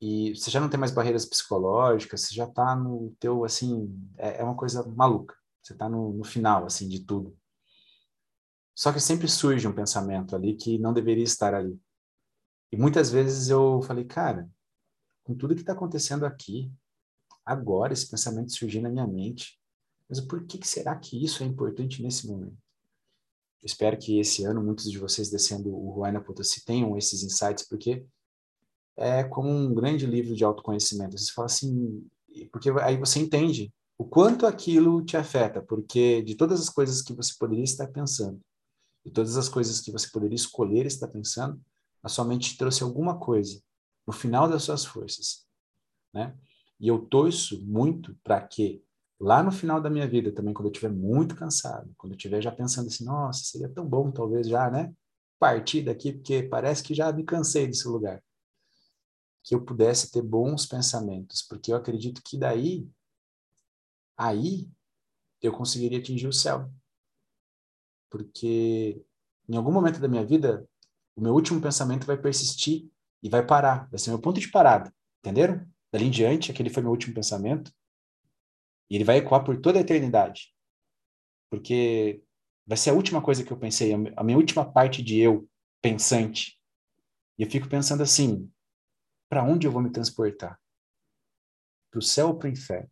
E 0.00 0.34
você 0.34 0.50
já 0.50 0.60
não 0.60 0.68
tem 0.68 0.78
mais 0.78 0.92
barreiras 0.92 1.26
psicológicas, 1.26 2.22
você 2.22 2.34
já 2.34 2.44
está 2.44 2.74
no 2.76 3.14
teu, 3.18 3.44
assim, 3.44 3.92
é, 4.16 4.40
é 4.40 4.44
uma 4.44 4.56
coisa 4.56 4.86
maluca. 4.88 5.34
Você 5.62 5.72
está 5.72 5.88
no, 5.88 6.12
no 6.12 6.24
final, 6.24 6.64
assim, 6.64 6.88
de 6.88 7.04
tudo. 7.04 7.36
Só 8.74 8.92
que 8.92 9.00
sempre 9.00 9.28
surge 9.28 9.66
um 9.68 9.74
pensamento 9.74 10.34
ali 10.34 10.56
que 10.56 10.78
não 10.78 10.92
deveria 10.92 11.24
estar 11.24 11.54
ali. 11.54 11.80
E 12.72 12.76
muitas 12.76 13.10
vezes 13.10 13.48
eu 13.48 13.82
falei, 13.82 14.04
cara, 14.04 14.50
com 15.22 15.36
tudo 15.36 15.54
que 15.54 15.60
está 15.60 15.72
acontecendo 15.72 16.24
aqui, 16.24 16.72
agora 17.44 17.92
esse 17.92 18.08
pensamento 18.08 18.52
surgiu 18.52 18.82
na 18.82 18.88
minha 18.88 19.06
mente, 19.06 19.58
mas 20.08 20.20
por 20.20 20.44
que, 20.46 20.58
que 20.58 20.68
será 20.68 20.94
que 20.96 21.22
isso 21.22 21.42
é 21.42 21.46
importante 21.46 22.02
nesse 22.02 22.26
momento? 22.26 22.56
Eu 23.62 23.66
espero 23.66 23.96
que 23.96 24.18
esse 24.18 24.44
ano 24.44 24.62
muitos 24.62 24.90
de 24.90 24.98
vocês 24.98 25.30
descendo 25.30 25.74
o 25.74 25.90
Ruana 25.90 26.20
Potosí 26.20 26.64
tenham 26.64 26.96
esses 26.98 27.22
insights, 27.22 27.66
porque 27.68 28.04
é 28.96 29.24
como 29.24 29.48
um 29.48 29.72
grande 29.72 30.04
livro 30.04 30.34
de 30.34 30.44
autoconhecimento. 30.44 31.16
Você 31.16 31.32
fala 31.32 31.46
assim, 31.46 32.06
porque 32.50 32.70
aí 32.82 32.96
você 32.96 33.20
entende 33.20 33.72
o 33.96 34.04
quanto 34.04 34.46
aquilo 34.46 35.04
te 35.04 35.16
afeta, 35.16 35.62
porque 35.62 36.22
de 36.22 36.34
todas 36.34 36.60
as 36.60 36.68
coisas 36.68 37.02
que 37.02 37.12
você 37.12 37.34
poderia 37.38 37.64
estar 37.64 37.86
pensando, 37.86 38.40
de 39.04 39.12
todas 39.12 39.36
as 39.36 39.48
coisas 39.48 39.80
que 39.80 39.92
você 39.92 40.08
poderia 40.10 40.36
escolher 40.36 40.86
estar 40.86 41.08
pensando, 41.08 41.60
a 42.02 42.08
sua 42.08 42.24
mente 42.24 42.56
trouxe 42.56 42.82
alguma 42.82 43.18
coisa 43.18 43.62
no 44.06 44.12
final 44.12 44.48
das 44.48 44.64
suas 44.64 44.84
forças, 44.84 45.46
né? 46.12 46.36
E 46.82 46.88
eu 46.88 46.98
torço 46.98 47.64
muito 47.64 48.12
para 48.24 48.40
que 48.40 48.84
lá 49.20 49.40
no 49.40 49.52
final 49.52 49.80
da 49.80 49.88
minha 49.88 50.08
vida 50.08 50.32
também, 50.32 50.52
quando 50.52 50.66
eu 50.66 50.72
estiver 50.72 50.92
muito 50.92 51.36
cansado, 51.36 51.94
quando 51.96 52.14
eu 52.14 52.16
estiver 52.16 52.42
já 52.42 52.50
pensando 52.50 52.88
assim, 52.88 53.04
nossa, 53.04 53.44
seria 53.44 53.68
tão 53.68 53.86
bom 53.86 54.10
talvez 54.10 54.48
já, 54.48 54.68
né? 54.68 54.92
Partir 55.38 55.82
daqui, 55.82 56.12
porque 56.12 56.42
parece 56.42 56.82
que 56.82 56.92
já 56.92 57.12
me 57.12 57.22
cansei 57.22 57.68
desse 57.68 57.86
lugar. 57.86 58.20
Que 59.44 59.54
eu 59.54 59.64
pudesse 59.64 60.10
ter 60.10 60.22
bons 60.22 60.66
pensamentos, 60.66 61.40
porque 61.42 61.70
eu 61.70 61.76
acredito 61.76 62.20
que 62.20 62.36
daí 62.36 62.84
aí 64.16 64.68
eu 65.40 65.52
conseguiria 65.52 66.00
atingir 66.00 66.26
o 66.26 66.32
céu. 66.32 66.68
Porque 68.10 69.00
em 69.48 69.56
algum 69.56 69.70
momento 69.70 70.00
da 70.00 70.08
minha 70.08 70.26
vida, 70.26 70.68
o 71.14 71.20
meu 71.20 71.32
último 71.32 71.60
pensamento 71.60 72.06
vai 72.06 72.16
persistir 72.16 72.90
e 73.22 73.28
vai 73.28 73.46
parar, 73.46 73.88
vai 73.88 74.00
ser 74.00 74.10
meu 74.10 74.20
ponto 74.20 74.40
de 74.40 74.50
parada, 74.50 74.92
entenderam? 75.20 75.71
Dali 75.92 76.06
em 76.06 76.10
diante, 76.10 76.50
aquele 76.50 76.70
foi 76.70 76.82
meu 76.82 76.90
último 76.90 77.14
pensamento, 77.14 77.72
e 78.90 78.96
ele 78.96 79.04
vai 79.04 79.18
ecoar 79.18 79.44
por 79.44 79.60
toda 79.60 79.78
a 79.78 79.82
eternidade. 79.82 80.54
Porque 81.50 82.22
vai 82.66 82.78
ser 82.78 82.90
a 82.90 82.94
última 82.94 83.20
coisa 83.20 83.44
que 83.44 83.52
eu 83.52 83.58
pensei, 83.58 83.92
a 84.16 84.24
minha 84.24 84.38
última 84.38 84.70
parte 84.70 85.02
de 85.02 85.18
eu 85.18 85.48
pensante. 85.82 86.58
E 87.38 87.42
eu 87.42 87.50
fico 87.50 87.68
pensando 87.68 88.02
assim, 88.02 88.50
para 89.28 89.44
onde 89.44 89.66
eu 89.66 89.72
vou 89.72 89.82
me 89.82 89.90
transportar? 89.90 90.58
Para 91.90 91.98
o 91.98 92.02
céu 92.02 92.28
ou 92.28 92.38
para 92.38 92.48
o 92.48 92.52
inferno? 92.52 92.90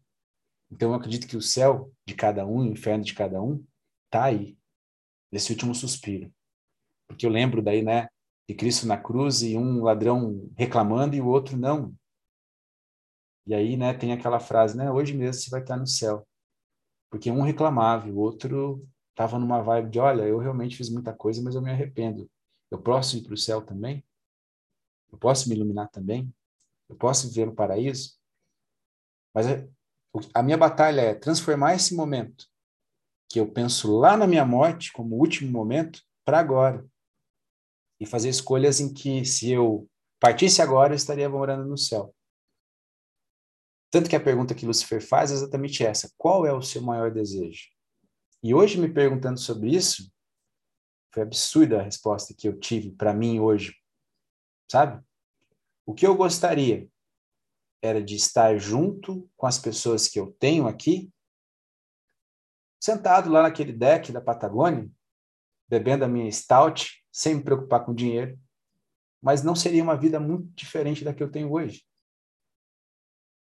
Então 0.71 0.91
eu 0.91 0.95
acredito 0.95 1.27
que 1.27 1.37
o 1.37 1.43
céu 1.43 1.93
de 2.07 2.15
cada 2.15 2.47
um, 2.47 2.59
o 2.59 2.73
inferno 2.73 3.05
de 3.05 3.15
cada 3.15 3.43
um, 3.43 3.65
tá 4.11 4.25
aí, 4.25 4.57
nesse 5.33 5.53
último 5.53 5.75
suspiro. 5.75 6.33
Porque 7.07 7.27
eu 7.27 7.31
lembro 7.31 7.63
daí, 7.63 7.83
né, 7.83 8.09
de 8.49 8.55
Cristo 8.55 8.87
na 8.87 8.97
cruz 8.97 9.43
e 9.43 9.57
um 9.57 9.83
ladrão 9.83 10.51
reclamando 10.57 11.17
e 11.17 11.21
o 11.21 11.27
outro 11.27 11.57
não. 11.57 11.95
E 13.47 13.55
aí, 13.55 13.77
né, 13.77 13.95
tem 13.95 14.13
aquela 14.13 14.39
frase, 14.39 14.77
né, 14.77 14.91
hoje 14.91 15.15
mesmo 15.15 15.35
você 15.35 15.51
vai 15.51 15.61
estar 15.61 15.77
no 15.77 15.87
céu. 15.87 16.27
Porque 17.11 17.31
um 17.31 17.43
reclamava, 17.43 18.09
o 18.09 18.19
outro 18.19 18.87
estava 19.11 19.39
numa 19.39 19.63
vibe 19.63 19.91
de, 19.91 19.99
olha, 19.99 20.23
eu 20.23 20.39
realmente 20.39 20.77
fiz 20.77 20.89
muita 20.89 21.13
coisa, 21.13 21.43
mas 21.43 21.55
eu 21.55 21.63
me 21.63 21.71
arrependo. 21.71 22.31
Eu 22.71 22.81
posso 22.81 23.17
ir 23.17 23.23
para 23.23 23.35
o 23.35 23.37
céu 23.37 23.61
também? 23.63 24.05
Eu 25.11 25.19
posso 25.19 25.49
me 25.49 25.57
iluminar 25.57 25.89
também? 25.89 26.33
Eu 26.89 26.97
posso 26.97 27.29
viver 27.29 27.47
no 27.47 27.55
paraíso? 27.55 28.19
Mas 29.35 29.47
é 29.47 29.69
a 30.35 30.43
minha 30.43 30.59
batalha 30.59 31.01
é 31.01 31.15
transformar 31.15 31.75
esse 31.75 31.95
momento 31.95 32.47
que 33.29 33.39
eu 33.39 33.51
penso 33.51 33.97
lá 33.97 34.17
na 34.17 34.27
minha 34.27 34.45
morte 34.45 34.93
como 34.93 35.17
último 35.17 35.51
momento 35.51 36.03
para 36.25 36.41
agora 36.41 36.85
e 38.01 38.07
fazer 38.07 38.29
escolhas 38.29 38.81
em 38.81 38.93
que 38.93 39.25
se 39.25 39.51
eu 39.51 39.89
partisse 40.19 40.61
agora 40.61 40.93
eu 40.93 40.97
estaria 40.97 41.29
morando 41.29 41.65
no 41.65 41.79
céu. 41.79 42.15
Tanto 43.91 44.09
que 44.09 44.17
a 44.17 44.21
pergunta 44.21 44.55
que 44.55 44.67
Lucifer 44.67 45.05
faz 45.05 45.31
é 45.31 45.35
exatamente 45.35 45.85
essa: 45.85 46.13
qual 46.17 46.47
é 46.47 46.53
o 46.53 46.63
seu 46.63 46.81
maior 46.81 47.11
desejo? 47.11 47.69
E 48.43 48.55
hoje 48.55 48.79
me 48.79 48.89
perguntando 48.89 49.39
sobre 49.39 49.75
isso, 49.75 50.11
foi 51.13 51.23
absurda 51.23 51.81
a 51.81 51.83
resposta 51.83 52.33
que 52.33 52.49
eu 52.49 52.59
tive 52.59 52.93
para 52.93 53.13
mim 53.13 53.41
hoje. 53.41 53.75
Sabe? 54.71 55.05
O 55.85 55.93
que 55.93 56.07
eu 56.07 56.17
gostaria 56.17 56.89
era 57.83 58.03
de 58.03 58.15
estar 58.15 58.57
junto 58.59 59.29
com 59.37 59.47
as 59.47 59.59
pessoas 59.59 60.07
que 60.07 60.21
eu 60.21 60.33
tenho 60.39 60.69
aqui, 60.69 61.13
sentado 62.81 63.31
lá 63.31 63.43
naquele 63.43 63.73
deck 63.73 64.13
da 64.13 64.21
Patagônia, 64.21 64.89
bebendo 65.69 66.05
a 66.05 66.09
minha 66.09 66.31
stout, 66.31 67.05
sem 67.11 67.37
me 67.37 67.43
preocupar 67.43 67.85
com 67.85 67.95
dinheiro, 67.95 68.39
mas 69.21 69.43
não 69.43 69.55
seria 69.55 69.83
uma 69.83 69.97
vida 69.97 70.21
muito 70.21 70.47
diferente 70.55 71.05
da 71.05 71.13
que 71.13 71.23
eu 71.23 71.31
tenho 71.31 71.53
hoje. 71.53 71.85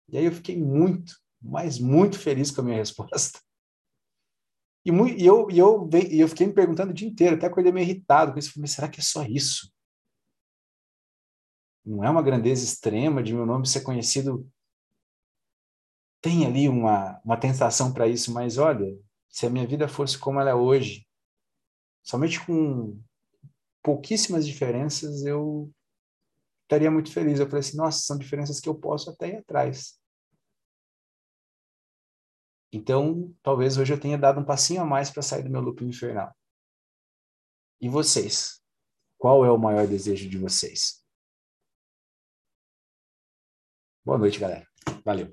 E 0.09 0.17
aí 0.17 0.25
eu 0.25 0.31
fiquei 0.31 0.57
muito, 0.57 1.15
mas 1.41 1.79
muito 1.79 2.19
feliz 2.19 2.51
com 2.51 2.61
a 2.61 2.63
minha 2.63 2.77
resposta. 2.77 3.39
E, 4.85 4.91
muito, 4.91 5.19
e, 5.19 5.25
eu, 5.25 5.49
e, 5.49 5.57
eu, 5.57 5.89
e 6.11 6.19
eu 6.19 6.27
fiquei 6.27 6.45
me 6.47 6.53
perguntando 6.53 6.91
o 6.91 6.93
dia 6.93 7.07
inteiro, 7.07 7.35
até 7.35 7.47
acordei 7.47 7.71
meio 7.71 7.85
irritado 7.85 8.33
com 8.33 8.39
isso. 8.39 8.53
Falei, 8.53 8.67
será 8.67 8.89
que 8.89 8.99
é 8.99 9.03
só 9.03 9.23
isso? 9.23 9.73
não 11.85 12.03
é 12.03 12.09
uma 12.09 12.21
grandeza 12.21 12.63
extrema 12.63 13.21
de 13.21 13.33
meu 13.33 13.45
nome 13.45 13.67
ser 13.67 13.81
conhecido. 13.81 14.49
Tem 16.21 16.45
ali 16.45 16.69
uma, 16.69 17.19
uma 17.23 17.37
tentação 17.37 17.93
para 17.93 18.07
isso, 18.07 18.33
mas 18.33 18.57
olha, 18.57 18.97
se 19.29 19.45
a 19.45 19.49
minha 19.49 19.67
vida 19.67 19.87
fosse 19.87 20.17
como 20.17 20.39
ela 20.39 20.51
é 20.51 20.55
hoje, 20.55 21.05
somente 22.01 22.43
com 22.45 22.97
pouquíssimas 23.83 24.47
diferenças, 24.47 25.25
eu 25.25 25.69
estaria 26.73 26.91
muito 26.91 27.11
feliz. 27.11 27.39
Eu 27.39 27.45
falei 27.45 27.59
assim, 27.59 27.77
nossa, 27.77 27.99
são 27.99 28.17
diferenças 28.17 28.59
que 28.59 28.67
eu 28.67 28.75
posso 28.75 29.09
até 29.09 29.29
ir 29.29 29.37
atrás. 29.37 29.99
Então, 32.71 33.33
talvez 33.43 33.77
hoje 33.77 33.93
eu 33.93 33.99
tenha 33.99 34.17
dado 34.17 34.39
um 34.39 34.45
passinho 34.45 34.81
a 34.81 34.85
mais 34.85 35.11
para 35.11 35.21
sair 35.21 35.43
do 35.43 35.49
meu 35.49 35.61
loop 35.61 35.83
infernal. 35.83 36.35
E 37.79 37.87
vocês? 37.87 38.61
Qual 39.17 39.45
é 39.45 39.51
o 39.51 39.57
maior 39.57 39.87
desejo 39.87 40.27
de 40.27 40.37
vocês? 40.37 41.03
Boa 44.03 44.17
noite, 44.17 44.39
galera. 44.39 44.67
Valeu. 45.05 45.29